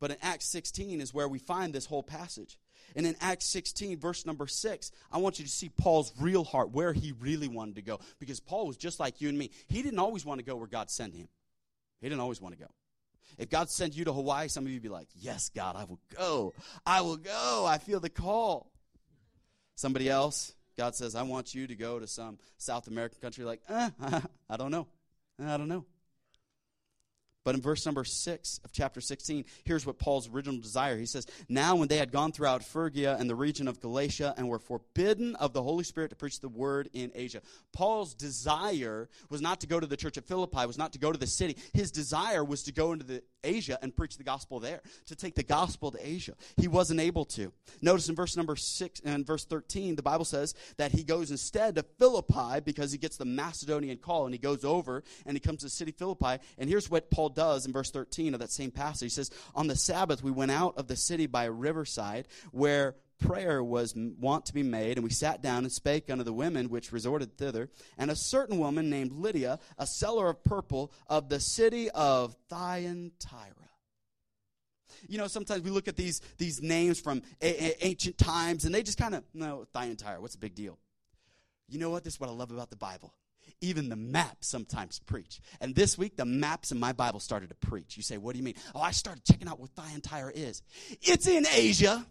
But 0.00 0.10
in 0.10 0.16
Acts 0.20 0.46
16 0.46 1.00
is 1.00 1.14
where 1.14 1.28
we 1.28 1.38
find 1.38 1.72
this 1.72 1.86
whole 1.86 2.02
passage. 2.02 2.58
And 2.94 3.06
in 3.06 3.16
Acts 3.20 3.46
16, 3.46 3.98
verse 3.98 4.26
number 4.26 4.46
6, 4.46 4.90
I 5.10 5.18
want 5.18 5.38
you 5.38 5.44
to 5.44 5.50
see 5.50 5.68
Paul's 5.68 6.12
real 6.20 6.44
heart, 6.44 6.70
where 6.70 6.92
he 6.92 7.12
really 7.12 7.48
wanted 7.48 7.76
to 7.76 7.82
go. 7.82 8.00
Because 8.18 8.40
Paul 8.40 8.66
was 8.66 8.76
just 8.76 9.00
like 9.00 9.20
you 9.20 9.28
and 9.28 9.38
me. 9.38 9.50
He 9.68 9.82
didn't 9.82 9.98
always 9.98 10.24
want 10.24 10.38
to 10.40 10.44
go 10.44 10.56
where 10.56 10.66
God 10.66 10.90
sent 10.90 11.14
him, 11.14 11.28
he 12.00 12.08
didn't 12.08 12.20
always 12.20 12.40
want 12.40 12.54
to 12.54 12.60
go. 12.60 12.70
If 13.38 13.48
God 13.48 13.70
sent 13.70 13.96
you 13.96 14.04
to 14.04 14.12
Hawaii, 14.12 14.48
some 14.48 14.64
of 14.64 14.70
you 14.70 14.76
would 14.76 14.82
be 14.82 14.88
like, 14.88 15.08
Yes, 15.14 15.50
God, 15.54 15.76
I 15.76 15.84
will 15.84 16.00
go. 16.16 16.52
I 16.84 17.00
will 17.00 17.16
go. 17.16 17.64
I 17.66 17.78
feel 17.78 18.00
the 18.00 18.10
call. 18.10 18.70
Somebody 19.74 20.08
else, 20.08 20.54
God 20.76 20.94
says, 20.94 21.14
I 21.14 21.22
want 21.22 21.54
you 21.54 21.66
to 21.66 21.74
go 21.74 21.98
to 21.98 22.06
some 22.06 22.38
South 22.58 22.88
American 22.88 23.20
country. 23.20 23.44
Like, 23.44 23.62
eh, 23.68 23.90
I 24.50 24.56
don't 24.56 24.70
know. 24.70 24.86
I 25.42 25.56
don't 25.56 25.68
know. 25.68 25.86
But 27.44 27.54
in 27.54 27.60
verse 27.60 27.84
number 27.84 28.04
6 28.04 28.60
of 28.64 28.72
chapter 28.72 29.00
16, 29.00 29.44
here's 29.64 29.84
what 29.84 29.98
Paul's 29.98 30.28
original 30.28 30.60
desire. 30.60 30.96
He 30.96 31.06
says, 31.06 31.26
Now 31.48 31.76
when 31.76 31.88
they 31.88 31.98
had 31.98 32.12
gone 32.12 32.32
throughout 32.32 32.62
Phrygia 32.62 33.16
and 33.18 33.28
the 33.28 33.34
region 33.34 33.66
of 33.66 33.80
Galatia 33.80 34.34
and 34.36 34.48
were 34.48 34.58
forbidden 34.58 35.34
of 35.36 35.52
the 35.52 35.62
Holy 35.62 35.84
Spirit 35.84 36.10
to 36.10 36.16
preach 36.16 36.40
the 36.40 36.48
word 36.48 36.88
in 36.92 37.10
Asia. 37.14 37.42
Paul's 37.72 38.14
desire 38.14 39.08
was 39.28 39.40
not 39.40 39.60
to 39.60 39.66
go 39.66 39.80
to 39.80 39.86
the 39.86 39.96
church 39.96 40.16
at 40.16 40.24
Philippi, 40.24 40.66
was 40.66 40.78
not 40.78 40.92
to 40.92 40.98
go 40.98 41.10
to 41.10 41.18
the 41.18 41.26
city. 41.26 41.56
His 41.72 41.90
desire 41.90 42.44
was 42.44 42.62
to 42.64 42.72
go 42.72 42.92
into 42.92 43.04
the 43.04 43.22
Asia 43.44 43.78
and 43.82 43.94
preach 43.94 44.16
the 44.16 44.24
gospel 44.24 44.60
there, 44.60 44.80
to 45.06 45.16
take 45.16 45.34
the 45.34 45.42
gospel 45.42 45.90
to 45.90 46.06
Asia. 46.06 46.34
He 46.56 46.68
wasn't 46.68 47.00
able 47.00 47.24
to. 47.26 47.52
Notice 47.80 48.08
in 48.08 48.14
verse 48.14 48.36
number 48.36 48.56
6 48.56 49.00
and 49.04 49.26
verse 49.26 49.44
13, 49.44 49.96
the 49.96 50.02
Bible 50.02 50.24
says 50.24 50.54
that 50.76 50.92
he 50.92 51.04
goes 51.04 51.30
instead 51.30 51.74
to 51.76 51.84
Philippi 51.98 52.60
because 52.64 52.92
he 52.92 52.98
gets 52.98 53.16
the 53.16 53.24
Macedonian 53.24 53.98
call 53.98 54.24
and 54.24 54.34
he 54.34 54.38
goes 54.38 54.64
over 54.64 55.02
and 55.26 55.36
he 55.36 55.40
comes 55.40 55.60
to 55.60 55.66
the 55.66 55.70
city 55.70 55.92
Philippi. 55.92 56.38
And 56.58 56.68
here's 56.68 56.90
what 56.90 57.10
Paul 57.10 57.30
does 57.30 57.66
in 57.66 57.72
verse 57.72 57.90
13 57.90 58.34
of 58.34 58.40
that 58.40 58.50
same 58.50 58.70
passage. 58.70 59.06
He 59.06 59.10
says, 59.10 59.30
On 59.54 59.66
the 59.66 59.76
Sabbath, 59.76 60.22
we 60.22 60.30
went 60.30 60.50
out 60.50 60.76
of 60.76 60.88
the 60.88 60.96
city 60.96 61.26
by 61.26 61.44
a 61.44 61.50
riverside 61.50 62.28
where 62.50 62.96
prayer 63.22 63.62
was 63.62 63.94
wont 63.96 64.46
to 64.46 64.54
be 64.54 64.62
made, 64.62 64.96
and 64.98 65.04
we 65.04 65.10
sat 65.10 65.42
down 65.42 65.64
and 65.64 65.72
spake 65.72 66.10
unto 66.10 66.24
the 66.24 66.32
women 66.32 66.68
which 66.68 66.92
resorted 66.92 67.36
thither. 67.36 67.70
And 67.98 68.10
a 68.10 68.16
certain 68.16 68.58
woman 68.58 68.90
named 68.90 69.12
Lydia, 69.12 69.58
a 69.78 69.86
seller 69.86 70.28
of 70.28 70.42
purple 70.44 70.92
of 71.06 71.28
the 71.28 71.40
city 71.40 71.90
of 71.90 72.36
Thyatira. 72.48 73.10
You 75.08 75.18
know, 75.18 75.26
sometimes 75.26 75.62
we 75.62 75.70
look 75.70 75.88
at 75.88 75.96
these, 75.96 76.20
these 76.38 76.60
names 76.62 77.00
from 77.00 77.22
a- 77.40 77.64
a- 77.70 77.86
ancient 77.86 78.18
times, 78.18 78.64
and 78.64 78.74
they 78.74 78.82
just 78.82 78.98
kind 78.98 79.14
of, 79.14 79.24
no, 79.32 79.66
Thyatira, 79.72 80.20
what's 80.20 80.34
the 80.34 80.40
big 80.40 80.54
deal? 80.54 80.78
You 81.68 81.78
know 81.78 81.90
what? 81.90 82.04
This 82.04 82.14
is 82.14 82.20
what 82.20 82.28
I 82.28 82.32
love 82.32 82.50
about 82.50 82.70
the 82.70 82.76
Bible 82.76 83.14
even 83.60 83.88
the 83.88 83.96
maps 83.96 84.48
sometimes 84.48 84.98
preach. 84.98 85.40
And 85.60 85.74
this 85.74 85.96
week, 85.96 86.16
the 86.16 86.24
maps 86.24 86.72
in 86.72 86.80
my 86.80 86.92
Bible 86.92 87.20
started 87.20 87.48
to 87.50 87.54
preach. 87.54 87.96
You 87.96 88.02
say, 88.02 88.18
What 88.18 88.32
do 88.32 88.38
you 88.38 88.44
mean? 88.44 88.56
Oh, 88.74 88.80
I 88.80 88.90
started 88.90 89.24
checking 89.24 89.48
out 89.48 89.60
what 89.60 89.70
Thyatira 89.70 90.32
is. 90.34 90.62
It's 91.00 91.26
in 91.28 91.46
Asia. 91.46 92.04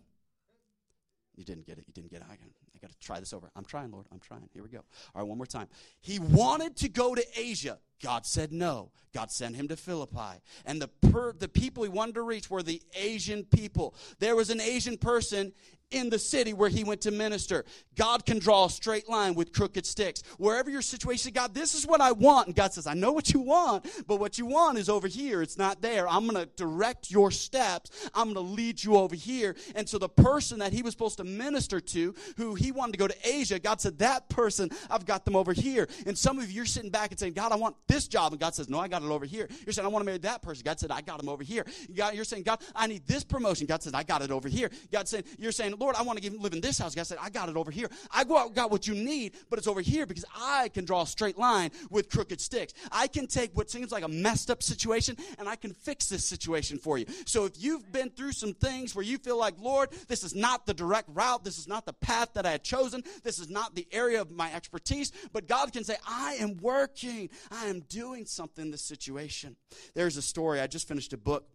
You 1.36 1.44
didn't 1.44 1.65
get 1.65 1.78
it. 1.78 1.86
You 1.88 1.94
didn't 1.94 2.12
get 2.12 2.22
it. 2.22 2.26
I 2.28 2.36
got, 2.36 2.48
I 2.76 2.80
got 2.82 2.91
to 2.91 3.00
try 3.00 3.20
this 3.20 3.34
over. 3.34 3.50
I'm 3.56 3.65
trying, 3.65 3.91
Lord. 3.91 4.06
I'm 4.12 4.20
trying. 4.20 4.50
Here 4.54 4.63
we 4.63 4.70
go. 4.70 4.80
All 5.15 5.22
right, 5.22 5.28
one 5.28 5.38
more 5.38 5.46
time. 5.46 5.67
He 6.02 6.20
wanted 6.20 6.76
to 6.78 6.89
go 6.89 7.15
to 7.15 7.26
Asia. 7.36 7.80
God 8.04 8.26
said 8.26 8.52
no. 8.52 8.91
God 9.13 9.32
sent 9.32 9.56
him 9.56 9.67
to 9.67 9.78
Philippi. 9.78 10.41
And 10.65 10.82
the, 10.82 10.88
per, 10.88 11.34
the 11.34 11.48
people 11.48 11.84
he 11.84 11.89
wanted 11.89 12.15
to 12.15 12.22
reach 12.24 12.50
were 12.50 12.63
the 12.63 12.82
Asian 12.96 13.44
people. 13.44 13.96
There 14.20 14.36
was 14.36 14.50
an 14.50 14.60
Asian 14.60 14.98
person 14.98 15.54
in 15.91 16.10
the 16.10 16.19
city 16.19 16.54
where 16.54 16.69
he 16.69 16.84
went 16.84 17.01
to 17.01 17.12
minister. 17.12 17.65
God 17.95 18.25
can 18.25 18.39
draw 18.39 18.65
a 18.65 18.69
straight 18.69 19.10
line 19.10 19.36
with 19.36 19.54
crooked 19.54 19.86
sticks. 19.86 20.23
Wherever 20.38 20.69
your 20.69 20.82
situation, 20.82 21.32
God, 21.34 21.54
this 21.54 21.75
is 21.75 21.86
what 21.86 22.01
I 22.01 22.12
want. 22.12 22.47
And 22.47 22.56
God 22.56 22.73
says, 22.73 22.88
I 22.88 22.93
know 22.93 23.12
what 23.12 23.34
you 23.34 23.41
want, 23.41 23.86
but 24.08 24.19
what 24.19 24.38
you 24.38 24.45
want 24.45 24.77
is 24.77 24.89
over 24.89 25.08
here. 25.08 25.41
It's 25.41 25.58
not 25.58 25.82
there. 25.82 26.08
I'm 26.08 26.27
going 26.27 26.43
to 26.43 26.49
direct 26.56 27.12
your 27.12 27.32
steps. 27.32 28.10
I'm 28.13 28.34
going 28.34 28.45
to 28.45 28.54
lead 28.54 28.84
you 28.84 28.95
over 28.95 29.15
here. 29.15 29.56
And 29.75 29.88
so 29.88 29.97
the 29.97 30.10
person 30.10 30.60
that 30.60 30.73
he 30.73 30.82
was 30.82 30.93
supposed 30.93 31.17
to 31.17 31.23
minister 31.23 31.80
to, 31.80 32.15
who 32.38 32.56
he 32.56 32.71
wanted 32.71 32.93
to 32.93 32.97
go 32.97 33.08
to 33.08 33.15
Asia, 33.23 33.60
God 33.60 33.82
said, 33.82 33.99
that 33.99 34.30
person, 34.30 34.69
I've 34.89 35.06
got 35.06 35.25
them 35.25 35.36
over 35.36 35.54
here. 35.54 35.88
And 36.06 36.17
some 36.17 36.39
of 36.39 36.49
you, 36.49 36.56
you're 36.56 36.65
sitting 36.65 36.89
back 36.89 37.12
and 37.12 37.19
saying, 37.19 37.34
God, 37.34 37.51
I 37.51 37.56
want 37.56 37.75
this 37.88 38.08
job. 38.08 38.34
And 38.34 38.39
God 38.39 38.56
says, 38.56 38.69
no, 38.69 38.80
I 38.80 38.88
got 38.88 39.04
it 39.04 39.10
over 39.10 39.25
here. 39.25 39.47
You're 39.65 39.73
saying, 39.73 39.86
I 39.86 39.89
want 39.89 40.01
to 40.01 40.06
marry 40.06 40.19
that 40.19 40.41
person. 40.41 40.63
God 40.63 40.80
said, 40.80 40.91
I 40.91 41.01
got 41.01 41.21
him 41.21 41.30
over 41.30 41.43
here. 41.43 41.65
you're 41.89 42.23
saying, 42.23 42.43
God, 42.43 42.62
I 42.75 42.88
need 42.88 43.06
this 43.08 43.23
promotion. 43.23 43.67
God 43.67 43.84
said, 43.84 43.95
I 43.95 44.04
got 44.04 44.21
it 44.21 44.32
over 44.32 44.47
here. 44.47 44.69
God 44.91 45.08
said, 45.08 45.25
you're 45.38 45.51
saying, 45.51 45.75
Lord, 45.82 45.96
I 45.96 46.04
want 46.04 46.22
to 46.22 46.39
live 46.39 46.54
in 46.54 46.62
this 46.62 46.78
house. 46.78 46.94
God 46.94 47.08
said, 47.08 47.17
I 47.20 47.32
got 47.32 47.50
it 47.50 47.58
over 47.58 47.72
here. 47.72 47.89
I 48.12 48.24
go 48.24 48.48
got 48.50 48.70
what 48.70 48.86
you 48.86 48.94
need, 48.94 49.34
but 49.50 49.58
it's 49.58 49.67
over 49.67 49.82
here 49.82 50.06
because 50.06 50.26
I 50.36 50.70
can 50.70 50.86
draw 50.86 51.02
a 51.02 51.08
straight 51.08 51.39
line 51.39 51.72
with 51.89 52.08
crooked 52.08 52.39
sticks. 52.39 52.76
I 52.91 53.08
can 53.08 53.26
take 53.26 53.58
what 53.58 53.72
seems 53.72 53.91
like 53.91 54.04
a 54.04 54.08
messed 54.08 54.52
up 54.52 54.62
situation 54.62 55.17
and 55.39 55.50
I 55.50 55.56
can 55.56 55.74
fix 55.74 56.08
this 56.08 56.24
situation 56.24 56.78
for 56.78 57.00
you. 57.00 57.08
So 57.26 57.46
if 57.46 57.54
you've 57.58 57.91
been 57.91 58.12
through 58.12 58.34
some 58.34 58.54
things 58.54 58.94
where 58.94 59.04
you 59.04 59.17
feel 59.17 59.38
like, 59.38 59.56
Lord, 59.60 59.89
this 60.08 60.24
is 60.24 60.36
not 60.36 60.67
the 60.67 60.76
direct 60.76 61.10
route, 61.12 61.44
this 61.44 61.58
is 61.58 61.67
not 61.67 61.88
the 61.88 61.94
path 61.94 62.30
that 62.36 62.46
I 62.46 62.52
had 62.52 62.63
chosen, 62.63 63.04
this 63.24 63.39
is 63.39 63.50
not 63.50 63.74
the 63.74 63.88
area 63.91 64.22
of 64.22 64.30
my 64.30 64.54
expertise, 64.54 65.12
but 65.34 65.48
God 65.48 65.74
can 65.74 65.84
say, 65.84 65.96
I 66.08 66.34
am 66.36 66.58
working, 66.58 67.32
I 67.50 67.65
am 67.65 67.80
doing 67.89 68.28
something 68.28 68.65
in 68.65 68.72
this 68.72 68.84
situation. 68.84 69.56
There's 69.96 70.15
a 70.15 70.22
story, 70.22 70.62
I 70.62 70.67
just 70.67 70.88
finished 70.88 71.12
a 71.13 71.17
book 71.17 71.48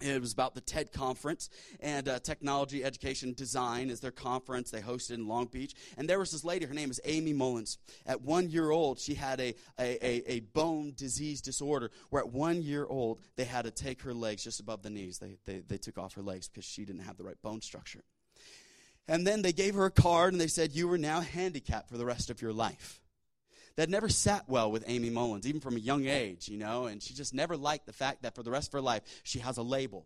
it 0.00 0.20
was 0.20 0.32
about 0.32 0.54
the 0.54 0.60
TED 0.60 0.92
conference 0.92 1.50
and 1.80 2.08
uh, 2.08 2.18
technology, 2.20 2.84
education, 2.84 3.32
design 3.32 3.90
is 3.90 4.00
their 4.00 4.10
conference. 4.10 4.70
They 4.70 4.80
hosted 4.80 5.12
in 5.12 5.26
Long 5.26 5.46
Beach, 5.46 5.74
and 5.96 6.08
there 6.08 6.18
was 6.18 6.30
this 6.30 6.44
lady. 6.44 6.66
Her 6.66 6.74
name 6.74 6.90
is 6.90 7.00
Aimee 7.04 7.32
Mullins. 7.32 7.78
At 8.06 8.22
one 8.22 8.48
year 8.50 8.70
old, 8.70 8.98
she 8.98 9.14
had 9.14 9.40
a, 9.40 9.54
a, 9.78 10.06
a, 10.06 10.32
a 10.32 10.40
bone 10.40 10.92
disease 10.96 11.40
disorder. 11.40 11.90
Where 12.10 12.22
at 12.22 12.30
one 12.30 12.62
year 12.62 12.86
old, 12.86 13.20
they 13.36 13.44
had 13.44 13.64
to 13.64 13.70
take 13.70 14.02
her 14.02 14.14
legs 14.14 14.44
just 14.44 14.60
above 14.60 14.82
the 14.82 14.90
knees. 14.90 15.18
They 15.18 15.36
they, 15.44 15.60
they 15.60 15.78
took 15.78 15.98
off 15.98 16.14
her 16.14 16.22
legs 16.22 16.48
because 16.48 16.64
she 16.64 16.84
didn't 16.84 17.02
have 17.02 17.16
the 17.16 17.24
right 17.24 17.40
bone 17.42 17.60
structure. 17.60 18.04
And 19.06 19.26
then 19.26 19.42
they 19.42 19.52
gave 19.52 19.74
her 19.74 19.86
a 19.86 19.90
card 19.90 20.32
and 20.32 20.40
they 20.40 20.48
said, 20.48 20.72
"You 20.72 20.90
are 20.92 20.98
now 20.98 21.20
handicapped 21.20 21.88
for 21.88 21.96
the 21.96 22.04
rest 22.04 22.30
of 22.30 22.42
your 22.42 22.52
life." 22.52 23.00
That 23.78 23.88
never 23.88 24.08
sat 24.08 24.42
well 24.48 24.72
with 24.72 24.82
Aimee 24.88 25.08
Mullins, 25.08 25.46
even 25.46 25.60
from 25.60 25.76
a 25.76 25.78
young 25.78 26.08
age, 26.08 26.48
you 26.48 26.58
know, 26.58 26.86
and 26.86 27.00
she 27.00 27.14
just 27.14 27.32
never 27.32 27.56
liked 27.56 27.86
the 27.86 27.92
fact 27.92 28.22
that 28.22 28.34
for 28.34 28.42
the 28.42 28.50
rest 28.50 28.70
of 28.70 28.72
her 28.72 28.80
life 28.80 29.02
she 29.22 29.38
has 29.38 29.56
a 29.56 29.62
label. 29.62 30.04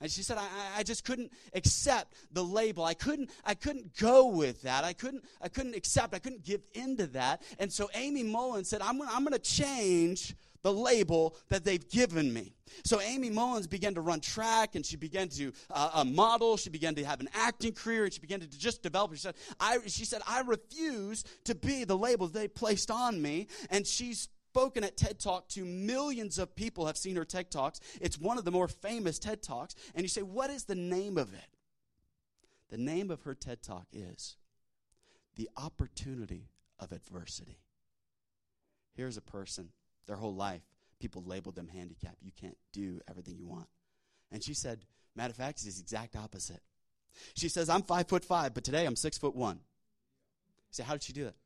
And 0.00 0.10
she 0.10 0.22
said, 0.22 0.38
I, 0.38 0.48
I 0.78 0.82
just 0.84 1.04
couldn't 1.04 1.30
accept 1.52 2.14
the 2.32 2.42
label. 2.42 2.82
I 2.82 2.94
couldn't, 2.94 3.28
I 3.44 3.52
couldn't 3.52 3.94
go 3.98 4.28
with 4.28 4.62
that. 4.62 4.84
I 4.84 4.94
couldn't, 4.94 5.22
I 5.42 5.50
couldn't 5.50 5.76
accept, 5.76 6.14
I 6.14 6.18
couldn't 6.18 6.44
give 6.44 6.62
into 6.72 7.06
that. 7.08 7.42
And 7.58 7.70
so 7.70 7.90
Aimee 7.94 8.22
Mullins 8.22 8.70
said, 8.70 8.80
I'm, 8.80 9.02
I'm 9.02 9.22
going 9.22 9.34
to 9.34 9.38
change 9.38 10.34
the 10.64 10.72
label 10.72 11.36
that 11.50 11.62
they've 11.62 11.88
given 11.90 12.32
me. 12.32 12.54
So 12.84 13.00
Aimee 13.00 13.30
Mullins 13.30 13.66
began 13.66 13.94
to 13.94 14.00
run 14.00 14.18
track 14.20 14.74
and 14.74 14.84
she 14.84 14.96
began 14.96 15.28
to 15.28 15.52
uh, 15.70 16.04
model. 16.04 16.56
She 16.56 16.70
began 16.70 16.94
to 16.96 17.04
have 17.04 17.20
an 17.20 17.28
acting 17.34 17.74
career 17.74 18.04
and 18.04 18.12
she 18.12 18.18
began 18.18 18.40
to 18.40 18.48
just 18.48 18.82
develop. 18.82 19.12
She 19.12 19.20
said, 19.20 19.34
I, 19.60 19.78
she 19.86 20.06
said, 20.06 20.22
I 20.26 20.40
refuse 20.40 21.22
to 21.44 21.54
be 21.54 21.84
the 21.84 21.96
label 21.96 22.26
they 22.26 22.48
placed 22.48 22.90
on 22.90 23.20
me. 23.20 23.46
And 23.68 23.86
she's 23.86 24.28
spoken 24.48 24.84
at 24.84 24.96
TED 24.96 25.20
Talk 25.20 25.48
to 25.48 25.66
millions 25.66 26.38
of 26.38 26.56
people 26.56 26.86
have 26.86 26.96
seen 26.96 27.16
her 27.16 27.26
TED 27.26 27.50
Talks. 27.50 27.80
It's 28.00 28.18
one 28.18 28.38
of 28.38 28.46
the 28.46 28.50
more 28.50 28.66
famous 28.66 29.18
TED 29.18 29.42
Talks. 29.42 29.74
And 29.94 30.02
you 30.02 30.08
say, 30.08 30.22
what 30.22 30.48
is 30.48 30.64
the 30.64 30.74
name 30.74 31.18
of 31.18 31.34
it? 31.34 31.58
The 32.70 32.78
name 32.78 33.10
of 33.10 33.22
her 33.22 33.34
TED 33.34 33.62
Talk 33.62 33.86
is 33.92 34.36
The 35.36 35.50
Opportunity 35.58 36.48
of 36.80 36.90
Adversity. 36.90 37.58
Here's 38.96 39.18
a 39.18 39.22
person 39.22 39.68
their 40.06 40.16
whole 40.16 40.34
life, 40.34 40.62
people 41.00 41.22
labeled 41.26 41.54
them 41.54 41.68
handicapped. 41.68 42.22
You 42.22 42.32
can't 42.40 42.56
do 42.72 43.00
everything 43.08 43.36
you 43.38 43.46
want. 43.46 43.66
And 44.32 44.42
she 44.42 44.54
said, 44.54 44.84
matter 45.14 45.30
of 45.30 45.36
fact, 45.36 45.62
it's 45.64 45.76
the 45.76 45.82
exact 45.82 46.16
opposite. 46.16 46.60
She 47.34 47.48
says, 47.48 47.68
I'm 47.68 47.82
five 47.82 48.08
foot 48.08 48.24
five, 48.24 48.54
but 48.54 48.64
today 48.64 48.86
I'm 48.86 48.96
six 48.96 49.18
foot 49.18 49.36
one. 49.36 49.56
You 49.56 50.72
say, 50.72 50.82
how 50.82 50.94
did 50.94 51.02
she 51.02 51.12
do 51.12 51.24
that? 51.24 51.36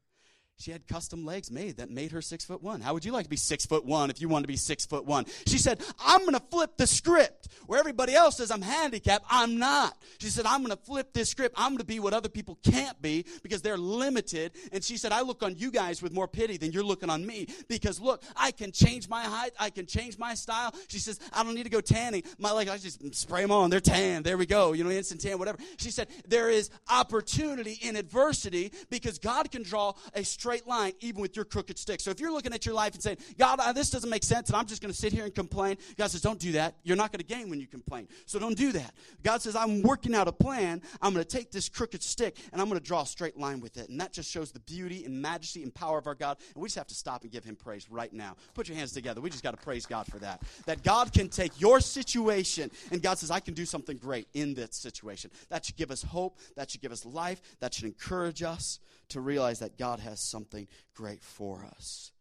She 0.60 0.72
had 0.72 0.88
custom 0.88 1.24
legs 1.24 1.52
made 1.52 1.76
that 1.76 1.88
made 1.88 2.10
her 2.10 2.20
six 2.20 2.44
foot 2.44 2.64
one. 2.64 2.80
How 2.80 2.92
would 2.92 3.04
you 3.04 3.12
like 3.12 3.22
to 3.22 3.30
be 3.30 3.36
six 3.36 3.64
foot 3.64 3.84
one 3.84 4.10
if 4.10 4.20
you 4.20 4.28
wanted 4.28 4.42
to 4.42 4.48
be 4.48 4.56
six 4.56 4.84
foot 4.84 5.04
one? 5.04 5.24
She 5.46 5.56
said, 5.56 5.80
I'm 6.04 6.22
going 6.22 6.34
to 6.34 6.42
flip 6.50 6.76
the 6.76 6.86
script. 6.86 7.46
Where 7.66 7.78
everybody 7.78 8.14
else 8.14 8.38
says 8.38 8.50
I'm 8.50 8.62
handicapped, 8.62 9.24
I'm 9.30 9.58
not. 9.58 9.96
She 10.18 10.30
said, 10.30 10.46
I'm 10.46 10.64
going 10.64 10.76
to 10.76 10.82
flip 10.82 11.12
this 11.12 11.28
script. 11.28 11.54
I'm 11.56 11.72
going 11.72 11.78
to 11.78 11.84
be 11.84 12.00
what 12.00 12.12
other 12.12 12.28
people 12.28 12.58
can't 12.64 13.00
be 13.00 13.24
because 13.44 13.62
they're 13.62 13.78
limited. 13.78 14.52
And 14.72 14.82
she 14.82 14.96
said, 14.96 15.12
I 15.12 15.20
look 15.20 15.44
on 15.44 15.54
you 15.56 15.70
guys 15.70 16.02
with 16.02 16.12
more 16.12 16.26
pity 16.26 16.56
than 16.56 16.72
you're 16.72 16.82
looking 16.82 17.08
on 17.08 17.24
me 17.24 17.46
because 17.68 18.00
look, 18.00 18.24
I 18.36 18.50
can 18.50 18.72
change 18.72 19.08
my 19.08 19.22
height. 19.22 19.52
I 19.60 19.70
can 19.70 19.86
change 19.86 20.18
my 20.18 20.34
style. 20.34 20.74
She 20.88 20.98
says, 20.98 21.20
I 21.32 21.44
don't 21.44 21.54
need 21.54 21.64
to 21.64 21.70
go 21.70 21.80
tanning. 21.80 22.24
My 22.36 22.50
legs, 22.50 22.70
I 22.70 22.78
just 22.78 23.14
spray 23.14 23.42
them 23.42 23.52
on. 23.52 23.70
They're 23.70 23.78
tan. 23.78 24.24
There 24.24 24.36
we 24.36 24.46
go. 24.46 24.72
You 24.72 24.82
know, 24.82 24.90
instant 24.90 25.20
tan, 25.20 25.38
whatever. 25.38 25.58
She 25.76 25.92
said, 25.92 26.08
there 26.26 26.50
is 26.50 26.70
opportunity 26.90 27.78
in 27.80 27.94
adversity 27.94 28.72
because 28.90 29.20
God 29.20 29.52
can 29.52 29.62
draw 29.62 29.92
a 30.14 30.24
straight 30.24 30.47
straight 30.48 30.66
line 30.66 30.94
even 31.00 31.20
with 31.20 31.36
your 31.36 31.44
crooked 31.44 31.78
stick. 31.78 32.00
So 32.00 32.10
if 32.10 32.20
you're 32.20 32.32
looking 32.32 32.54
at 32.54 32.64
your 32.64 32.74
life 32.74 32.94
and 32.94 33.02
saying, 33.02 33.18
God, 33.36 33.60
uh, 33.60 33.70
this 33.74 33.90
doesn't 33.90 34.08
make 34.08 34.22
sense 34.22 34.48
and 34.48 34.56
I'm 34.56 34.64
just 34.64 34.80
going 34.80 34.90
to 34.90 34.98
sit 34.98 35.12
here 35.12 35.26
and 35.26 35.34
complain, 35.34 35.76
God 35.98 36.10
says, 36.10 36.22
don't 36.22 36.38
do 36.38 36.52
that. 36.52 36.76
You're 36.84 36.96
not 36.96 37.12
going 37.12 37.18
to 37.18 37.26
gain 37.26 37.50
when 37.50 37.60
you 37.60 37.66
complain. 37.66 38.08
So 38.24 38.38
don't 38.38 38.56
do 38.56 38.72
that. 38.72 38.94
God 39.22 39.42
says, 39.42 39.54
I'm 39.54 39.82
working 39.82 40.14
out 40.14 40.26
a 40.26 40.32
plan. 40.32 40.80
I'm 41.02 41.12
going 41.12 41.22
to 41.22 41.28
take 41.28 41.50
this 41.50 41.68
crooked 41.68 42.02
stick 42.02 42.38
and 42.50 42.62
I'm 42.62 42.68
going 42.70 42.80
to 42.80 42.86
draw 42.86 43.02
a 43.02 43.06
straight 43.06 43.36
line 43.36 43.60
with 43.60 43.76
it. 43.76 43.90
And 43.90 44.00
that 44.00 44.14
just 44.14 44.30
shows 44.30 44.50
the 44.50 44.60
beauty 44.60 45.04
and 45.04 45.20
majesty 45.20 45.62
and 45.62 45.74
power 45.74 45.98
of 45.98 46.06
our 46.06 46.14
God. 46.14 46.38
And 46.54 46.62
we 46.62 46.68
just 46.68 46.78
have 46.78 46.86
to 46.86 46.94
stop 46.94 47.24
and 47.24 47.30
give 47.30 47.44
him 47.44 47.54
praise 47.54 47.90
right 47.90 48.12
now. 48.14 48.34
Put 48.54 48.68
your 48.68 48.78
hands 48.78 48.92
together. 48.92 49.20
We 49.20 49.28
just 49.28 49.44
got 49.44 49.50
to 49.50 49.62
praise 49.62 49.84
God 49.84 50.06
for 50.06 50.18
that. 50.20 50.40
That 50.64 50.82
God 50.82 51.12
can 51.12 51.28
take 51.28 51.60
your 51.60 51.80
situation 51.80 52.70
and 52.90 53.02
God 53.02 53.18
says, 53.18 53.30
I 53.30 53.40
can 53.40 53.52
do 53.52 53.66
something 53.66 53.98
great 53.98 54.28
in 54.32 54.54
this 54.54 54.76
situation. 54.76 55.30
That 55.50 55.66
should 55.66 55.76
give 55.76 55.90
us 55.90 56.02
hope. 56.02 56.38
That 56.56 56.70
should 56.70 56.80
give 56.80 56.92
us 56.92 57.04
life. 57.04 57.42
That 57.60 57.74
should 57.74 57.84
encourage 57.84 58.42
us 58.42 58.80
to 59.10 59.20
realize 59.20 59.60
that 59.60 59.78
God 59.78 60.00
has 60.00 60.20
something 60.20 60.68
great 60.94 61.22
for 61.22 61.64
us. 61.64 62.12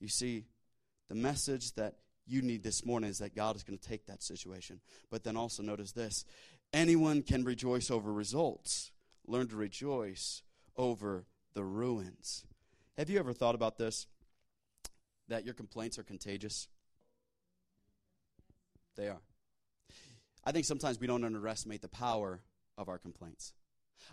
You 0.00 0.08
see, 0.08 0.46
the 1.08 1.14
message 1.14 1.72
that 1.74 1.96
you 2.26 2.42
need 2.42 2.62
this 2.62 2.86
morning 2.86 3.10
is 3.10 3.18
that 3.18 3.34
God 3.34 3.56
is 3.56 3.62
going 3.62 3.78
to 3.78 3.88
take 3.88 4.06
that 4.06 4.22
situation. 4.22 4.80
But 5.10 5.24
then 5.24 5.36
also 5.36 5.62
notice 5.62 5.92
this 5.92 6.24
anyone 6.72 7.22
can 7.22 7.44
rejoice 7.44 7.90
over 7.90 8.12
results, 8.12 8.92
learn 9.26 9.48
to 9.48 9.56
rejoice 9.56 10.42
over 10.76 11.26
the 11.54 11.64
ruins. 11.64 12.44
Have 12.96 13.10
you 13.10 13.18
ever 13.18 13.32
thought 13.32 13.54
about 13.54 13.76
this? 13.76 14.06
That 15.28 15.44
your 15.44 15.54
complaints 15.54 15.98
are 15.98 16.02
contagious? 16.02 16.68
They 18.96 19.08
are. 19.08 19.20
I 20.44 20.52
think 20.52 20.64
sometimes 20.64 20.98
we 20.98 21.06
don't 21.06 21.24
underestimate 21.24 21.82
the 21.82 21.88
power 21.88 22.40
of 22.76 22.88
our 22.88 22.98
complaints. 22.98 23.52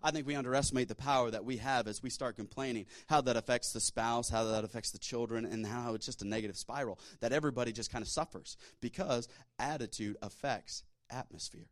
I 0.03 0.11
think 0.11 0.27
we 0.27 0.35
underestimate 0.35 0.87
the 0.87 0.95
power 0.95 1.31
that 1.31 1.45
we 1.45 1.57
have 1.57 1.87
as 1.87 2.03
we 2.03 2.09
start 2.09 2.35
complaining, 2.35 2.85
how 3.07 3.21
that 3.21 3.37
affects 3.37 3.73
the 3.73 3.79
spouse, 3.79 4.29
how 4.29 4.43
that 4.45 4.63
affects 4.63 4.91
the 4.91 4.97
children, 4.97 5.45
and 5.45 5.65
how 5.65 5.93
it's 5.93 6.05
just 6.05 6.21
a 6.21 6.27
negative 6.27 6.57
spiral 6.57 6.99
that 7.19 7.33
everybody 7.33 7.71
just 7.71 7.91
kind 7.91 8.01
of 8.01 8.07
suffers 8.07 8.57
because 8.81 9.27
attitude 9.59 10.17
affects 10.21 10.83
atmosphere. 11.09 11.67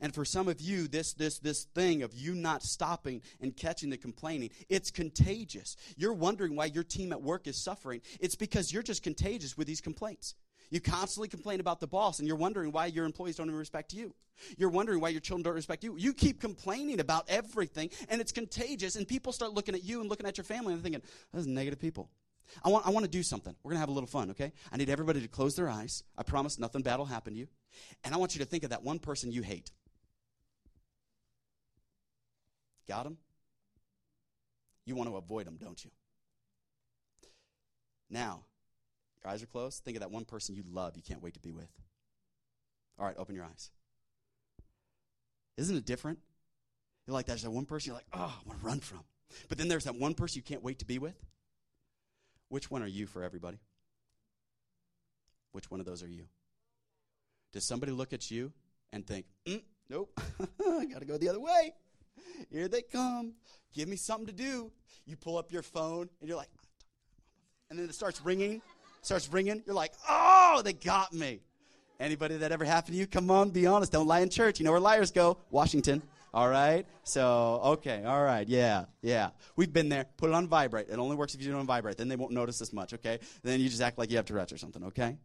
And 0.00 0.14
for 0.14 0.24
some 0.24 0.48
of 0.48 0.60
you, 0.60 0.88
this, 0.88 1.14
this, 1.14 1.38
this 1.38 1.64
thing 1.64 2.02
of 2.02 2.12
you 2.12 2.34
not 2.34 2.62
stopping 2.62 3.22
and 3.40 3.56
catching 3.56 3.90
the 3.90 3.96
complaining, 3.96 4.50
it's 4.68 4.90
contagious. 4.90 5.76
You're 5.96 6.12
wondering 6.12 6.56
why 6.56 6.66
your 6.66 6.84
team 6.84 7.12
at 7.12 7.22
work 7.22 7.46
is 7.46 7.56
suffering. 7.56 8.02
It's 8.20 8.34
because 8.34 8.72
you're 8.72 8.82
just 8.82 9.02
contagious 9.02 9.56
with 9.56 9.66
these 9.66 9.80
complaints. 9.80 10.34
You 10.70 10.80
constantly 10.80 11.28
complain 11.28 11.60
about 11.60 11.80
the 11.80 11.86
boss, 11.86 12.18
and 12.18 12.28
you're 12.28 12.36
wondering 12.36 12.72
why 12.72 12.86
your 12.86 13.04
employees 13.04 13.36
don't 13.36 13.46
even 13.46 13.58
respect 13.58 13.92
you. 13.92 14.14
You're 14.56 14.70
wondering 14.70 15.00
why 15.00 15.08
your 15.08 15.20
children 15.20 15.42
don't 15.42 15.54
respect 15.54 15.82
you. 15.82 15.96
You 15.96 16.12
keep 16.12 16.40
complaining 16.40 17.00
about 17.00 17.24
everything, 17.28 17.90
and 18.08 18.20
it's 18.20 18.32
contagious, 18.32 18.96
and 18.96 19.06
people 19.06 19.32
start 19.32 19.52
looking 19.52 19.74
at 19.74 19.82
you 19.82 20.00
and 20.00 20.08
looking 20.08 20.26
at 20.26 20.36
your 20.36 20.44
family 20.44 20.74
and 20.74 20.82
thinking, 20.82 21.02
those 21.32 21.46
negative 21.46 21.80
people. 21.80 22.10
I 22.64 22.68
want, 22.68 22.86
I 22.86 22.90
want 22.90 23.04
to 23.04 23.10
do 23.10 23.22
something. 23.22 23.54
We're 23.62 23.70
going 23.70 23.76
to 23.76 23.80
have 23.80 23.88
a 23.88 23.92
little 23.92 24.06
fun, 24.06 24.30
okay? 24.30 24.52
I 24.72 24.76
need 24.76 24.88
everybody 24.88 25.20
to 25.20 25.28
close 25.28 25.54
their 25.54 25.68
eyes. 25.68 26.02
I 26.16 26.22
promise 26.22 26.58
nothing 26.58 26.82
bad 26.82 26.96
will 26.98 27.04
happen 27.04 27.34
to 27.34 27.38
you. 27.38 27.48
And 28.04 28.14
I 28.14 28.18
want 28.18 28.34
you 28.34 28.38
to 28.40 28.46
think 28.46 28.64
of 28.64 28.70
that 28.70 28.82
one 28.82 28.98
person 28.98 29.32
you 29.32 29.42
hate. 29.42 29.70
Got 32.86 33.06
him? 33.06 33.18
You 34.86 34.96
want 34.96 35.10
to 35.10 35.16
avoid 35.16 35.46
them, 35.46 35.58
don't 35.60 35.84
you? 35.84 35.90
Now, 38.08 38.44
your 39.22 39.32
eyes 39.32 39.42
are 39.42 39.46
closed. 39.46 39.84
Think 39.84 39.96
of 39.96 40.00
that 40.00 40.10
one 40.10 40.24
person 40.24 40.54
you 40.54 40.64
love, 40.70 40.96
you 40.96 41.02
can't 41.02 41.22
wait 41.22 41.34
to 41.34 41.40
be 41.40 41.50
with. 41.50 41.68
All 42.98 43.06
right, 43.06 43.16
open 43.16 43.34
your 43.34 43.44
eyes. 43.44 43.70
Isn't 45.56 45.76
it 45.76 45.84
different? 45.84 46.18
You're 47.06 47.14
like, 47.14 47.26
there's 47.26 47.42
that 47.42 47.50
one 47.50 47.64
person 47.64 47.90
you're 47.90 47.96
like, 47.96 48.06
oh, 48.12 48.34
I 48.38 48.48
want 48.48 48.60
to 48.60 48.66
run 48.66 48.80
from. 48.80 49.00
But 49.48 49.58
then 49.58 49.68
there's 49.68 49.84
that 49.84 49.96
one 49.96 50.14
person 50.14 50.36
you 50.36 50.42
can't 50.42 50.62
wait 50.62 50.80
to 50.80 50.84
be 50.84 50.98
with. 50.98 51.16
Which 52.48 52.70
one 52.70 52.82
are 52.82 52.88
you 52.88 53.06
for 53.06 53.22
everybody? 53.22 53.58
Which 55.52 55.70
one 55.70 55.80
of 55.80 55.86
those 55.86 56.02
are 56.02 56.08
you? 56.08 56.24
Does 57.52 57.64
somebody 57.64 57.92
look 57.92 58.12
at 58.12 58.30
you 58.30 58.52
and 58.92 59.06
think, 59.06 59.26
mm, 59.46 59.62
nope, 59.88 60.18
I 60.40 60.84
got 60.86 61.00
to 61.00 61.06
go 61.06 61.18
the 61.18 61.28
other 61.28 61.40
way? 61.40 61.72
Here 62.50 62.68
they 62.68 62.82
come. 62.82 63.34
Give 63.74 63.88
me 63.88 63.96
something 63.96 64.26
to 64.26 64.32
do. 64.32 64.70
You 65.06 65.16
pull 65.16 65.38
up 65.38 65.52
your 65.52 65.62
phone 65.62 66.08
and 66.20 66.28
you're 66.28 66.36
like, 66.36 66.50
and 67.70 67.78
then 67.78 67.88
it 67.88 67.94
starts 67.94 68.20
ringing, 68.22 68.62
starts 69.08 69.32
ringing. 69.32 69.62
You're 69.66 69.74
like, 69.74 69.92
oh, 70.08 70.60
they 70.62 70.74
got 70.74 71.12
me. 71.12 71.40
Anybody 71.98 72.36
that 72.36 72.52
ever 72.52 72.64
happened 72.64 72.94
to 72.94 72.98
you? 73.00 73.06
Come 73.06 73.30
on, 73.30 73.50
be 73.50 73.66
honest. 73.66 73.90
Don't 73.90 74.06
lie 74.06 74.20
in 74.20 74.28
church. 74.28 74.60
You 74.60 74.64
know 74.64 74.70
where 74.70 74.80
liars 74.80 75.10
go? 75.10 75.38
Washington. 75.50 76.02
All 76.34 76.48
right? 76.48 76.86
So, 77.04 77.60
okay, 77.64 78.04
all 78.04 78.22
right, 78.22 78.46
yeah, 78.46 78.84
yeah. 79.00 79.30
We've 79.56 79.72
been 79.72 79.88
there. 79.88 80.04
Put 80.18 80.28
it 80.28 80.34
on 80.34 80.46
vibrate. 80.46 80.88
It 80.90 80.98
only 80.98 81.16
works 81.16 81.34
if 81.34 81.40
you 81.40 81.48
do 81.48 81.56
it 81.56 81.58
on 81.58 81.66
vibrate. 81.66 81.96
Then 81.96 82.08
they 82.08 82.16
won't 82.16 82.32
notice 82.32 82.60
as 82.60 82.72
much, 82.72 82.92
okay? 82.94 83.18
Then 83.42 83.60
you 83.60 83.70
just 83.70 83.80
act 83.80 83.98
like 83.98 84.10
you 84.10 84.18
have 84.18 84.26
Tourette's 84.26 84.52
or 84.52 84.58
something, 84.58 84.84
okay? 84.84 85.16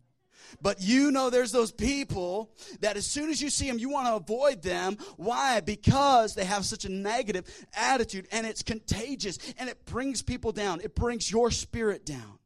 But 0.62 0.82
you 0.82 1.12
know 1.12 1.30
there's 1.30 1.52
those 1.52 1.74
people 1.74 2.52
that 2.80 2.96
as 2.96 3.06
soon 3.06 3.30
as 3.30 3.42
you 3.42 3.50
see 3.50 3.68
them, 3.68 3.80
you 3.80 3.90
want 3.90 4.08
to 4.08 4.16
avoid 4.16 4.62
them. 4.62 4.98
Why? 5.18 5.60
Because 5.60 6.36
they 6.36 6.46
have 6.46 6.66
such 6.66 6.86
a 6.86 6.90
negative 6.90 7.46
attitude 7.76 8.28
and 8.32 8.48
it's 8.48 8.64
contagious 8.64 9.38
and 9.58 9.70
it 9.70 9.86
brings 9.86 10.22
people 10.22 10.54
down. 10.54 10.80
It 10.82 10.96
brings 10.96 11.30
your 11.30 11.52
spirit 11.52 12.06
down. 12.06 12.40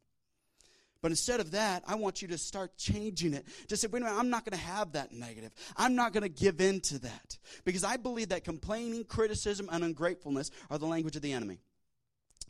But 1.02 1.12
instead 1.12 1.40
of 1.40 1.52
that, 1.52 1.84
I 1.88 1.96
want 1.96 2.22
you 2.22 2.28
to 2.30 2.38
start 2.38 2.78
changing 2.78 3.34
it. 3.34 3.46
To 3.68 3.78
say, 3.78 3.88
wait 3.88 4.02
a 4.02 4.06
minute, 4.06 4.18
I'm 4.18 4.30
not 4.30 4.46
going 4.46 4.58
to 4.58 4.66
have 4.66 4.94
that 4.94 5.12
negative. 5.12 5.52
I'm 5.76 5.96
not 5.96 6.14
going 6.14 6.24
to 6.24 6.30
give 6.30 6.62
in 6.62 6.82
to 6.82 7.00
that. 7.00 7.38
Because 7.66 7.84
I 7.84 7.98
believe 7.98 8.30
that 8.30 8.44
complaining, 8.44 9.04
criticism, 9.04 9.70
and 9.72 9.84
ungratefulness 9.84 10.52
are 10.70 10.78
the 10.78 10.88
language 10.88 11.16
of 11.16 11.22
the 11.22 11.34
enemy. 11.34 11.60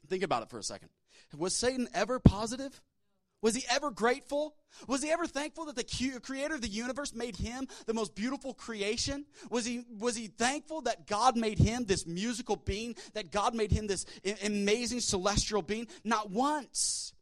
Think 0.08 0.24
about 0.24 0.44
it 0.44 0.50
for 0.50 0.60
a 0.60 0.64
second. 0.64 0.90
Was 1.38 1.56
Satan 1.56 1.90
ever 1.94 2.20
positive? 2.20 2.82
Was 3.42 3.56
he 3.56 3.64
ever 3.70 3.92
grateful? 3.92 4.56
Was 4.88 5.04
he 5.04 5.12
ever 5.12 5.28
thankful 5.28 5.66
that 5.66 5.76
the 5.76 6.20
creator 6.24 6.56
of 6.56 6.62
the 6.62 6.68
universe 6.68 7.14
made 7.14 7.36
him 7.36 7.68
the 7.86 7.94
most 7.94 8.16
beautiful 8.16 8.54
creation? 8.54 9.26
Was 9.52 9.66
he, 9.66 9.86
was 10.00 10.16
he 10.16 10.28
thankful 10.28 10.82
that 10.82 11.06
God 11.06 11.38
made 11.38 11.60
him 11.60 11.86
this 11.86 12.08
musical 12.08 12.56
being, 12.56 12.96
that 13.14 13.32
God 13.32 13.54
made 13.54 13.72
him 13.72 13.86
this 13.86 14.06
amazing 14.44 15.02
celestial 15.02 15.62
being? 15.62 15.88
Not 16.04 16.32
once 16.32 17.14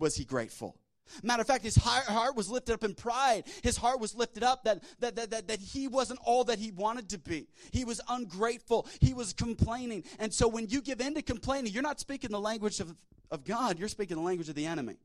was 0.00 0.16
he 0.16 0.24
grateful. 0.24 0.76
Matter 1.22 1.40
of 1.40 1.46
fact, 1.46 1.64
his 1.64 1.76
heart 1.76 2.36
was 2.36 2.48
lifted 2.48 2.72
up 2.72 2.84
in 2.84 2.94
pride. 2.94 3.44
His 3.62 3.76
heart 3.76 4.00
was 4.00 4.14
lifted 4.14 4.42
up 4.42 4.64
that, 4.64 4.82
that, 5.00 5.16
that, 5.16 5.30
that, 5.30 5.48
that 5.48 5.60
he 5.60 5.88
wasn't 5.88 6.20
all 6.24 6.44
that 6.44 6.58
he 6.58 6.70
wanted 6.70 7.08
to 7.10 7.18
be. 7.18 7.48
He 7.72 7.84
was 7.84 8.00
ungrateful. 8.08 8.86
He 9.00 9.12
was 9.12 9.32
complaining. 9.32 10.04
And 10.18 10.32
so 10.32 10.46
when 10.46 10.68
you 10.68 10.80
give 10.80 11.00
in 11.00 11.14
to 11.14 11.22
complaining, 11.22 11.72
you're 11.72 11.82
not 11.82 12.00
speaking 12.00 12.30
the 12.30 12.40
language 12.40 12.80
of, 12.80 12.94
of 13.30 13.44
God, 13.44 13.78
you're 13.78 13.88
speaking 13.88 14.16
the 14.16 14.22
language 14.22 14.48
of 14.48 14.54
the 14.54 14.66
enemy. 14.66 14.98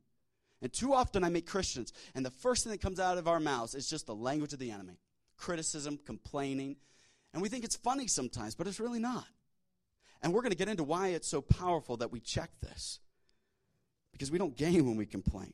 And 0.61 0.71
too 0.71 0.93
often 0.93 1.23
I 1.23 1.29
meet 1.29 1.45
Christians, 1.45 1.91
and 2.15 2.25
the 2.25 2.31
first 2.31 2.63
thing 2.63 2.71
that 2.71 2.81
comes 2.81 2.99
out 2.99 3.17
of 3.17 3.27
our 3.27 3.39
mouths 3.39 3.75
is 3.75 3.89
just 3.89 4.07
the 4.07 4.15
language 4.15 4.53
of 4.53 4.59
the 4.59 4.71
enemy 4.71 4.99
criticism, 5.37 5.99
complaining. 6.05 6.77
And 7.33 7.41
we 7.41 7.49
think 7.49 7.65
it's 7.65 7.75
funny 7.75 8.07
sometimes, 8.07 8.55
but 8.55 8.67
it's 8.67 8.79
really 8.79 8.99
not. 8.99 9.27
And 10.21 10.33
we're 10.33 10.41
going 10.41 10.53
to 10.53 10.57
get 10.57 10.69
into 10.69 10.83
why 10.83 11.09
it's 11.09 11.27
so 11.27 11.41
powerful 11.41 11.97
that 11.97 12.11
we 12.11 12.21
check 12.21 12.49
this 12.61 12.99
because 14.15 14.31
we 14.31 14.37
don't 14.37 14.55
gain 14.55 14.85
when 14.85 14.95
we 14.95 15.05
complain. 15.05 15.51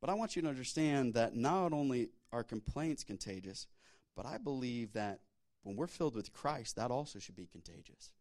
But 0.00 0.08
I 0.08 0.14
want 0.14 0.36
you 0.36 0.42
to 0.42 0.48
understand 0.48 1.14
that 1.14 1.34
not 1.34 1.72
only 1.72 2.10
are 2.30 2.44
complaints 2.44 3.02
contagious, 3.02 3.66
but 4.14 4.24
I 4.24 4.38
believe 4.38 4.92
that 4.92 5.18
when 5.64 5.74
we're 5.74 5.88
filled 5.88 6.14
with 6.14 6.32
Christ, 6.32 6.76
that 6.76 6.92
also 6.92 7.18
should 7.18 7.34
be 7.34 7.48
contagious. 7.50 8.12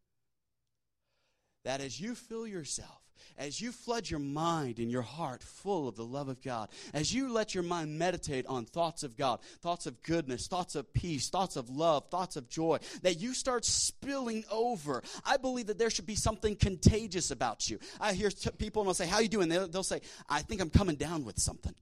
That 1.63 1.81
as 1.81 1.99
you 1.99 2.15
fill 2.15 2.47
yourself 2.47 3.03
as 3.37 3.61
you 3.61 3.71
flood 3.71 4.09
your 4.09 4.19
mind 4.19 4.79
and 4.79 4.91
your 4.91 5.01
heart 5.01 5.43
full 5.43 5.87
of 5.87 5.95
the 5.95 6.05
love 6.05 6.29
of 6.29 6.41
God, 6.41 6.69
as 6.93 7.13
you 7.13 7.31
let 7.31 7.53
your 7.53 7.63
mind 7.63 7.97
meditate 7.97 8.45
on 8.47 8.65
thoughts 8.65 9.03
of 9.03 9.17
God, 9.17 9.39
thoughts 9.61 9.85
of 9.85 10.01
goodness, 10.03 10.47
thoughts 10.47 10.75
of 10.75 10.91
peace, 10.93 11.29
thoughts 11.29 11.55
of 11.55 11.69
love, 11.69 12.09
thoughts 12.09 12.35
of 12.35 12.49
joy, 12.49 12.79
that 13.01 13.19
you 13.19 13.33
start 13.33 13.65
spilling 13.65 14.43
over. 14.51 15.03
I 15.25 15.37
believe 15.37 15.67
that 15.67 15.77
there 15.77 15.89
should 15.89 16.05
be 16.05 16.15
something 16.15 16.55
contagious 16.55 17.31
about 17.31 17.69
you. 17.69 17.79
I 17.99 18.13
hear 18.13 18.29
t- 18.29 18.49
people 18.51 18.81
and 18.81 18.89
I'll 18.89 18.93
say, 18.93 19.07
"How 19.07 19.19
you 19.19 19.29
doing?" 19.29 19.49
They'll, 19.49 19.67
they'll 19.67 19.83
say, 19.83 20.01
"I 20.29 20.41
think 20.41 20.61
I'm 20.61 20.69
coming 20.69 20.95
down 20.95 21.25
with 21.25 21.39
something." 21.39 21.73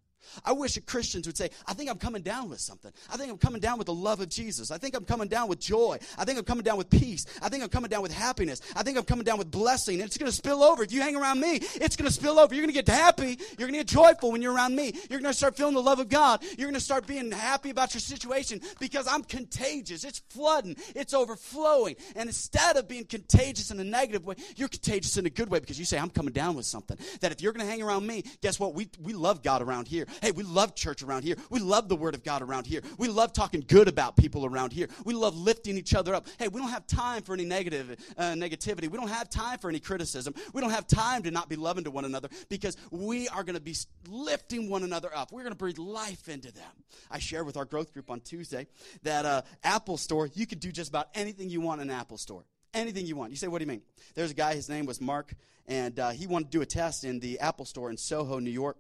I 0.46 0.52
wish 0.54 0.76
that 0.76 0.86
Christians 0.86 1.28
would 1.28 1.38
say, 1.38 1.50
I 1.68 1.74
think 1.74 1.90
I'm 1.90 1.98
coming 1.98 2.22
down 2.22 2.50
with 2.50 2.60
something. 2.60 2.92
I 3.12 3.18
think 3.18 3.32
I'm 3.32 3.38
coming 3.38 3.62
down 3.62 3.78
with 3.78 3.88
the 3.88 3.94
love 3.94 4.20
of 4.22 4.30
Jesus. 4.30 4.72
I 4.72 4.78
think 4.78 4.96
I'm 4.96 5.06
coming 5.06 5.28
down 5.28 5.48
with 5.48 5.60
joy. 5.60 6.00
I 6.18 6.26
think 6.26 6.38
I'm 6.38 6.46
coming 6.46 6.64
down 6.64 6.78
with 6.78 6.90
peace. 6.90 7.26
I 7.42 7.50
think 7.50 7.64
I'm 7.64 7.70
coming 7.70 7.90
down 7.90 8.02
with 8.02 8.14
happiness. 8.14 8.62
I 8.76 8.84
think 8.84 8.98
I'm 8.98 9.04
coming 9.04 9.24
down 9.26 9.38
with 9.38 9.52
blessing. 9.52 9.96
And 9.96 10.04
it's 10.04 10.18
going 10.18 10.30
to 10.30 10.36
spill 10.36 10.64
over. 10.64 10.84
If 10.84 10.92
you 10.92 11.02
hang 11.02 11.16
around 11.16 11.40
me, 11.40 11.56
it's 11.76 11.96
going 11.96 12.08
to 12.08 12.14
spill 12.14 12.40
over. 12.40 12.54
You're 12.54 12.64
going 12.64 12.74
to 12.74 12.82
get 12.82 12.88
happy. 12.88 13.38
You're 13.58 13.68
going 13.68 13.74
to 13.74 13.80
get 13.80 13.88
joyful 13.88 14.32
when 14.32 14.42
you're 14.42 14.54
around 14.54 14.76
me. 14.76 14.94
You're 15.10 15.20
going 15.20 15.32
to 15.32 15.38
start 15.38 15.56
feeling 15.56 15.74
the 15.74 15.82
love 15.82 16.00
of 16.00 16.10
God. 16.10 16.44
You're 16.58 16.68
going 16.68 16.74
to 16.74 16.80
start 16.80 17.08
being 17.08 17.32
happy 17.32 17.70
about 17.70 17.94
your 17.94 18.02
situation 18.02 18.62
because 18.80 19.08
I'm 19.08 19.24
contagious. 19.24 20.04
It's 20.04 20.20
flooding. 20.30 20.76
It's 20.96 21.14
overflowing. 21.14 21.96
And 22.16 22.28
instead 22.28 22.78
of 22.78 22.88
being 22.88 23.06
contagious 23.06 23.72
in 23.72 23.80
a 23.80 23.84
negative 23.84 24.26
way, 24.26 24.36
you're 24.56 24.68
contagious 24.68 25.18
in 25.18 25.26
a 25.26 25.30
good 25.30 25.50
way 25.50 25.60
because 25.60 25.80
you 25.80 25.86
say, 25.86 25.98
I'm 25.98 26.10
coming 26.10 26.34
down 26.34 26.56
with 26.56 26.66
something. 26.66 26.98
That 27.22 27.32
if 27.32 27.42
you're 27.42 27.54
going 27.54 27.66
to 27.66 27.72
hang 27.72 27.82
around 27.82 28.06
me, 28.06 28.24
guess 28.42 28.60
what? 28.60 28.74
We, 28.74 28.90
we 29.00 29.14
love 29.14 29.44
God 29.44 29.62
around 29.62 29.88
here. 29.88 30.06
Hey, 30.22 30.32
we 30.32 30.44
love 30.44 30.76
church 30.76 31.04
around 31.04 31.24
here. 31.24 31.36
We 31.50 31.60
love 31.60 31.90
the 31.90 31.96
Word 31.96 32.16
of 32.16 32.24
God 32.24 32.42
around 32.42 32.66
here. 32.66 32.82
We 32.98 33.08
love 33.08 33.34
talking 33.34 33.64
good 33.68 33.88
about 33.88 34.16
people 34.16 34.46
around 34.46 34.74
here. 34.74 34.88
We 35.06 35.14
love 35.14 35.38
lifting 35.38 35.78
each 35.78 35.94
other 35.94 36.14
up. 36.14 36.28
Hey, 36.38 36.48
we 36.48 36.60
don't 36.60 36.70
have 36.70 36.88
time 36.88 37.24
for 37.24 37.34
any 37.34 37.46
negative 37.46 37.98
uh, 38.18 38.34
negativity. 38.34 38.90
We 38.90 38.98
don't 38.98 39.10
have 39.10 39.30
time 39.30 39.60
for 39.60 39.70
any 39.70 39.80
criticism. 39.80 40.34
We 40.54 40.62
don't 40.62 40.72
have 40.72 40.88
time 40.88 41.24
to 41.24 41.32
not 41.32 41.50
be 41.50 41.56
loving 41.56 41.84
to 41.86 41.92
one 41.92 42.06
another 42.06 42.30
because 42.50 42.78
we 42.92 43.28
are 43.30 43.44
going 43.44 43.56
to 43.56 43.62
be 43.62 43.76
lifting 44.08 44.70
one 44.70 44.84
another 44.84 45.10
up. 45.16 45.32
We're 45.32 45.44
going 45.44 45.54
to 45.54 45.58
breathe 45.58 45.78
life 45.78 46.30
into 46.30 46.52
them. 46.52 46.72
I 47.10 47.20
shared 47.20 47.46
with 47.46 47.58
our 47.58 47.66
growth 47.66 47.94
group 47.94 48.10
on 48.10 48.22
Tuesday 48.22 48.68
that 49.04 49.26
uh, 49.26 49.42
Apple 49.64 49.98
Store, 49.98 50.28
you 50.34 50.46
can 50.46 50.60
do 50.60 50.72
just 50.72 50.90
about 50.90 51.10
anything 51.16 51.50
you 51.50 51.62
want 51.62 51.82
in 51.82 51.90
an 51.90 51.96
Apple 51.96 52.18
Store 52.18 52.46
anything 52.74 53.06
you 53.06 53.16
want. 53.16 53.32
You 53.32 53.38
say, 53.38 53.48
what 53.48 53.60
do 53.60 53.66
you 53.66 53.70
mean? 53.70 53.82
There's 54.16 54.32
a 54.32 54.34
guy, 54.34 54.56
his 54.56 54.70
name 54.70 54.86
was 54.86 55.02
Mark, 55.02 55.34
and 55.68 56.00
uh, 56.00 56.10
he 56.12 56.28
wanted 56.28 56.52
to 56.52 56.58
do 56.58 56.62
a 56.62 56.66
test 56.66 57.04
in 57.04 57.20
the 57.20 57.40
Apple 57.40 57.66
store 57.66 57.90
in 57.90 57.98
Soho, 57.98 58.40
New 58.40 58.52
York. 58.52 58.78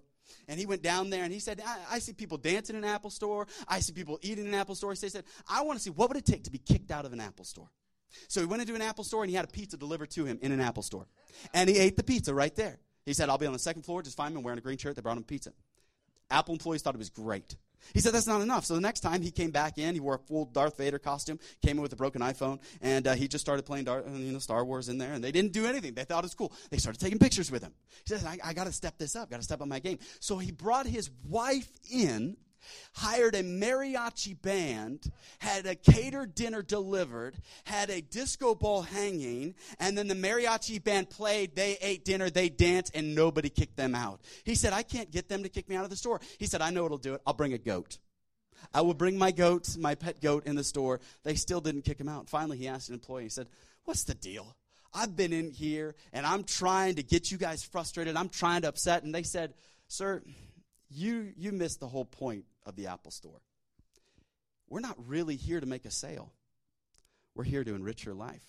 And 0.48 0.60
he 0.60 0.66
went 0.66 0.82
down 0.82 1.10
there 1.10 1.24
and 1.24 1.34
he 1.34 1.40
said, 1.40 1.62
I, 1.66 1.96
I, 1.96 2.00
see 2.00 2.14
people 2.14 2.38
dancing 2.38 2.76
in 2.76 2.84
an 2.84 2.90
Apple 2.90 3.10
store. 3.10 3.48
I 3.68 3.80
see 3.80 3.94
people 3.94 4.20
eating 4.22 4.46
in 4.46 4.54
an 4.54 4.60
Apple 4.60 4.76
store. 4.76 4.96
So 4.96 5.06
he 5.06 5.12
said, 5.12 5.24
I 5.50 5.62
want 5.62 5.78
to 5.78 5.84
see 5.84 5.90
what 5.90 6.10
would 6.10 6.18
it 6.18 6.26
take 6.26 6.44
to 6.46 6.52
be 6.52 6.58
kicked 6.58 6.92
out 6.92 7.06
of 7.06 7.14
an 7.14 7.20
Apple 7.20 7.46
store. 7.46 7.70
So 8.28 8.42
he 8.42 8.46
went 8.46 8.62
into 8.62 8.76
an 8.76 8.82
Apple 8.82 9.04
store 9.04 9.24
and 9.24 9.30
he 9.30 9.36
had 9.36 9.46
a 9.46 9.50
pizza 9.50 9.78
delivered 9.78 10.12
to 10.12 10.26
him 10.26 10.40
in 10.42 10.52
an 10.52 10.60
Apple 10.60 10.84
store. 10.84 11.08
And 11.54 11.70
he 11.70 11.78
ate 11.78 11.96
the 11.96 12.04
pizza 12.04 12.34
right 12.34 12.56
there. 12.56 12.80
He 13.06 13.14
said, 13.14 13.30
I'll 13.30 13.38
be 13.38 13.48
on 13.48 13.54
the 13.54 13.60
second 13.60 13.84
floor, 13.84 14.02
just 14.02 14.18
find 14.18 14.36
me. 14.36 14.42
Wearing 14.42 14.60
a 14.60 14.62
green 14.62 14.78
shirt. 14.78 14.96
They 14.96 15.02
brought 15.02 15.18
him 15.18 15.24
pizza. 15.24 15.54
Apple 16.30 16.54
employees 16.54 16.82
thought 16.82 16.96
it 16.96 17.00
was 17.00 17.10
great. 17.10 17.56
He 17.94 18.00
said 18.00 18.14
that's 18.14 18.28
not 18.28 18.42
enough. 18.42 18.66
So 18.66 18.76
the 18.76 18.82
next 18.82 19.02
time 19.02 19.22
he 19.22 19.32
came 19.32 19.52
back 19.52 19.78
in, 19.78 19.94
he 19.94 20.00
wore 20.00 20.16
a 20.16 20.20
full 20.20 20.46
Darth 20.46 20.78
Vader 20.78 21.00
costume, 21.00 21.40
came 21.62 21.78
in 21.78 21.82
with 21.82 21.94
a 21.94 21.96
broken 21.96 22.22
iPhone, 22.22 22.60
and 22.82 23.08
uh, 23.08 23.14
he 23.14 23.28
just 23.28 23.44
started 23.44 23.64
playing 23.66 23.86
Dar- 23.86 24.04
you 24.08 24.32
know, 24.32 24.40
Star 24.40 24.64
Wars 24.66 24.90
in 24.90 24.98
there. 24.98 25.14
And 25.14 25.24
they 25.24 25.32
didn't 25.32 25.54
do 25.54 25.66
anything. 25.66 25.94
They 25.94 26.04
thought 26.04 26.24
it 26.24 26.26
was 26.26 26.36
cool. 26.36 26.54
They 26.70 26.78
started 26.78 27.00
taking 27.00 27.20
pictures 27.20 27.52
with 27.52 27.64
him. 27.64 27.74
He 28.06 28.16
said, 28.16 28.26
I, 28.26 28.50
I 28.50 28.54
got 28.54 28.66
to 28.66 28.72
step 28.72 28.98
this 28.98 29.16
up. 29.16 29.30
Got 29.30 29.38
to 29.38 29.44
step 29.44 29.62
up 29.62 29.68
my 29.68 29.80
game. 29.80 30.00
So 30.20 30.38
he 30.38 30.52
brought 30.52 30.86
his 30.86 31.10
wife 31.28 31.70
in 31.92 32.38
hired 32.94 33.36
a 33.36 33.44
mariachi 33.44 34.40
band, 34.42 35.12
had 35.40 35.66
a 35.66 35.76
catered 35.76 36.36
dinner 36.36 36.62
delivered, 36.62 37.36
had 37.66 37.90
a 37.90 38.02
disco 38.02 38.56
ball 38.56 38.82
hanging, 38.82 39.56
and 39.80 39.98
then 39.98 40.08
the 40.08 40.16
mariachi 40.16 40.84
band 40.84 41.10
played, 41.10 41.56
they 41.56 41.78
ate 41.82 42.06
dinner, 42.06 42.30
they 42.30 42.50
danced, 42.50 42.96
and 42.96 43.16
nobody 43.16 43.50
kicked 43.50 43.78
them 43.78 43.96
out. 43.96 44.22
He 44.44 44.56
said, 44.56 44.74
I 44.74 44.84
can't 44.84 45.12
get 45.12 45.30
them 45.30 45.44
to 45.44 45.50
kick 45.50 45.70
me 45.70 45.76
out 45.76 45.84
of 45.84 45.90
the 45.90 45.96
store. 45.96 46.20
He 46.38 46.46
said, 46.46 46.62
I 46.62 46.70
know 46.70 46.86
it'll 46.86 46.98
do 46.98 47.16
it. 47.16 47.22
I'll 47.26 47.34
bring 47.34 47.54
a 47.54 47.58
goat. 47.58 47.98
I 48.74 48.82
will 48.82 48.94
bring 48.94 49.18
my 49.18 49.32
goat, 49.32 49.76
my 49.78 49.96
pet 49.96 50.22
goat, 50.22 50.46
in 50.46 50.56
the 50.56 50.64
store. 50.64 51.00
They 51.24 51.36
still 51.36 51.62
didn't 51.62 51.84
kick 51.84 52.00
him 52.00 52.10
out. 52.10 52.30
Finally, 52.30 52.58
he 52.58 52.68
asked 52.68 52.90
an 52.90 52.96
employee, 52.96 53.24
he 53.24 53.30
said, 53.30 53.48
What's 53.86 54.04
the 54.04 54.14
deal? 54.14 54.56
I've 54.94 55.16
been 55.16 55.34
in 55.34 55.52
here 55.52 55.96
and 56.14 56.26
I'm 56.26 56.44
trying 56.44 56.96
to 56.96 57.04
get 57.04 57.32
you 57.32 57.38
guys 57.38 57.64
frustrated. 57.64 58.16
I'm 58.16 58.30
trying 58.30 58.62
to 58.64 58.68
upset. 58.68 59.04
And 59.04 59.16
they 59.16 59.24
said, 59.24 59.54
Sir, 59.88 60.22
you, 60.90 61.32
you 61.38 61.52
missed 61.52 61.80
the 61.80 61.88
whole 61.88 62.06
point 62.06 62.46
of 62.66 62.76
the 62.76 62.88
Apple 62.88 63.12
Store. 63.12 63.42
We're 64.70 64.80
not 64.80 64.98
really 65.06 65.36
here 65.36 65.60
to 65.60 65.66
make 65.66 65.86
a 65.86 65.92
sale, 65.92 66.32
we're 67.36 67.44
here 67.44 67.64
to 67.64 67.76
enrich 67.76 68.06
your 68.06 68.16
life. 68.16 68.44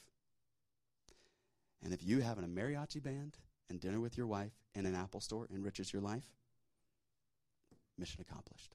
And 1.84 1.92
if 1.92 2.04
you 2.04 2.20
having 2.20 2.44
a 2.44 2.48
mariachi 2.48 3.02
band 3.02 3.36
and 3.68 3.80
dinner 3.80 3.98
with 3.98 4.16
your 4.16 4.26
wife 4.26 4.52
in 4.74 4.86
an 4.86 4.94
Apple 4.94 5.20
Store 5.20 5.48
enriches 5.52 5.92
your 5.92 6.02
life, 6.02 6.24
mission 7.98 8.20
accomplished. 8.20 8.74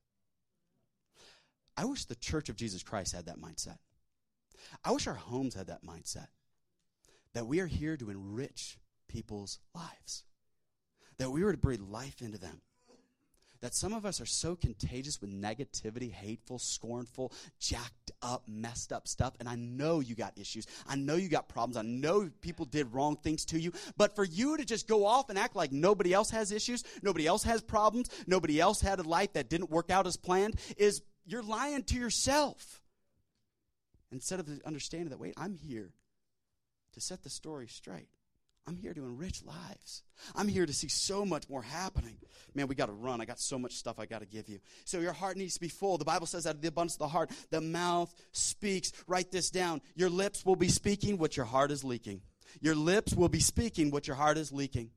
I 1.78 1.86
wish 1.86 2.06
the 2.06 2.16
Church 2.16 2.50
of 2.50 2.56
Jesus 2.56 2.84
Christ 2.84 3.16
had 3.16 3.28
that 3.28 3.40
mindset. 3.40 3.78
I 4.84 4.92
wish 4.92 5.08
our 5.08 5.14
homes 5.14 5.54
had 5.54 5.68
that 5.68 5.86
mindset 5.86 6.28
that 7.34 7.46
we 7.46 7.60
are 7.60 7.68
here 7.68 7.96
to 7.96 8.10
enrich 8.10 8.78
people's 9.08 9.60
lives, 9.76 10.24
that 11.18 11.30
we 11.30 11.44
were 11.44 11.52
to 11.52 11.58
breathe 11.58 11.82
life 11.82 12.22
into 12.22 12.40
them, 12.40 12.62
that 13.62 13.74
some 13.74 13.94
of 13.94 14.06
us 14.06 14.22
are 14.22 14.26
so 14.26 14.56
contagious 14.56 15.20
with 15.22 15.32
negativity, 15.32 16.12
hateful, 16.12 16.60
scornful, 16.60 17.32
jacked 17.60 18.12
up, 18.22 18.44
messed 18.48 18.94
up 18.94 19.08
stuff. 19.08 19.34
And 19.40 19.50
I 19.50 19.56
know 19.56 20.00
you 20.00 20.16
got 20.16 20.38
issues. 20.38 20.68
I 20.88 20.96
know 20.96 21.16
you 21.16 21.30
got 21.30 21.50
problems. 21.50 21.78
I 21.78 21.82
know 21.82 22.30
people 22.42 22.66
did 22.66 22.94
wrong 22.94 23.18
things 23.18 23.46
to 23.46 23.60
you. 23.60 23.74
But 23.98 24.16
for 24.16 24.24
you 24.24 24.58
to 24.58 24.66
just 24.66 24.88
go 24.88 25.06
off 25.06 25.30
and 25.30 25.38
act 25.38 25.56
like 25.56 25.72
nobody 25.72 26.14
else 26.14 26.30
has 26.32 26.52
issues, 26.52 26.84
nobody 27.02 27.28
else 27.28 27.44
has 27.44 27.62
problems, 27.62 28.10
nobody 28.28 28.60
else 28.60 28.82
had 28.82 29.00
a 29.00 29.04
life 29.04 29.34
that 29.34 29.50
didn't 29.50 29.70
work 29.70 29.90
out 29.90 30.08
as 30.08 30.18
planned, 30.18 30.60
is 30.78 31.02
you're 31.26 31.44
lying 31.44 31.84
to 31.84 31.96
yourself. 31.96 32.82
Instead 34.12 34.40
of 34.40 34.50
understanding 34.66 35.10
that, 35.10 35.20
wait, 35.20 35.34
I'm 35.36 35.56
here 35.56 35.92
to 36.94 37.02
set 37.02 37.24
the 37.24 37.30
story 37.30 37.68
straight. 37.68 38.08
I'm 38.68 38.76
here 38.76 38.94
to 38.94 39.06
enrich 39.06 39.44
lives. 39.46 40.04
I'm 40.36 40.50
here 40.50 40.66
to 40.66 40.74
see 40.74 40.90
so 40.90 41.26
much 41.26 41.50
more 41.50 41.62
happening. 41.62 42.18
Man, 42.54 42.68
we 42.68 42.76
got 42.76 42.88
to 42.88 42.92
run. 42.92 43.22
I 43.22 43.26
got 43.26 43.40
so 43.40 43.58
much 43.58 43.76
stuff 43.76 43.98
I 43.98 44.06
got 44.06 44.20
to 44.20 44.26
give 44.26 44.50
you. 44.50 44.60
So 44.84 45.00
your 45.00 45.14
heart 45.14 45.38
needs 45.38 45.54
to 45.54 45.62
be 45.62 45.70
full. 45.70 45.98
The 45.98 46.04
Bible 46.06 46.28
says 46.28 46.46
out 46.46 46.56
of 46.56 46.62
the 46.62 46.68
abundance 46.68 46.96
of 46.96 47.00
the 47.00 47.08
heart, 47.08 47.32
the 47.50 47.62
mouth 47.62 48.14
speaks. 48.34 48.92
Write 49.08 49.32
this 49.32 49.50
down. 49.50 49.82
Your 49.96 50.10
lips 50.10 50.46
will 50.46 50.58
be 50.58 50.68
speaking 50.68 51.18
what 51.18 51.38
your 51.38 51.46
heart 51.46 51.72
is 51.72 51.86
leaking. 51.86 52.22
Your 52.60 52.76
lips 52.76 53.14
will 53.14 53.30
be 53.30 53.40
speaking 53.40 53.90
what 53.90 54.06
your 54.06 54.18
heart 54.18 54.38
is 54.38 54.52
leaking. 54.52 54.90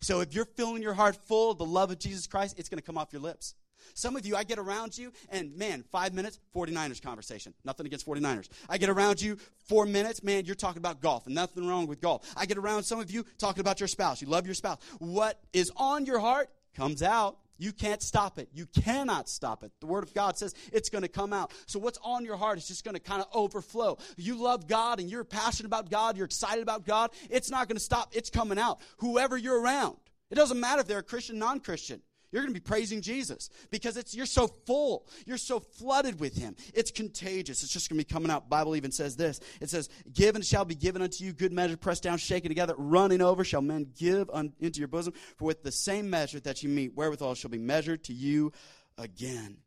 So 0.00 0.20
if 0.20 0.34
you're 0.34 0.44
filling 0.44 0.82
your 0.82 0.94
heart 0.94 1.16
full 1.26 1.50
of 1.50 1.58
the 1.58 1.66
love 1.66 1.90
of 1.90 1.98
Jesus 1.98 2.26
Christ, 2.26 2.58
it's 2.58 2.68
going 2.68 2.78
to 2.78 2.84
come 2.84 2.96
off 2.96 3.12
your 3.12 3.22
lips. 3.22 3.54
Some 3.94 4.16
of 4.16 4.26
you, 4.26 4.36
I 4.36 4.44
get 4.44 4.58
around 4.58 4.96
you, 4.96 5.12
and 5.28 5.56
man, 5.56 5.84
five 5.90 6.14
minutes, 6.14 6.38
49ers 6.54 7.02
conversation. 7.02 7.54
Nothing 7.64 7.86
against 7.86 8.06
49ers. 8.06 8.48
I 8.68 8.78
get 8.78 8.88
around 8.88 9.20
you, 9.20 9.38
four 9.68 9.86
minutes, 9.86 10.22
man, 10.22 10.44
you're 10.44 10.54
talking 10.54 10.78
about 10.78 11.00
golf, 11.00 11.26
and 11.26 11.34
nothing 11.34 11.66
wrong 11.66 11.86
with 11.86 12.00
golf. 12.00 12.32
I 12.36 12.46
get 12.46 12.58
around 12.58 12.84
some 12.84 13.00
of 13.00 13.10
you 13.10 13.24
talking 13.38 13.60
about 13.60 13.80
your 13.80 13.88
spouse. 13.88 14.20
You 14.20 14.28
love 14.28 14.46
your 14.46 14.54
spouse. 14.54 14.78
What 14.98 15.40
is 15.52 15.70
on 15.76 16.06
your 16.06 16.18
heart 16.18 16.48
comes 16.74 17.02
out. 17.02 17.38
You 17.58 17.72
can't 17.72 18.02
stop 18.02 18.38
it. 18.38 18.48
You 18.52 18.66
cannot 18.66 19.28
stop 19.28 19.62
it. 19.62 19.70
The 19.80 19.86
Word 19.86 20.02
of 20.02 20.12
God 20.14 20.36
says 20.36 20.52
it's 20.72 20.88
going 20.88 21.02
to 21.02 21.08
come 21.08 21.32
out. 21.32 21.52
So, 21.66 21.78
what's 21.78 21.98
on 22.02 22.24
your 22.24 22.36
heart 22.36 22.58
is 22.58 22.66
just 22.66 22.84
going 22.84 22.94
to 22.94 23.00
kind 23.00 23.22
of 23.22 23.28
overflow. 23.32 23.98
You 24.16 24.34
love 24.42 24.66
God 24.66 24.98
and 24.98 25.08
you're 25.08 25.22
passionate 25.22 25.68
about 25.68 25.88
God, 25.88 26.16
you're 26.16 26.26
excited 26.26 26.62
about 26.62 26.84
God. 26.84 27.10
It's 27.30 27.50
not 27.50 27.68
going 27.68 27.76
to 27.76 27.82
stop. 27.82 28.10
It's 28.12 28.30
coming 28.30 28.58
out. 28.58 28.80
Whoever 28.98 29.36
you're 29.36 29.60
around. 29.60 29.96
It 30.30 30.34
doesn't 30.34 30.58
matter 30.58 30.80
if 30.80 30.88
they're 30.88 30.98
a 30.98 31.04
Christian, 31.04 31.38
non 31.38 31.60
Christian. 31.60 32.00
You're 32.32 32.42
going 32.42 32.54
to 32.54 32.58
be 32.58 32.64
praising 32.64 33.02
Jesus 33.02 33.50
because 33.70 33.98
it's 33.98 34.14
you're 34.14 34.24
so 34.24 34.48
full. 34.48 35.06
You're 35.26 35.36
so 35.36 35.60
flooded 35.60 36.18
with 36.18 36.34
him. 36.34 36.56
It's 36.74 36.90
contagious. 36.90 37.62
It's 37.62 37.72
just 37.72 37.90
going 37.90 38.00
to 38.00 38.04
be 38.06 38.12
coming 38.12 38.30
out. 38.30 38.48
Bible 38.48 38.74
even 38.74 38.90
says 38.90 39.16
this. 39.16 39.38
It 39.60 39.68
says, 39.68 39.90
"Given 40.12 40.40
shall 40.40 40.64
be 40.64 40.74
given 40.74 41.02
unto 41.02 41.24
you 41.24 41.34
good 41.34 41.52
measure, 41.52 41.76
pressed 41.76 42.02
down, 42.02 42.16
shaken 42.16 42.48
together, 42.48 42.74
running 42.78 43.20
over 43.20 43.44
shall 43.44 43.60
men 43.60 43.92
give 43.96 44.30
un- 44.32 44.54
into 44.60 44.78
your 44.78 44.88
bosom, 44.88 45.12
for 45.36 45.44
with 45.44 45.62
the 45.62 45.72
same 45.72 46.08
measure 46.08 46.40
that 46.40 46.62
you 46.62 46.70
mete 46.70 46.94
wherewithal 46.94 47.34
shall 47.34 47.50
be 47.50 47.58
measured 47.58 48.02
to 48.04 48.14
you 48.14 48.50
again." 48.96 49.58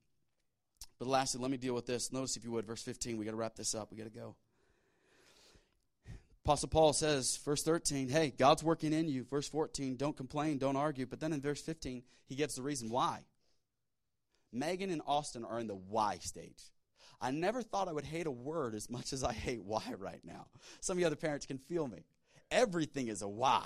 But 0.97 1.07
lastly, 1.07 1.41
let 1.41 1.51
me 1.51 1.57
deal 1.57 1.75
with 1.75 1.85
this. 1.85 2.11
Notice 2.11 2.35
if 2.35 2.43
you 2.43 2.51
would 2.51 2.65
verse 2.65 2.81
15. 2.81 3.17
We 3.17 3.25
got 3.25 3.31
to 3.31 3.37
wrap 3.37 3.55
this 3.55 3.75
up. 3.75 3.91
We 3.91 3.97
got 3.97 4.05
to 4.05 4.09
go. 4.09 4.35
Apostle 6.45 6.69
Paul 6.69 6.93
says, 6.93 7.39
verse 7.43 7.63
13, 7.63 8.07
hey, 8.07 8.31
God's 8.37 8.63
working 8.63 8.93
in 8.93 9.09
you. 9.09 9.23
Verse 9.23 9.49
14, 9.49 9.95
don't 9.95 10.15
complain, 10.15 10.59
don't 10.59 10.75
argue. 10.75 11.07
But 11.07 11.19
then 11.19 11.33
in 11.33 11.41
verse 11.41 11.59
15, 11.59 12.03
he 12.27 12.35
gives 12.35 12.53
the 12.53 12.61
reason 12.61 12.91
why. 12.91 13.21
Megan 14.53 14.91
and 14.91 15.01
Austin 15.07 15.43
are 15.43 15.59
in 15.59 15.65
the 15.65 15.73
why 15.73 16.19
stage. 16.19 16.71
I 17.19 17.31
never 17.31 17.63
thought 17.63 17.87
I 17.87 17.93
would 17.93 18.05
hate 18.05 18.27
a 18.27 18.31
word 18.31 18.75
as 18.75 18.91
much 18.91 19.11
as 19.11 19.23
I 19.23 19.33
hate 19.33 19.63
why 19.63 19.81
right 19.97 20.21
now. 20.23 20.45
Some 20.81 20.97
of 20.97 20.99
the 20.99 21.05
other 21.05 21.15
parents 21.15 21.47
can 21.47 21.57
feel 21.57 21.87
me. 21.87 22.05
Everything 22.51 23.07
is 23.07 23.23
a 23.23 23.27
why. 23.27 23.65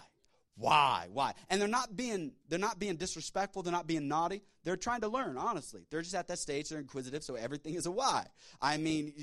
Why? 0.59 1.07
Why? 1.13 1.33
And 1.49 1.61
they're 1.61 1.69
not 1.69 1.95
being 1.95 2.33
they're 2.49 2.59
not 2.59 2.79
being 2.79 2.97
disrespectful, 2.97 3.63
they're 3.63 3.71
not 3.71 3.87
being 3.87 4.09
naughty. 4.09 4.41
They're 4.65 4.75
trying 4.75 4.99
to 5.01 5.07
learn, 5.07 5.37
honestly. 5.37 5.83
They're 5.89 6.01
just 6.01 6.13
at 6.13 6.27
that 6.27 6.37
stage, 6.37 6.67
they're 6.67 6.79
inquisitive, 6.79 7.23
so 7.23 7.35
everything 7.35 7.75
is 7.75 7.85
a 7.85 7.91
why. 7.91 8.25
I 8.61 8.75
mean, 8.75 9.13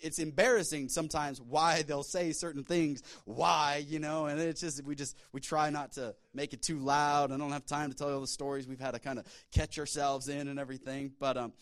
it's 0.00 0.18
embarrassing 0.18 0.88
sometimes 0.88 1.38
why 1.38 1.82
they'll 1.86 2.02
say 2.02 2.32
certain 2.32 2.64
things, 2.64 3.02
why, 3.26 3.84
you 3.86 3.98
know, 3.98 4.24
and 4.24 4.40
it's 4.40 4.62
just 4.62 4.82
we 4.84 4.94
just 4.94 5.18
we 5.32 5.40
try 5.40 5.68
not 5.68 5.92
to 5.92 6.14
make 6.32 6.54
it 6.54 6.62
too 6.62 6.78
loud. 6.78 7.30
I 7.30 7.36
don't 7.36 7.52
have 7.52 7.66
time 7.66 7.90
to 7.90 7.96
tell 7.96 8.08
you 8.08 8.14
all 8.14 8.22
the 8.22 8.26
stories 8.26 8.66
we've 8.66 8.80
had 8.80 8.94
to 8.94 8.98
kind 8.98 9.18
of 9.18 9.26
catch 9.52 9.78
ourselves 9.78 10.28
in 10.28 10.48
and 10.48 10.58
everything. 10.58 11.12
But 11.20 11.36
um, 11.36 11.52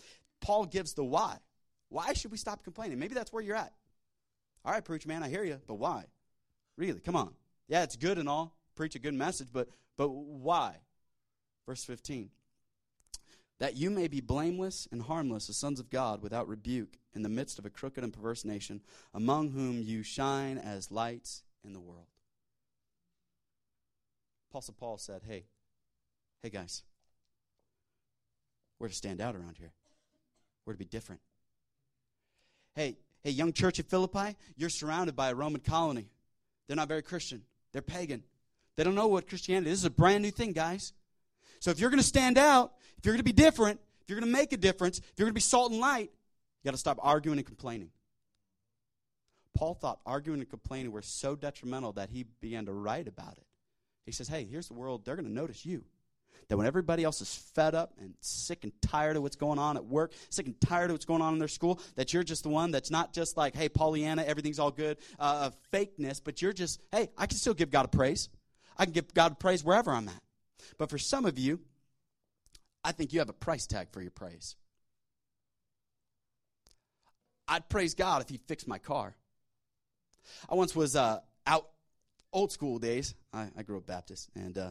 Paul 0.41 0.66
gives 0.66 0.95
the 0.95 1.05
why. 1.05 1.39
Why 1.89 2.12
should 2.12 2.30
we 2.30 2.39
stop 2.39 2.62
complaining? 2.62 3.01
Maybe 3.01 3.14
that's 3.14 3.32
where 3.32 3.43
you're 3.43 3.57
at. 3.57 3.72
All 4.64 4.72
right, 4.72 4.85
preach 4.85 5.09
man, 5.09 5.24
I 5.24 5.28
hear 5.28 5.43
you, 5.43 5.61
but 5.66 5.74
why? 5.74 6.05
Really? 6.76 7.01
Come 7.01 7.16
on. 7.16 7.35
Yeah, 7.66 7.82
it's 7.82 7.97
good 7.97 8.18
and 8.18 8.28
all 8.28 8.55
preach 8.75 8.95
a 8.95 8.99
good 8.99 9.14
message, 9.14 9.49
but, 9.53 9.68
but 9.97 10.09
why? 10.09 10.77
Verse 11.66 11.85
15 11.85 12.31
that 13.61 13.77
you 13.77 13.89
may 13.89 14.09
be 14.09 14.20
blameless 14.20 14.89
and 14.91 15.03
harmless 15.03 15.49
as 15.49 15.57
sons 15.57 15.79
of 15.79 15.91
God 15.91 16.22
without 16.22 16.49
rebuke 16.49 16.99
in 17.14 17.22
the 17.22 17.29
midst 17.29 17.59
of 17.59 17.64
a 17.64 17.70
crooked 17.70 18.03
and 18.03 18.12
perverse 18.12 18.45
nation, 18.45 18.81
among 19.14 19.53
whom 19.53 19.81
you 19.81 20.03
shine 20.03 20.59
as 20.59 20.91
lights 20.91 21.45
in 21.64 21.72
the 21.72 21.81
world. 21.81 22.07
Apostle 24.51 24.75
Paul 24.79 24.99
said, 24.99 25.22
Hey, 25.27 25.45
hey 26.43 26.51
guys, 26.51 26.83
we're 28.79 28.89
to 28.89 28.95
stand 28.95 29.20
out 29.20 29.37
around 29.37 29.57
here. 29.59 29.72
We're 30.66 30.75
to 30.75 30.79
be 30.79 30.85
different. 30.85 31.20
Hey, 32.75 32.97
hey, 33.22 33.31
young 33.31 33.53
church 33.53 33.79
at 33.79 33.87
Philippi, 33.87 34.37
you're 34.57 34.68
surrounded 34.68 35.14
by 35.14 35.31
a 35.31 35.35
Roman 35.35 35.61
colony. 35.61 36.09
They're 36.66 36.77
not 36.77 36.89
very 36.89 37.03
Christian. 37.03 37.43
They're 37.72 37.83
pagan. 37.83 38.25
They 38.77 38.85
don't 38.85 38.95
know 38.95 39.09
what 39.09 39.29
Christianity 39.29 39.70
is. 39.70 39.79
This 39.79 39.81
is 39.81 39.87
a 39.87 39.91
brand 39.91 40.22
new 40.22 40.31
thing, 40.31 40.53
guys. 40.53 40.93
So 41.61 41.70
if 41.70 41.79
you're 41.79 41.91
going 41.91 42.01
to 42.01 42.07
stand 42.07 42.39
out, 42.39 42.72
if 42.99 43.07
you're 43.07 43.14
going 43.14 43.25
to 43.25 43.25
be 43.25 43.33
different, 43.33 43.81
if 44.03 44.11
you're 44.11 44.18
going 44.18 44.31
to 44.31 44.39
make 44.39 44.53
a 44.53 44.57
difference, 44.57 44.99
if 44.99 45.12
you're 45.16 45.27
going 45.27 45.33
to 45.33 45.35
be 45.35 45.41
salt 45.41 45.72
and 45.72 45.81
light, 45.81 46.11
you 46.11 46.68
got 46.68 46.72
to 46.72 46.79
stop 46.79 46.99
arguing 47.03 47.39
and 47.39 47.47
complaining. 47.47 47.91
Paul 49.55 49.75
thought 49.75 50.01
arguing 50.05 50.41
and 50.41 50.49
complaining 50.49 50.93
were 50.93 51.03
so 51.03 51.37
detrimental 51.37 51.93
that 51.93 52.11
he 52.11 52.25
began 52.41 52.66
to 52.66 52.72
write 52.72 53.07
about 53.07 53.35
it. 53.39 53.47
He 54.05 54.12
says, 54.12 54.29
Hey, 54.29 54.47
here's 54.51 54.68
the 54.68 54.75
world. 54.75 55.05
They're 55.05 55.16
going 55.16 55.29
to 55.29 55.33
notice 55.33 55.64
you. 55.64 55.85
That 56.49 56.59
when 56.59 56.66
everybody 56.66 57.05
else 57.05 57.22
is 57.22 57.35
fed 57.55 57.75
up 57.75 57.95
and 57.99 58.12
sick 58.20 58.64
and 58.64 58.72
tired 58.83 59.16
of 59.16 59.22
what's 59.22 59.37
going 59.37 59.59
on 59.59 59.79
at 59.79 59.87
work, 59.87 60.12
sick 60.29 60.45
and 60.45 60.61
tired 60.61 60.91
of 60.91 60.95
what's 60.95 61.07
going 61.07 61.22
on 61.22 61.33
in 61.33 61.39
their 61.39 61.49
school, 61.49 61.81
that 61.95 62.12
you're 62.12 62.25
just 62.25 62.43
the 62.43 62.51
one 62.51 62.70
that's 62.70 62.91
not 62.91 63.14
just 63.14 63.39
like, 63.39 63.57
hey, 63.57 63.70
Pollyanna, 63.70 64.22
everything's 64.25 64.59
all 64.59 64.70
good, 64.70 64.99
uh, 65.18 65.51
fakeness, 65.72 66.20
but 66.22 66.43
you're 66.43 66.53
just, 66.53 66.83
hey, 66.93 67.09
I 67.16 67.27
can 67.27 67.39
still 67.39 67.55
give 67.55 67.70
God 67.70 67.87
a 67.87 67.89
praise. 67.89 68.29
I 68.77 68.85
can 68.85 68.93
give 68.93 69.14
God 69.14 69.39
praise 69.39 69.64
wherever 69.64 69.93
I'm 69.93 70.09
at. 70.09 70.22
But 70.79 70.91
for 70.91 70.99
some 70.99 71.25
of 71.25 71.39
you, 71.39 71.61
I 72.83 72.93
think 72.93 73.12
you 73.12 73.20
have 73.20 73.29
a 73.29 73.35
price 73.35 73.66
tag 73.66 73.89
for 73.93 74.01
your 74.01 74.11
praise. 74.11 74.57
I'd 77.47 77.68
praise 77.68 77.95
God 77.95 78.22
if 78.22 78.29
He 78.29 78.39
fixed 78.47 78.66
my 78.68 78.79
car. 78.79 79.16
I 80.49 80.55
once 80.55 80.75
was 80.75 80.97
uh, 80.97 81.20
out 81.47 81.68
old 82.33 82.53
school 82.53 82.79
days. 82.79 83.14
I, 83.33 83.49
I 83.57 83.62
grew 83.62 83.79
up 83.79 83.87
Baptist, 83.87 84.31
and 84.35 84.57
uh, 84.57 84.70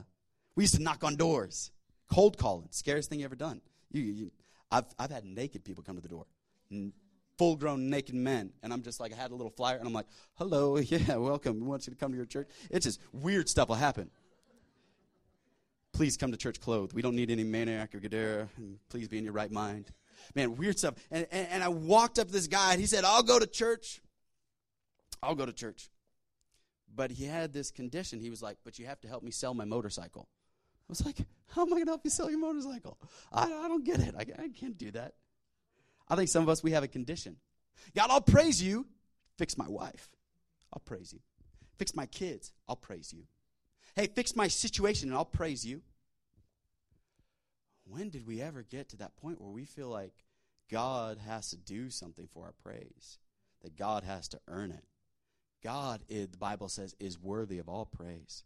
we 0.55 0.63
used 0.63 0.75
to 0.75 0.81
knock 0.81 1.03
on 1.03 1.15
doors, 1.15 1.71
cold 2.11 2.37
calling. 2.37 2.67
Scariest 2.71 3.09
thing 3.09 3.23
ever 3.23 3.35
done. 3.35 3.61
You, 3.91 4.01
you, 4.01 4.31
I've 4.71 4.85
I've 4.97 5.11
had 5.11 5.25
naked 5.25 5.63
people 5.63 5.83
come 5.83 5.95
to 5.95 6.01
the 6.01 6.07
door, 6.07 6.25
full 7.43 7.55
grown 7.57 7.89
naked 7.89 8.15
men. 8.15 8.53
And 8.61 8.71
I'm 8.71 8.83
just 8.83 9.01
like, 9.01 9.11
I 9.11 9.17
had 9.17 9.31
a 9.31 9.35
little 9.35 9.51
flyer, 9.51 9.75
and 9.75 9.85
I'm 9.85 9.93
like, 9.93 10.05
hello, 10.35 10.77
yeah, 10.77 11.17
welcome. 11.17 11.59
We 11.59 11.67
want 11.67 11.85
you 11.85 11.91
to 11.91 11.99
come 11.99 12.11
to 12.11 12.17
your 12.17 12.25
church. 12.25 12.47
It's 12.69 12.85
just 12.85 13.01
weird 13.11 13.49
stuff 13.49 13.67
will 13.67 13.75
happen. 13.75 14.09
Please 15.91 16.15
come 16.15 16.31
to 16.31 16.37
church 16.37 16.61
clothed. 16.61 16.93
We 16.93 17.01
don't 17.01 17.15
need 17.15 17.29
any 17.29 17.43
maniac 17.43 17.93
or 17.93 17.99
Gadara. 17.99 18.47
Please 18.89 19.09
be 19.09 19.17
in 19.17 19.25
your 19.25 19.33
right 19.33 19.51
mind. 19.51 19.91
Man, 20.35 20.55
weird 20.55 20.79
stuff. 20.79 20.95
And, 21.11 21.27
and, 21.31 21.47
and 21.49 21.63
I 21.63 21.67
walked 21.67 22.17
up 22.17 22.27
to 22.27 22.33
this 22.33 22.47
guy, 22.47 22.71
and 22.71 22.79
he 22.79 22.87
said, 22.87 23.03
I'll 23.03 23.23
go 23.23 23.37
to 23.37 23.45
church. 23.45 24.01
I'll 25.21 25.35
go 25.35 25.45
to 25.45 25.53
church. 25.53 25.89
But 26.95 27.11
he 27.11 27.25
had 27.25 27.51
this 27.51 27.71
condition. 27.71 28.19
He 28.19 28.29
was 28.29 28.41
like, 28.41 28.57
But 28.63 28.79
you 28.79 28.85
have 28.85 29.01
to 29.01 29.07
help 29.07 29.23
me 29.23 29.31
sell 29.31 29.53
my 29.53 29.65
motorcycle. 29.65 30.29
I 30.29 30.85
was 30.89 31.05
like, 31.05 31.17
How 31.47 31.63
am 31.63 31.67
I 31.67 31.71
going 31.71 31.85
to 31.85 31.91
help 31.91 32.01
you 32.05 32.09
sell 32.09 32.29
your 32.29 32.39
motorcycle? 32.39 32.97
I, 33.31 33.43
I 33.43 33.67
don't 33.67 33.83
get 33.83 33.99
it. 33.99 34.15
I, 34.17 34.21
I 34.21 34.47
can't 34.49 34.77
do 34.77 34.91
that. 34.91 35.13
I 36.13 36.15
think 36.15 36.29
some 36.29 36.43
of 36.43 36.49
us, 36.49 36.63
we 36.63 36.71
have 36.71 36.83
a 36.83 36.87
condition. 36.87 37.37
God, 37.95 38.09
I'll 38.11 38.21
praise 38.21 38.61
you. 38.61 38.85
Fix 39.37 39.57
my 39.57 39.67
wife. 39.67 40.09
I'll 40.71 40.81
praise 40.85 41.11
you. 41.11 41.19
Fix 41.77 41.95
my 41.95 42.05
kids. 42.05 42.53
I'll 42.67 42.75
praise 42.75 43.11
you. 43.11 43.23
Hey, 43.95 44.07
fix 44.07 44.35
my 44.35 44.47
situation 44.47 45.09
and 45.09 45.17
I'll 45.17 45.25
praise 45.25 45.65
you. 45.65 45.81
When 47.85 48.09
did 48.09 48.27
we 48.27 48.41
ever 48.41 48.61
get 48.63 48.89
to 48.89 48.97
that 48.97 49.15
point 49.17 49.41
where 49.41 49.51
we 49.51 49.65
feel 49.65 49.89
like 49.89 50.13
God 50.71 51.17
has 51.17 51.49
to 51.49 51.57
do 51.57 51.89
something 51.89 52.27
for 52.31 52.45
our 52.45 52.53
praise? 52.63 53.17
That 53.61 53.75
God 53.75 54.03
has 54.03 54.27
to 54.29 54.39
earn 54.47 54.71
it? 54.71 54.83
God, 55.63 56.01
the 56.07 56.27
Bible 56.37 56.69
says, 56.69 56.95
is 56.99 57.19
worthy 57.19 57.57
of 57.57 57.69
all 57.69 57.85
praise. 57.85 58.43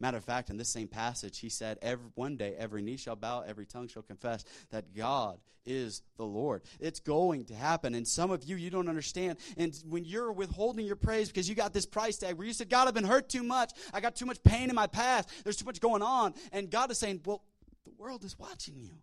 Matter 0.00 0.16
of 0.16 0.24
fact, 0.24 0.50
in 0.50 0.56
this 0.56 0.68
same 0.68 0.88
passage, 0.88 1.38
he 1.38 1.48
said, 1.48 1.78
every, 1.82 2.06
One 2.14 2.36
day 2.36 2.54
every 2.58 2.82
knee 2.82 2.96
shall 2.96 3.16
bow, 3.16 3.44
every 3.46 3.66
tongue 3.66 3.88
shall 3.88 4.02
confess 4.02 4.44
that 4.70 4.94
God 4.94 5.38
is 5.64 6.02
the 6.16 6.24
Lord. 6.24 6.62
It's 6.80 7.00
going 7.00 7.44
to 7.46 7.54
happen. 7.54 7.94
And 7.94 8.06
some 8.06 8.30
of 8.30 8.44
you, 8.44 8.56
you 8.56 8.70
don't 8.70 8.88
understand. 8.88 9.38
And 9.56 9.74
when 9.88 10.04
you're 10.04 10.32
withholding 10.32 10.86
your 10.86 10.96
praise 10.96 11.28
because 11.28 11.48
you 11.48 11.54
got 11.54 11.72
this 11.72 11.86
price 11.86 12.16
tag 12.16 12.36
where 12.36 12.46
you 12.46 12.52
said, 12.52 12.68
God, 12.68 12.88
I've 12.88 12.94
been 12.94 13.04
hurt 13.04 13.28
too 13.28 13.42
much. 13.42 13.72
I 13.92 14.00
got 14.00 14.16
too 14.16 14.26
much 14.26 14.42
pain 14.42 14.68
in 14.68 14.74
my 14.74 14.86
past. 14.86 15.30
There's 15.44 15.56
too 15.56 15.66
much 15.66 15.80
going 15.80 16.02
on. 16.02 16.34
And 16.52 16.70
God 16.70 16.90
is 16.90 16.98
saying, 16.98 17.20
Well, 17.24 17.42
the 17.84 17.92
world 17.96 18.24
is 18.24 18.38
watching 18.38 18.80
you. 18.80 18.94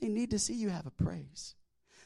They 0.00 0.08
need 0.08 0.30
to 0.30 0.38
see 0.38 0.54
you 0.54 0.70
have 0.70 0.86
a 0.86 0.90
praise. 0.90 1.54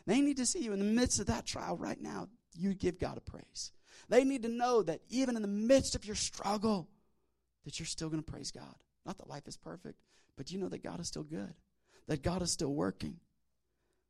They 0.07 0.21
need 0.21 0.37
to 0.37 0.47
see 0.47 0.61
you 0.61 0.73
in 0.73 0.79
the 0.79 0.85
midst 0.85 1.19
of 1.19 1.27
that 1.27 1.47
trial 1.47 1.77
right 1.77 2.01
now. 2.01 2.29
You 2.57 2.75
give 2.75 2.99
God 2.99 3.17
a 3.17 3.21
praise. 3.21 3.73
They 4.09 4.25
need 4.25 4.43
to 4.43 4.49
know 4.49 4.83
that 4.83 5.01
even 5.09 5.37
in 5.37 5.43
the 5.43 5.49
midst 5.49 5.95
of 5.95 6.05
your 6.05 6.15
struggle, 6.15 6.89
that 7.67 7.79
you're 7.79 7.87
still 7.87 8.09
going 8.09 8.23
to 8.23 8.31
praise 8.31 8.51
God. 8.51 8.75
Not 9.05 9.19
that 9.19 9.29
life 9.29 9.47
is 9.47 9.57
perfect, 9.57 9.99
but 10.37 10.51
you 10.51 10.59
know 10.59 10.69
that 10.71 10.83
God 10.83 11.01
is 11.01 11.09
still 11.09 11.25
good, 11.25 11.53
that 12.07 12.23
God 12.23 12.41
is 12.41 12.51
still 12.51 12.73
working. 12.73 13.17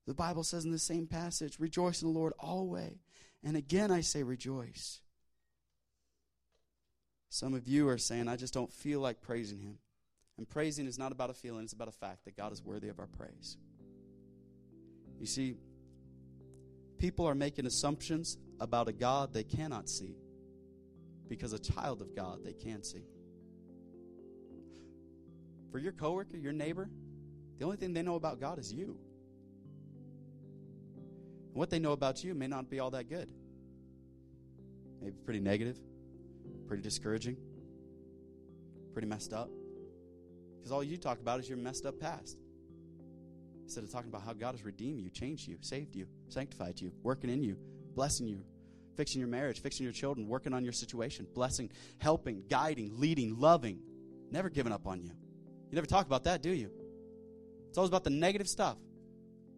The 0.06 0.14
Bible 0.14 0.44
says 0.44 0.64
in 0.64 0.70
the 0.70 0.78
same 0.78 1.06
passage, 1.08 1.58
rejoice 1.58 2.00
in 2.00 2.06
the 2.06 2.16
Lord 2.16 2.32
always. 2.38 2.98
And 3.42 3.56
again, 3.56 3.90
I 3.90 4.02
say 4.02 4.22
rejoice. 4.22 5.00
Some 7.28 7.54
of 7.54 7.66
you 7.66 7.88
are 7.88 7.98
saying, 7.98 8.28
I 8.28 8.36
just 8.36 8.54
don't 8.54 8.72
feel 8.72 9.00
like 9.00 9.20
praising 9.20 9.60
Him. 9.60 9.78
And 10.38 10.48
praising 10.48 10.86
is 10.86 10.98
not 10.98 11.12
about 11.12 11.30
a 11.30 11.34
feeling, 11.34 11.64
it's 11.64 11.72
about 11.72 11.88
a 11.88 11.92
fact 11.92 12.24
that 12.26 12.36
God 12.36 12.52
is 12.52 12.62
worthy 12.62 12.88
of 12.88 13.00
our 13.00 13.08
praise. 13.08 13.56
You 15.18 15.26
see, 15.26 15.56
people 16.98 17.26
are 17.26 17.34
making 17.34 17.66
assumptions 17.66 18.36
about 18.60 18.88
a 18.88 18.92
God 18.92 19.32
they 19.32 19.44
cannot 19.44 19.88
see 19.88 20.14
because 21.28 21.52
a 21.52 21.58
child 21.58 22.02
of 22.02 22.14
God 22.14 22.44
they 22.44 22.52
can 22.52 22.82
see. 22.82 23.04
For 25.76 25.80
your 25.80 25.92
coworker, 25.92 26.38
your 26.38 26.54
neighbor, 26.54 26.88
the 27.58 27.66
only 27.66 27.76
thing 27.76 27.92
they 27.92 28.00
know 28.00 28.14
about 28.14 28.40
God 28.40 28.58
is 28.58 28.72
you. 28.72 28.96
what 31.52 31.68
they 31.68 31.78
know 31.78 31.92
about 31.92 32.24
you 32.24 32.34
may 32.34 32.46
not 32.46 32.70
be 32.70 32.80
all 32.80 32.92
that 32.92 33.10
good. 33.10 33.30
Maybe 35.02 35.16
pretty 35.22 35.40
negative, 35.40 35.78
pretty 36.66 36.82
discouraging, 36.82 37.36
pretty 38.94 39.06
messed 39.06 39.34
up. 39.34 39.50
Because 40.56 40.72
all 40.72 40.82
you 40.82 40.96
talk 40.96 41.20
about 41.20 41.40
is 41.40 41.48
your 41.50 41.58
messed 41.58 41.84
up 41.84 42.00
past. 42.00 42.38
Instead 43.64 43.84
of 43.84 43.92
talking 43.92 44.08
about 44.08 44.22
how 44.22 44.32
God 44.32 44.52
has 44.52 44.64
redeemed 44.64 45.02
you, 45.02 45.10
changed 45.10 45.46
you, 45.46 45.58
saved 45.60 45.94
you, 45.94 46.06
sanctified 46.30 46.80
you, 46.80 46.90
working 47.02 47.28
in 47.28 47.42
you, 47.42 47.58
blessing 47.94 48.26
you, 48.26 48.40
fixing 48.96 49.18
your 49.18 49.28
marriage, 49.28 49.60
fixing 49.60 49.84
your 49.84 49.92
children, 49.92 50.26
working 50.26 50.54
on 50.54 50.64
your 50.64 50.72
situation, 50.72 51.26
blessing, 51.34 51.68
helping, 51.98 52.44
guiding, 52.48 52.98
leading, 52.98 53.38
loving, 53.38 53.78
never 54.30 54.48
giving 54.48 54.72
up 54.72 54.86
on 54.86 55.02
you. 55.02 55.10
You 55.70 55.74
never 55.74 55.86
talk 55.86 56.06
about 56.06 56.24
that, 56.24 56.42
do 56.42 56.50
you? 56.50 56.70
It's 57.68 57.78
always 57.78 57.88
about 57.88 58.04
the 58.04 58.10
negative 58.10 58.48
stuff. 58.48 58.76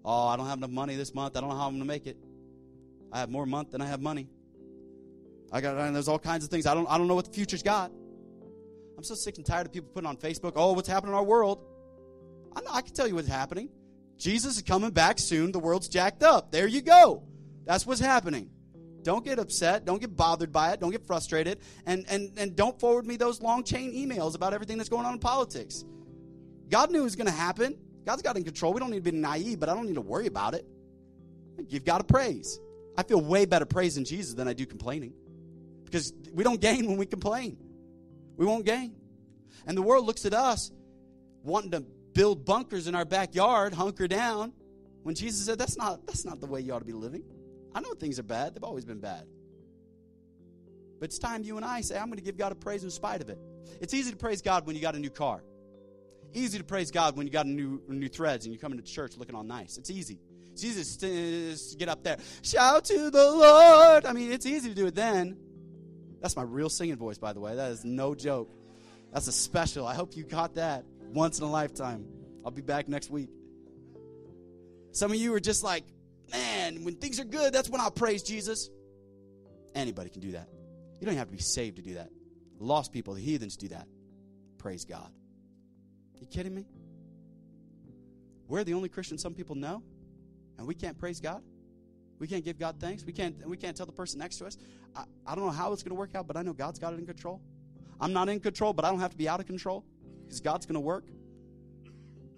Oh, 0.05 0.29
I 0.29 0.37
don't 0.37 0.47
have 0.47 0.59
enough 0.59 0.71
money 0.71 0.97
this 0.97 1.15
month. 1.15 1.37
I 1.37 1.41
don't 1.41 1.51
know 1.51 1.57
how 1.57 1.67
I'm 1.67 1.73
going 1.73 1.81
to 1.81 1.87
make 1.87 2.07
it. 2.07 2.17
I 3.13 3.21
have 3.21 3.31
more 3.31 3.47
month 3.47 3.73
than 3.73 3.81
I 3.81 3.87
have 3.87 4.01
money. 4.01 4.29
I 5.51 5.61
got 5.61 5.77
and 5.77 5.95
there's 5.95 6.09
all 6.09 6.19
kinds 6.19 6.45
of 6.45 6.51
things. 6.51 6.67
I 6.67 6.75
don't 6.75 6.87
I 6.89 6.99
don't 6.99 7.09
know 7.09 7.15
what 7.15 7.25
the 7.25 7.33
future's 7.33 7.63
got. 7.63 7.91
I'm 8.97 9.05
so 9.05 9.15
sick 9.15 9.37
and 9.37 9.47
tired 9.47 9.67
of 9.67 9.73
people 9.73 9.89
putting 9.95 10.09
on 10.09 10.17
Facebook, 10.17 10.53
"Oh, 10.57 10.73
what's 10.73 10.89
happening 10.89 11.13
in 11.13 11.17
our 11.17 11.25
world?" 11.25 11.65
I, 12.55 12.61
I 12.71 12.83
can 12.83 12.93
tell 12.93 13.09
you 13.09 13.15
what's 13.15 13.29
happening. 13.29 13.71
Jesus 14.19 14.57
is 14.57 14.63
coming 14.63 14.91
back 14.91 15.19
soon. 15.19 15.53
The 15.53 15.59
world's 15.59 15.89
jacked 15.89 16.23
up. 16.23 16.51
There 16.51 16.67
you 16.67 16.83
go. 16.83 17.23
That's 17.65 17.87
what's 17.87 18.01
happening. 18.01 18.51
Don't 19.03 19.25
get 19.25 19.39
upset. 19.39 19.85
Don't 19.85 20.01
get 20.01 20.17
bothered 20.17 20.53
by 20.53 20.73
it. 20.73 20.81
Don't 20.81 20.91
get 20.91 21.07
frustrated. 21.07 21.61
And, 21.87 22.05
and, 22.09 22.37
and 22.37 22.57
don't 22.57 22.79
forward 22.81 23.07
me 23.07 23.17
those 23.17 23.41
long 23.41 23.63
chain 23.63 23.93
emails 23.95 24.35
about 24.35 24.53
everything 24.53 24.77
that's 24.77 24.89
going 24.91 25.07
on 25.07 25.15
in 25.15 25.19
politics. 25.21 25.85
God 26.69 26.91
knew 26.91 27.01
it 27.01 27.05
was 27.05 27.17
going 27.17 27.27
to 27.27 27.33
happen. 27.33 27.77
God's 28.05 28.23
got 28.23 28.37
in 28.37 28.45
control. 28.45 28.73
We 28.73 28.81
don't 28.81 28.91
need 28.91 29.05
to 29.05 29.11
be 29.11 29.17
naive, 29.17 29.61
but 29.61 29.69
I 29.69 29.75
don't 29.75 29.87
need 29.87 29.95
to 29.95 30.01
worry 30.01 30.27
about 30.27 30.55
it. 30.55 30.67
You've 31.69 31.85
got 31.85 31.99
to 31.99 32.05
praise. 32.05 32.59
I 32.97 33.03
feel 33.03 33.21
way 33.21 33.45
better 33.45 33.67
praising 33.67 34.05
Jesus 34.05 34.35
than 34.35 34.49
I 34.49 34.53
do 34.53 34.67
complaining 34.67 35.13
because 35.85 36.13
we 36.33 36.45
don't 36.45 36.61
gain 36.61 36.87
when 36.87 36.97
we 36.97 37.07
complain. 37.07 37.57
We 38.37 38.47
won't 38.47 38.65
gain. 38.65 38.95
And 39.67 39.77
the 39.77 39.83
world 39.83 40.07
looks 40.07 40.25
at 40.25 40.35
us 40.35 40.71
wanting 41.43 41.73
to 41.73 41.81
build 42.15 42.45
bunkers 42.45 42.89
in 42.89 42.95
our 42.95 43.05
backyard, 43.05 43.73
hunker 43.73 44.09
down, 44.09 44.53
when 45.03 45.15
Jesus 45.15 45.47
said 45.47 45.59
that's 45.59 45.77
not 45.77 46.07
that's 46.07 46.25
not 46.25 46.41
the 46.41 46.47
way 46.47 46.61
you 46.61 46.73
ought 46.73 46.81
to 46.81 46.85
be 46.85 46.93
living. 46.93 47.23
I 47.75 47.81
know 47.81 47.95
things 47.95 48.19
are 48.19 48.25
bad. 48.25 48.55
They've 48.55 48.65
always 48.65 48.85
been 48.85 49.01
bad. 49.01 49.27
But 50.99 51.11
it's 51.11 51.19
time 51.19 51.45
you 51.45 51.57
and 51.57 51.65
I 51.65 51.81
say, 51.81 51.97
I'm 51.97 52.07
going 52.07 52.19
to 52.19 52.25
give 52.25 52.37
God 52.37 52.51
a 52.51 52.57
praise 52.57 52.83
in 52.83 52.91
spite 52.91 53.21
of 53.21 53.29
it. 53.29 53.39
It's 53.81 53.95
easy 53.95 54.11
to 54.11 54.17
praise 54.17 54.43
God 54.43 54.67
when 54.67 54.75
you 54.75 54.83
got 54.83 54.97
a 54.97 54.99
new 54.99 55.11
car. 55.11 55.43
Easy 56.35 56.59
to 56.59 56.65
praise 56.65 56.91
God 56.91 57.17
when 57.17 57.27
you 57.27 57.33
got 57.33 57.47
new 57.47 57.83
new 57.89 58.09
threads 58.09 58.45
and 58.45 58.53
you 58.53 58.61
come 58.61 58.73
into 58.73 58.85
church 58.85 59.17
looking 59.17 59.35
all 59.35 59.45
nice. 59.45 59.79
It's 59.79 59.91
easy. 59.91 60.21
It's 60.53 60.65
easy 60.65 61.71
to 61.73 61.77
get 61.79 61.89
up 61.89 62.03
there, 62.03 62.19
shout 62.43 62.85
to 62.87 63.11
the 63.11 63.31
Lord. 63.31 64.05
I 64.05 64.13
mean, 64.13 64.33
it's 64.33 64.45
easy 64.45 64.69
to 64.69 64.75
do 64.75 64.87
it 64.87 64.95
then. 64.95 65.37
That's 66.21 66.37
my 66.37 66.43
real 66.43 66.69
singing 66.69 66.97
voice, 66.97 67.19
by 67.19 67.33
the 67.33 67.41
way. 67.41 67.55
That 67.55 67.71
is 67.71 67.85
no 67.85 68.15
joke. 68.15 68.51
That's 69.13 69.29
a 69.29 69.33
special. 69.33 69.87
I 69.87 69.95
hope 69.95 70.17
you 70.17 70.25
caught 70.25 70.55
that 70.55 70.85
once 71.13 71.39
in 71.39 71.45
a 71.45 71.51
lifetime. 71.51 72.07
I'll 72.45 72.51
be 72.51 72.63
back 72.63 72.89
next 72.89 73.11
week. 73.11 73.31
Some 74.93 75.13
of 75.13 75.17
you 75.17 75.33
are 75.35 75.41
just 75.41 75.63
like, 75.63 75.85
man, 76.33 76.85
when 76.85 76.97
things 76.97 77.21
are 77.21 77.25
good, 77.25 77.53
that's 77.53 77.69
when 77.69 77.81
I'll 77.81 77.91
praise 77.91 78.23
Jesus. 78.23 78.69
Anybody 79.75 80.11
can 80.11 80.21
do 80.21 80.33
that. 80.33 80.49
You 81.01 81.07
don't 81.07 81.17
have 81.17 81.29
to 81.29 81.33
be 81.33 81.43
saved 81.43 81.77
to 81.77 81.83
do 81.83 81.95
that. 81.95 82.11
Lost 82.59 82.93
people, 82.93 83.15
the 83.15 83.21
heathens 83.21 83.57
do 83.57 83.69
that. 83.69 83.87
Praise 84.59 84.85
God. 84.85 85.11
You 86.21 86.27
kidding 86.27 86.55
me? 86.55 86.67
We're 88.47 88.65
the 88.65 88.75
only 88.75 88.89
Christians 88.89 89.23
some 89.23 89.35
people 89.35 89.55
know, 89.55 89.83
and 90.57 90.67
we 90.67 90.75
can't 90.75 90.99
praise 90.99 91.21
God. 91.21 91.43
We 92.19 92.27
can't 92.27 92.45
give 92.45 92.59
God 92.59 92.77
thanks. 92.81 93.05
We 93.05 93.13
can't. 93.13 93.47
We 93.47 93.57
can't 93.57 93.77
tell 93.77 93.87
the 93.87 93.93
person 93.93 94.19
next 94.19 94.39
to 94.39 94.47
us. 94.47 94.57
I, 94.97 95.05
I 95.27 95.35
don't 95.35 95.45
know 95.45 95.53
how 95.53 95.73
it's 95.73 95.83
going 95.83 95.95
to 95.95 95.99
work 95.99 96.15
out, 96.15 96.27
but 96.27 96.37
I 96.37 96.43
know 96.43 96.53
God's 96.53 96.79
got 96.79 96.93
it 96.93 96.99
in 96.99 97.07
control. 97.07 97.41
I'm 98.01 98.13
not 98.13 98.29
in 98.29 98.41
control, 98.41 98.73
but 98.73 98.85
I 98.85 98.91
don't 98.91 99.01
have 99.01 99.13
to 99.13 99.17
be 99.17 99.29
out 99.29 99.41
of 99.41 99.47
control 99.47 99.85
because 100.25 100.41
God's 100.41 100.67
going 100.67 100.75
to 100.75 100.81
work. 100.81 101.05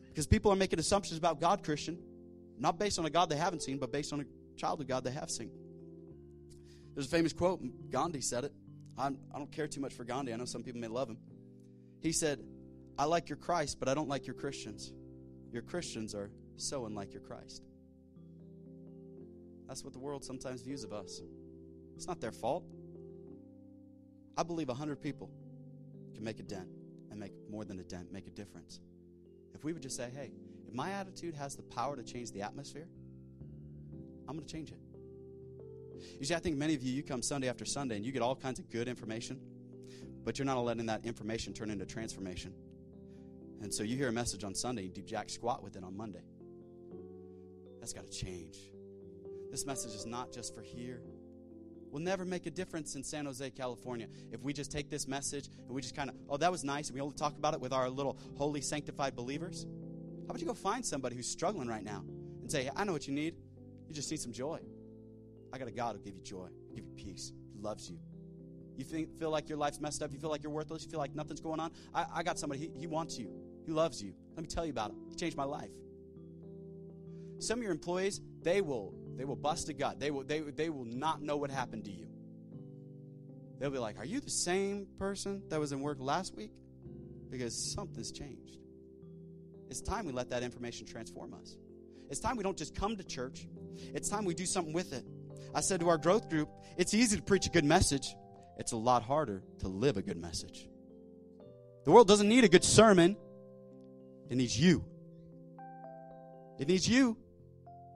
Because 0.08 0.26
people 0.26 0.50
are 0.52 0.56
making 0.56 0.78
assumptions 0.78 1.16
about 1.16 1.40
God, 1.40 1.62
Christian, 1.62 1.98
not 2.58 2.78
based 2.78 2.98
on 2.98 3.06
a 3.06 3.10
God 3.10 3.30
they 3.30 3.36
haven't 3.36 3.62
seen, 3.62 3.78
but 3.78 3.92
based 3.92 4.12
on 4.12 4.20
a 4.20 4.24
child 4.56 4.80
of 4.80 4.88
God 4.88 5.04
they 5.04 5.12
have 5.12 5.30
seen. 5.30 5.50
There's 6.94 7.06
a 7.06 7.10
famous 7.10 7.32
quote. 7.32 7.60
Gandhi 7.90 8.20
said 8.20 8.44
it. 8.44 8.52
I'm, 8.98 9.18
I 9.32 9.36
do 9.36 9.40
not 9.40 9.52
care 9.52 9.66
too 9.66 9.80
much 9.80 9.94
for 9.94 10.04
Gandhi. 10.04 10.32
I 10.32 10.36
know 10.36 10.44
some 10.44 10.62
people 10.62 10.80
may 10.80 10.88
love 10.88 11.08
him. 11.08 11.18
He 12.00 12.12
said, 12.12 12.40
I 12.98 13.04
like 13.04 13.28
your 13.28 13.38
Christ, 13.38 13.78
but 13.78 13.88
I 13.88 13.94
don't 13.94 14.08
like 14.08 14.26
your 14.26 14.34
Christians. 14.34 14.92
Your 15.52 15.62
Christians 15.62 16.14
are 16.14 16.30
so 16.56 16.86
unlike 16.86 17.12
your 17.12 17.22
Christ. 17.22 17.62
That's 19.66 19.84
what 19.84 19.92
the 19.92 19.98
world 19.98 20.24
sometimes 20.24 20.62
views 20.62 20.84
of 20.84 20.92
us. 20.92 21.22
It's 21.96 22.06
not 22.06 22.20
their 22.20 22.32
fault. 22.32 22.64
I 24.36 24.42
believe 24.42 24.68
100 24.68 25.00
people 25.00 25.30
can 26.14 26.24
make 26.24 26.40
a 26.40 26.42
dent 26.42 26.68
and 27.10 27.18
make 27.18 27.32
more 27.50 27.64
than 27.64 27.78
a 27.78 27.82
dent, 27.82 28.12
make 28.12 28.26
a 28.26 28.30
difference. 28.30 28.80
If 29.54 29.64
we 29.64 29.72
would 29.72 29.82
just 29.82 29.96
say, 29.96 30.08
hey, 30.14 30.32
if 30.66 30.74
my 30.74 30.92
attitude 30.92 31.34
has 31.34 31.56
the 31.56 31.62
power 31.62 31.96
to 31.96 32.02
change 32.02 32.32
the 32.32 32.42
atmosphere, 32.42 32.88
I'm 34.28 34.36
going 34.36 34.46
to 34.46 34.52
change 34.52 34.70
it. 34.70 34.78
You 36.18 36.24
see, 36.24 36.34
I 36.34 36.38
think 36.38 36.56
many 36.56 36.74
of 36.74 36.82
you, 36.82 36.92
you 36.92 37.02
come 37.02 37.22
Sunday 37.22 37.48
after 37.48 37.64
Sunday 37.64 37.96
and 37.96 38.04
you 38.04 38.12
get 38.12 38.22
all 38.22 38.36
kinds 38.36 38.58
of 38.58 38.70
good 38.70 38.88
information, 38.88 39.40
but 40.24 40.38
you're 40.38 40.46
not 40.46 40.60
letting 40.60 40.86
that 40.86 41.04
information 41.04 41.52
turn 41.52 41.70
into 41.70 41.84
transformation. 41.84 42.54
And 43.60 43.72
so 43.72 43.82
you 43.82 43.96
hear 43.96 44.08
a 44.08 44.12
message 44.12 44.44
on 44.44 44.54
Sunday, 44.54 44.82
you 44.82 44.90
do 44.90 45.02
jack 45.02 45.28
squat 45.28 45.62
with 45.62 45.76
it 45.76 45.84
on 45.84 45.96
Monday. 45.96 46.24
That's 47.78 47.92
got 47.92 48.10
to 48.10 48.12
change. 48.12 48.58
This 49.50 49.66
message 49.66 49.94
is 49.94 50.06
not 50.06 50.32
just 50.32 50.54
for 50.54 50.62
here. 50.62 51.02
We'll 51.90 52.02
never 52.02 52.24
make 52.24 52.46
a 52.46 52.50
difference 52.50 52.94
in 52.94 53.02
San 53.02 53.26
Jose, 53.26 53.50
California 53.50 54.06
if 54.30 54.42
we 54.42 54.52
just 54.52 54.70
take 54.70 54.90
this 54.90 55.08
message 55.08 55.48
and 55.66 55.70
we 55.70 55.82
just 55.82 55.96
kind 55.96 56.08
of, 56.08 56.16
oh, 56.28 56.36
that 56.36 56.50
was 56.52 56.62
nice, 56.62 56.88
and 56.88 56.94
we 56.94 57.00
only 57.00 57.16
talk 57.16 57.36
about 57.36 57.52
it 57.52 57.60
with 57.60 57.72
our 57.72 57.90
little 57.90 58.16
holy, 58.36 58.60
sanctified 58.60 59.16
believers. 59.16 59.66
How 60.26 60.30
about 60.30 60.40
you 60.40 60.46
go 60.46 60.54
find 60.54 60.86
somebody 60.86 61.16
who's 61.16 61.28
struggling 61.28 61.66
right 61.66 61.82
now 61.82 62.04
and 62.42 62.50
say, 62.50 62.70
I 62.76 62.84
know 62.84 62.92
what 62.92 63.08
you 63.08 63.12
need. 63.12 63.34
You 63.88 63.94
just 63.94 64.08
need 64.10 64.20
some 64.20 64.32
joy. 64.32 64.60
I 65.52 65.58
got 65.58 65.66
a 65.66 65.72
God 65.72 65.96
who'll 65.96 66.04
give 66.04 66.14
you 66.14 66.22
joy, 66.22 66.46
give 66.72 66.84
you 66.84 66.92
peace, 66.92 67.32
He 67.52 67.58
loves 67.58 67.90
you. 67.90 67.98
You 68.76 68.84
think, 68.84 69.18
feel 69.18 69.30
like 69.30 69.48
your 69.48 69.58
life's 69.58 69.80
messed 69.80 70.00
up, 70.00 70.12
you 70.12 70.20
feel 70.20 70.30
like 70.30 70.44
you're 70.44 70.52
worthless, 70.52 70.84
you 70.84 70.90
feel 70.90 71.00
like 71.00 71.14
nothing's 71.14 71.40
going 71.40 71.58
on. 71.58 71.72
I, 71.92 72.06
I 72.14 72.22
got 72.22 72.38
somebody, 72.38 72.60
he, 72.60 72.70
he 72.78 72.86
wants 72.86 73.18
you, 73.18 73.32
He 73.66 73.72
loves 73.72 74.02
you. 74.02 74.14
Let 74.36 74.42
me 74.42 74.48
tell 74.48 74.64
you 74.64 74.72
about 74.72 74.90
him. 74.90 74.96
He 75.08 75.16
changed 75.16 75.36
my 75.36 75.44
life. 75.44 75.70
Some 77.38 77.58
of 77.58 77.62
your 77.62 77.72
employees, 77.72 78.20
they 78.42 78.60
will 78.60 78.94
they 79.20 79.26
will 79.26 79.36
bust 79.36 79.68
a 79.68 79.74
gut. 79.74 80.00
They 80.00 80.10
will, 80.10 80.24
they, 80.24 80.40
they 80.40 80.70
will 80.70 80.86
not 80.86 81.20
know 81.20 81.36
what 81.36 81.50
happened 81.50 81.84
to 81.84 81.90
you. 81.90 82.06
They'll 83.58 83.68
be 83.68 83.76
like, 83.76 83.98
Are 83.98 84.04
you 84.04 84.18
the 84.18 84.30
same 84.30 84.86
person 84.98 85.42
that 85.50 85.60
was 85.60 85.72
in 85.72 85.80
work 85.80 85.98
last 86.00 86.34
week? 86.34 86.52
Because 87.28 87.74
something's 87.74 88.12
changed. 88.12 88.56
It's 89.68 89.82
time 89.82 90.06
we 90.06 90.12
let 90.12 90.30
that 90.30 90.42
information 90.42 90.86
transform 90.86 91.34
us. 91.34 91.58
It's 92.08 92.18
time 92.18 92.38
we 92.38 92.42
don't 92.42 92.56
just 92.56 92.74
come 92.74 92.96
to 92.96 93.04
church, 93.04 93.46
it's 93.94 94.08
time 94.08 94.24
we 94.24 94.32
do 94.32 94.46
something 94.46 94.72
with 94.72 94.94
it. 94.94 95.04
I 95.54 95.60
said 95.60 95.80
to 95.80 95.90
our 95.90 95.98
growth 95.98 96.30
group, 96.30 96.48
it's 96.78 96.94
easy 96.94 97.16
to 97.16 97.22
preach 97.22 97.46
a 97.46 97.50
good 97.50 97.66
message, 97.66 98.16
it's 98.56 98.72
a 98.72 98.76
lot 98.78 99.02
harder 99.02 99.42
to 99.58 99.68
live 99.68 99.98
a 99.98 100.02
good 100.02 100.16
message. 100.16 100.66
The 101.84 101.90
world 101.90 102.08
doesn't 102.08 102.28
need 102.28 102.44
a 102.44 102.48
good 102.48 102.64
sermon, 102.64 103.18
it 104.30 104.36
needs 104.36 104.58
you. 104.58 104.84
It 106.58 106.68
needs 106.68 106.88
you 106.88 107.16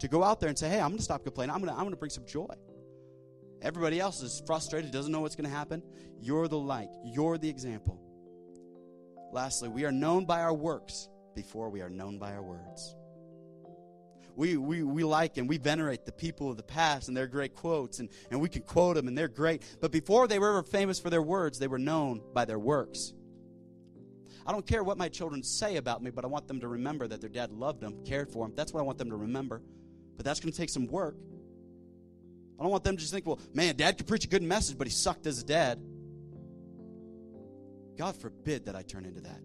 to 0.01 0.09
go 0.09 0.23
out 0.23 0.41
there 0.41 0.49
and 0.49 0.59
say, 0.59 0.69
hey, 0.69 0.81
I'm 0.81 0.89
going 0.89 0.99
to 0.99 1.05
stop 1.05 1.23
complaining. 1.23 1.55
I'm 1.55 1.63
going 1.63 1.73
to, 1.73 1.79
I'm 1.79 1.89
to 1.89 1.97
bring 1.97 2.11
some 2.11 2.27
joy. 2.27 2.55
Everybody 3.63 4.01
else 4.01 4.21
is 4.21 4.43
frustrated, 4.47 4.91
doesn't 4.91 5.13
know 5.13 5.21
what's 5.21 5.37
going 5.37 5.49
to 5.49 5.57
happen. 5.57 5.83
You're 6.21 6.49
the 6.49 6.59
light, 6.59 6.91
you're 7.05 7.39
the 7.39 7.49
example. 7.49 8.01
Lastly, 9.33 9.69
we 9.69 9.85
are 9.85 9.93
known 9.93 10.27
by 10.27 10.43
our 10.43 10.53
works 10.53 11.09
before 11.35 11.71
we 11.71 11.81
are 11.81 11.89
known 11.89 12.19
by 12.19 12.35
our 12.35 12.43
words. 12.43 12.95
we, 14.37 14.57
we, 14.57 14.83
we 14.83 15.05
like 15.05 15.37
and 15.37 15.49
we 15.49 15.59
venerate 15.59 16.05
the 16.05 16.13
people 16.13 16.51
of 16.51 16.57
the 16.57 16.63
past 16.63 17.09
and 17.09 17.17
their 17.17 17.27
great 17.27 17.55
quotes, 17.55 18.01
and, 18.01 18.09
and 18.31 18.41
we 18.41 18.49
can 18.49 18.63
quote 18.63 18.97
them, 18.97 19.09
and 19.09 19.17
they're 19.17 19.29
great. 19.29 19.63
But 19.81 19.93
before 19.93 20.27
they 20.29 20.39
were 20.39 20.49
ever 20.51 20.63
famous 20.63 20.99
for 20.99 21.11
their 21.11 21.23
words, 21.23 21.59
they 21.59 21.69
were 21.69 21.79
known 21.79 22.23
by 22.33 22.45
their 22.45 22.59
works. 22.59 23.13
I 24.47 24.53
don't 24.53 24.67
care 24.67 24.85
what 24.85 24.99
my 24.99 25.09
children 25.09 25.43
say 25.43 25.77
about 25.77 26.03
me, 26.03 26.11
but 26.11 26.25
I 26.25 26.29
want 26.29 26.47
them 26.49 26.61
to 26.61 26.69
remember 26.69 27.09
that 27.09 27.21
their 27.21 27.31
dad 27.31 27.51
loved 27.51 27.81
them, 27.81 28.05
cared 28.05 28.31
for 28.31 28.47
them. 28.47 28.55
That's 28.55 28.73
what 28.73 28.81
I 28.81 28.83
want 28.83 28.99
them 28.99 29.09
to 29.11 29.17
remember. 29.17 29.63
But 30.17 30.25
that's 30.25 30.41
going 30.41 30.53
to 30.53 30.59
take 30.59 30.69
some 30.69 30.87
work. 30.87 31.17
I 32.59 32.63
don't 32.63 32.71
want 32.71 32.85
them 32.85 32.97
to 32.97 33.01
just 33.01 33.13
think, 33.13 33.27
well, 33.27 33.41
man, 33.53 33.77
dad 33.77 33.97
could 33.97 34.07
preach 34.07 34.25
a 34.25 34.29
good 34.29 34.43
message, 34.43 34.77
but 34.77 34.87
he 34.87 34.93
sucked 34.93 35.27
as 35.27 35.41
a 35.41 35.45
dad. 35.45 35.81
God 37.97 38.17
forbid 38.17 38.67
that 38.67 38.77
I 38.77 38.83
turn 38.83 39.05
into 39.05 39.23
that. 39.23 39.41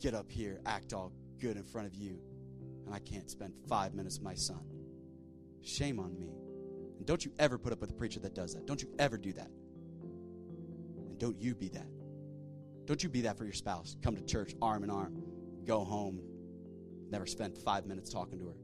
Get 0.00 0.14
up 0.14 0.30
here, 0.30 0.60
act 0.66 0.92
all 0.92 1.12
good 1.40 1.56
in 1.56 1.64
front 1.64 1.86
of 1.86 1.94
you, 1.94 2.18
and 2.86 2.94
I 2.94 2.98
can't 2.98 3.30
spend 3.30 3.54
five 3.68 3.94
minutes 3.94 4.18
with 4.18 4.24
my 4.24 4.34
son. 4.34 4.60
Shame 5.62 5.98
on 5.98 6.18
me. 6.18 6.32
And 6.98 7.06
don't 7.06 7.24
you 7.24 7.32
ever 7.38 7.56
put 7.56 7.72
up 7.72 7.80
with 7.80 7.90
a 7.90 7.94
preacher 7.94 8.20
that 8.20 8.34
does 8.34 8.54
that. 8.54 8.66
Don't 8.66 8.82
you 8.82 8.88
ever 8.98 9.16
do 9.16 9.32
that. 9.32 9.50
And 11.08 11.18
don't 11.18 11.40
you 11.40 11.54
be 11.54 11.68
that. 11.70 11.86
Don't 12.86 13.02
you 13.02 13.08
be 13.08 13.22
that 13.22 13.38
for 13.38 13.44
your 13.44 13.52
spouse. 13.52 13.96
Come 14.02 14.16
to 14.16 14.22
church 14.22 14.54
arm 14.60 14.84
in 14.84 14.90
arm, 14.90 15.22
go 15.64 15.84
home, 15.84 16.20
never 17.10 17.26
spend 17.26 17.56
five 17.56 17.86
minutes 17.86 18.10
talking 18.10 18.38
to 18.38 18.46
her. 18.46 18.56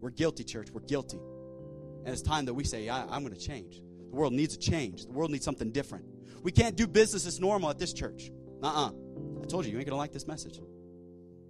We're 0.00 0.10
guilty, 0.10 0.44
church. 0.44 0.70
We're 0.70 0.82
guilty. 0.82 1.18
And 2.04 2.08
it's 2.08 2.22
time 2.22 2.44
that 2.44 2.54
we 2.54 2.64
say, 2.64 2.88
I, 2.88 3.16
am 3.16 3.24
going 3.24 3.34
to 3.34 3.40
change. 3.40 3.80
The 4.10 4.16
world 4.16 4.32
needs 4.32 4.54
a 4.54 4.58
change. 4.58 5.06
The 5.06 5.12
world 5.12 5.30
needs 5.30 5.44
something 5.44 5.72
different. 5.72 6.04
We 6.42 6.52
can't 6.52 6.76
do 6.76 6.86
business 6.86 7.26
as 7.26 7.40
normal 7.40 7.70
at 7.70 7.78
this 7.78 7.92
church. 7.92 8.30
Uh 8.62 8.86
uh 8.86 8.90
I 9.42 9.46
told 9.46 9.64
you, 9.64 9.72
you 9.72 9.78
ain't 9.78 9.86
going 9.86 9.94
to 9.94 9.96
like 9.96 10.12
this 10.12 10.26
message. 10.26 10.60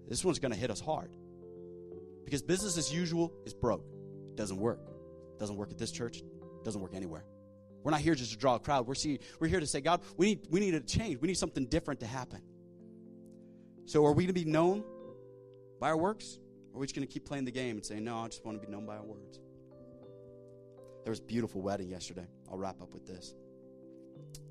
This 0.08 0.24
one's 0.24 0.38
going 0.38 0.52
to 0.52 0.58
hit 0.58 0.70
us 0.70 0.80
hard. 0.80 1.14
Because 2.24 2.42
business 2.42 2.78
as 2.78 2.92
usual 2.92 3.32
is 3.44 3.54
broke. 3.54 3.84
It 4.30 4.36
doesn't 4.36 4.58
work. 4.58 4.80
It 5.34 5.38
doesn't 5.38 5.56
work 5.56 5.70
at 5.70 5.78
this 5.78 5.92
church. 5.92 6.18
It 6.18 6.64
doesn't 6.64 6.80
work 6.80 6.94
anywhere. 6.94 7.24
We're 7.86 7.92
not 7.92 8.00
here 8.00 8.16
just 8.16 8.32
to 8.32 8.36
draw 8.36 8.56
a 8.56 8.58
crowd. 8.58 8.88
We're, 8.88 8.96
see, 8.96 9.20
we're 9.38 9.46
here 9.46 9.60
to 9.60 9.66
say, 9.66 9.80
God, 9.80 10.00
we 10.16 10.26
need, 10.26 10.48
we 10.50 10.58
need 10.58 10.74
a 10.74 10.80
change. 10.80 11.20
We 11.20 11.28
need 11.28 11.38
something 11.38 11.66
different 11.66 12.00
to 12.00 12.06
happen. 12.06 12.42
So 13.84 14.04
are 14.04 14.12
we 14.12 14.24
going 14.24 14.34
to 14.34 14.44
be 14.44 14.44
known 14.44 14.82
by 15.78 15.90
our 15.90 15.96
works? 15.96 16.40
Or 16.72 16.78
are 16.78 16.80
we 16.80 16.86
just 16.88 16.96
going 16.96 17.06
to 17.06 17.12
keep 17.14 17.24
playing 17.24 17.44
the 17.44 17.52
game 17.52 17.76
and 17.76 17.86
say, 17.86 18.00
no, 18.00 18.16
I 18.16 18.26
just 18.26 18.44
want 18.44 18.60
to 18.60 18.66
be 18.66 18.72
known 18.72 18.86
by 18.86 18.96
our 18.96 19.04
words? 19.04 19.38
There 21.04 21.12
was 21.12 21.20
a 21.20 21.22
beautiful 21.22 21.62
wedding 21.62 21.88
yesterday. 21.88 22.26
I'll 22.50 22.58
wrap 22.58 22.82
up 22.82 22.92
with 22.92 23.06
this. 23.06 23.36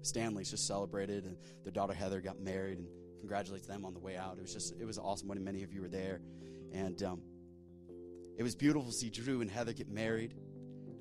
Stanley's 0.02 0.50
just 0.50 0.66
celebrated, 0.66 1.26
and 1.26 1.36
their 1.66 1.74
daughter 1.74 1.94
Heather 1.94 2.22
got 2.22 2.40
married, 2.40 2.78
and 2.78 2.88
congratulates 3.20 3.68
them 3.68 3.84
on 3.84 3.94
the 3.94 4.00
way 4.00 4.16
out. 4.16 4.38
It 4.38 4.44
was 4.44 4.54
just, 4.54 4.76
it 4.80 4.86
was 4.86 4.98
awesome 4.98 5.28
when 5.28 5.44
many 5.44 5.62
of 5.64 5.74
you 5.74 5.82
were 5.82 5.90
there, 5.90 6.22
and 6.72 7.04
um, 7.04 7.22
it 8.38 8.44
was 8.44 8.56
beautiful 8.56 8.90
to 8.90 8.96
see 8.96 9.10
Drew 9.10 9.42
and 9.42 9.52
Heather 9.52 9.74
get 9.74 9.90
married. 9.90 10.36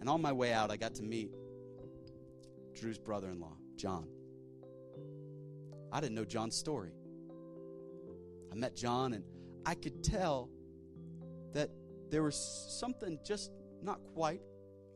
And 0.01 0.09
on 0.09 0.20
my 0.20 0.32
way 0.32 0.53
out, 0.53 0.72
I 0.72 0.76
got 0.76 0.97
to 0.97 1.05
meet 1.05 1.30
Drew's 2.75 2.99
brother-in-law, 2.99 3.57
John. 3.77 4.09
I 5.93 6.01
didn't 6.01 6.14
know 6.14 6.25
John's 6.25 6.57
story. 6.57 6.93
I 8.53 8.57
met 8.57 8.77
John, 8.77 9.12
and 9.12 9.25
I 9.64 9.75
could 9.75 10.03
tell 10.03 10.51
that 11.53 11.70
there 12.11 12.22
was 12.22 12.37
something 12.81 13.18
just 13.25 13.53
not 13.83 14.01
quite 14.14 14.41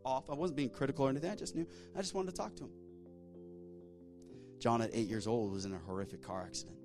off. 0.05 0.31
I 0.31 0.35
wasn't 0.35 0.57
being 0.57 0.71
critical 0.71 1.07
or 1.07 1.11
anything. 1.11 1.31
I 1.31 1.35
just 1.37 1.55
knew. 1.55 1.67
I 1.97 2.01
just 2.01 2.15
wanted 2.15 2.33
to 2.33 2.37
talk 2.37 2.57
to 2.57 2.65
him. 2.65 2.71
John, 4.59 4.83
at 4.83 4.91
eight 4.93 5.09
years 5.09 5.27
old, 5.27 5.53
was 5.53 5.65
in 5.65 5.73
a 5.73 5.79
horrific 5.79 6.23
car 6.23 6.43
accident. 6.45 6.77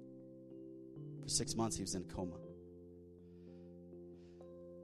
For 1.21 1.29
six 1.29 1.55
months, 1.55 1.75
he 1.75 1.81
was 1.81 1.95
in 1.95 2.03
a 2.03 2.13
coma. 2.13 2.35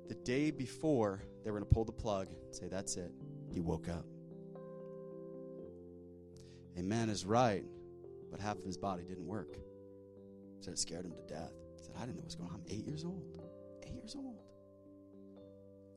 The 0.07 0.15
day 0.15 0.49
before 0.49 1.21
they 1.43 1.51
were 1.51 1.59
going 1.59 1.69
to 1.69 1.73
pull 1.73 1.85
the 1.85 1.91
plug 1.91 2.29
and 2.29 2.55
say, 2.55 2.67
That's 2.67 2.95
it, 2.95 3.11
he 3.53 3.59
woke 3.59 3.89
up. 3.89 4.05
A 6.79 6.83
man 6.83 7.09
is 7.09 7.25
right, 7.25 7.65
but 8.31 8.39
half 8.39 8.57
of 8.57 8.63
his 8.63 8.77
body 8.77 9.03
didn't 9.03 9.27
work. 9.27 9.57
So 10.61 10.71
it 10.71 10.79
scared 10.79 11.05
him 11.05 11.11
to 11.11 11.33
death. 11.33 11.51
He 11.77 11.83
said, 11.83 11.93
I 11.97 12.05
didn't 12.05 12.15
know 12.15 12.21
what 12.21 12.25
was 12.25 12.35
going 12.35 12.49
on. 12.51 12.55
I'm 12.55 12.65
eight 12.69 12.85
years 12.85 13.03
old. 13.03 13.21
Eight 13.83 13.93
years 13.93 14.15
old. 14.15 14.41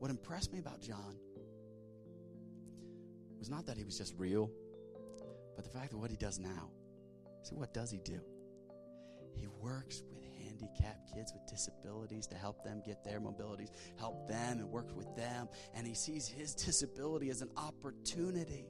What 0.01 0.11
impressed 0.11 0.53
me 0.53 0.59
about 0.59 0.80
John 0.80 1.16
was 3.39 3.49
not 3.49 3.66
that 3.66 3.76
he 3.76 3.85
was 3.85 3.97
just 3.97 4.14
real, 4.18 4.51
but 5.55 5.64
the 5.64 5.70
fact 5.70 5.93
of 5.93 6.01
what 6.01 6.11
he 6.11 6.16
does 6.16 6.41
now. 6.41 6.70
See, 7.43 7.55
what 7.55 7.72
does 7.72 7.91
he 7.93 7.99
do? 7.99 8.20
He 9.37 9.47
works 9.47 10.03
with 10.12 10.24
handicapped 10.45 11.14
kids 11.14 11.33
with 11.33 11.47
disabilities 11.47 12.26
to 12.26 12.35
help 12.35 12.64
them 12.64 12.83
get 12.85 13.05
their 13.05 13.20
mobilities, 13.20 13.70
help 13.99 14.28
them 14.28 14.59
and 14.59 14.68
work 14.68 14.97
with 14.97 15.14
them. 15.14 15.49
And 15.74 15.87
he 15.87 15.95
sees 15.95 16.26
his 16.26 16.55
disability 16.55 17.30
as 17.30 17.41
an 17.41 17.51
opportunity. 17.57 18.66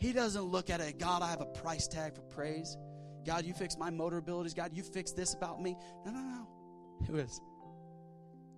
He 0.00 0.12
doesn't 0.12 0.44
look 0.44 0.70
at 0.70 0.80
it, 0.80 0.98
God, 0.98 1.22
I 1.22 1.28
have 1.28 1.42
a 1.42 1.46
price 1.46 1.86
tag 1.86 2.14
for 2.14 2.22
praise. 2.22 2.76
God, 3.26 3.44
you 3.44 3.52
fix 3.52 3.76
my 3.76 3.90
motor 3.90 4.16
abilities. 4.16 4.54
God, 4.54 4.70
you 4.74 4.82
fix 4.82 5.12
this 5.12 5.34
about 5.34 5.60
me. 5.60 5.76
No, 6.06 6.10
no, 6.10 6.20
no. 6.20 6.48
It 7.06 7.12
was, 7.12 7.40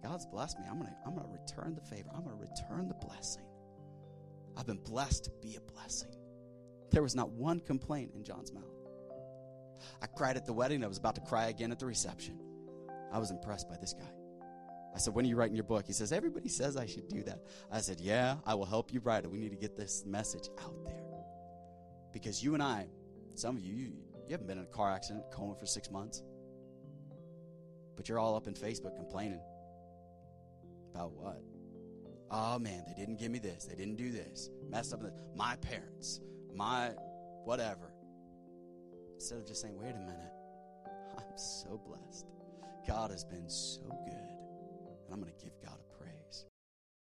God's 0.03 0.25
blessed 0.27 0.61
me. 0.61 0.67
I'm 0.71 0.79
going 0.79 0.89
to 0.91 0.97
I'm 1.05 1.15
going 1.15 1.27
to 1.27 1.33
return 1.33 1.75
the 1.75 1.81
favor. 1.81 2.11
I'm 2.15 2.23
going 2.23 2.37
to 2.37 2.43
return 2.43 2.89
the 2.89 3.07
blessing. 3.07 3.43
I've 4.57 4.67
been 4.67 4.79
blessed 4.85 5.25
to 5.25 5.31
be 5.43 5.57
a 5.57 5.73
blessing. 5.73 6.15
There 6.91 7.03
was 7.03 7.17
not 7.17 7.31
one 7.31 7.59
complaint 7.59 8.13
in 8.15 8.23
John's 8.23 8.53
mouth. 8.53 8.65
I 10.01 10.07
cried 10.07 10.37
at 10.37 10.47
the 10.47 10.53
wedding. 10.53 10.85
I 10.85 10.87
was 10.87 10.99
about 10.99 11.17
to 11.17 11.21
cry 11.23 11.47
again 11.47 11.73
at 11.73 11.79
the 11.81 11.87
reception. 11.87 12.39
I 13.13 13.19
was 13.19 13.31
impressed 13.31 13.69
by 13.69 13.77
this 13.81 13.95
guy. 13.95 14.11
I 14.95 14.99
said, 14.99 15.15
When 15.15 15.25
are 15.25 15.29
you 15.29 15.37
writing 15.37 15.57
your 15.57 15.65
book? 15.65 15.87
He 15.87 15.93
says, 15.93 16.13
Everybody 16.13 16.49
says 16.49 16.77
I 16.77 16.87
should 16.87 17.09
do 17.09 17.23
that. 17.25 17.41
I 17.71 17.81
said, 17.81 18.01
Yeah, 18.01 18.37
I 18.47 18.55
will 18.55 18.67
help 18.67 18.93
you 18.93 19.01
write 19.01 19.25
it. 19.25 19.31
We 19.31 19.39
need 19.39 19.51
to 19.51 19.57
get 19.57 19.77
this 19.77 20.05
message 20.07 20.49
out 20.63 20.85
there. 20.85 21.02
Because 22.13 22.43
you 22.43 22.55
and 22.55 22.63
I, 22.63 22.87
some 23.35 23.57
of 23.57 23.63
you, 23.63 23.75
you, 23.75 23.93
you 24.27 24.33
haven't 24.33 24.47
been 24.47 24.59
in 24.59 24.65
a 24.65 24.69
car 24.69 24.91
accident, 24.91 25.25
coma 25.33 25.55
for 25.55 25.67
six 25.67 25.91
months. 25.91 26.23
But 27.97 28.09
you're 28.09 28.19
all 28.19 28.37
up 28.37 28.47
in 28.47 28.55
Facebook 28.55 28.97
complaining. 28.97 29.41
About 30.95 31.13
what? 31.13 31.43
Oh 32.31 32.59
man, 32.59 32.85
they 32.87 32.95
didn't 32.95 33.19
give 33.19 33.31
me 33.31 33.39
this. 33.39 33.65
They 33.65 33.75
didn't 33.75 33.97
do 33.97 34.11
this. 34.11 34.51
Messed 34.69 34.95
up. 34.95 35.03
My 35.35 35.57
parents, 35.57 36.21
my 36.55 36.91
whatever. 37.45 37.93
Instead 39.15 39.39
of 39.39 39.47
just 39.47 39.61
saying, 39.61 39.79
wait 39.79 39.95
a 39.95 39.99
minute, 39.99 40.33
I'm 41.17 41.37
so 41.37 41.81
blessed. 41.87 42.27
God 42.87 43.11
has 43.11 43.25
been 43.25 43.49
so 43.49 43.83
good. 44.05 44.15
And 44.15 45.13
I'm 45.13 45.21
going 45.21 45.33
to 45.33 45.45
give 45.45 45.53
God 45.63 45.79
a. 45.79 45.92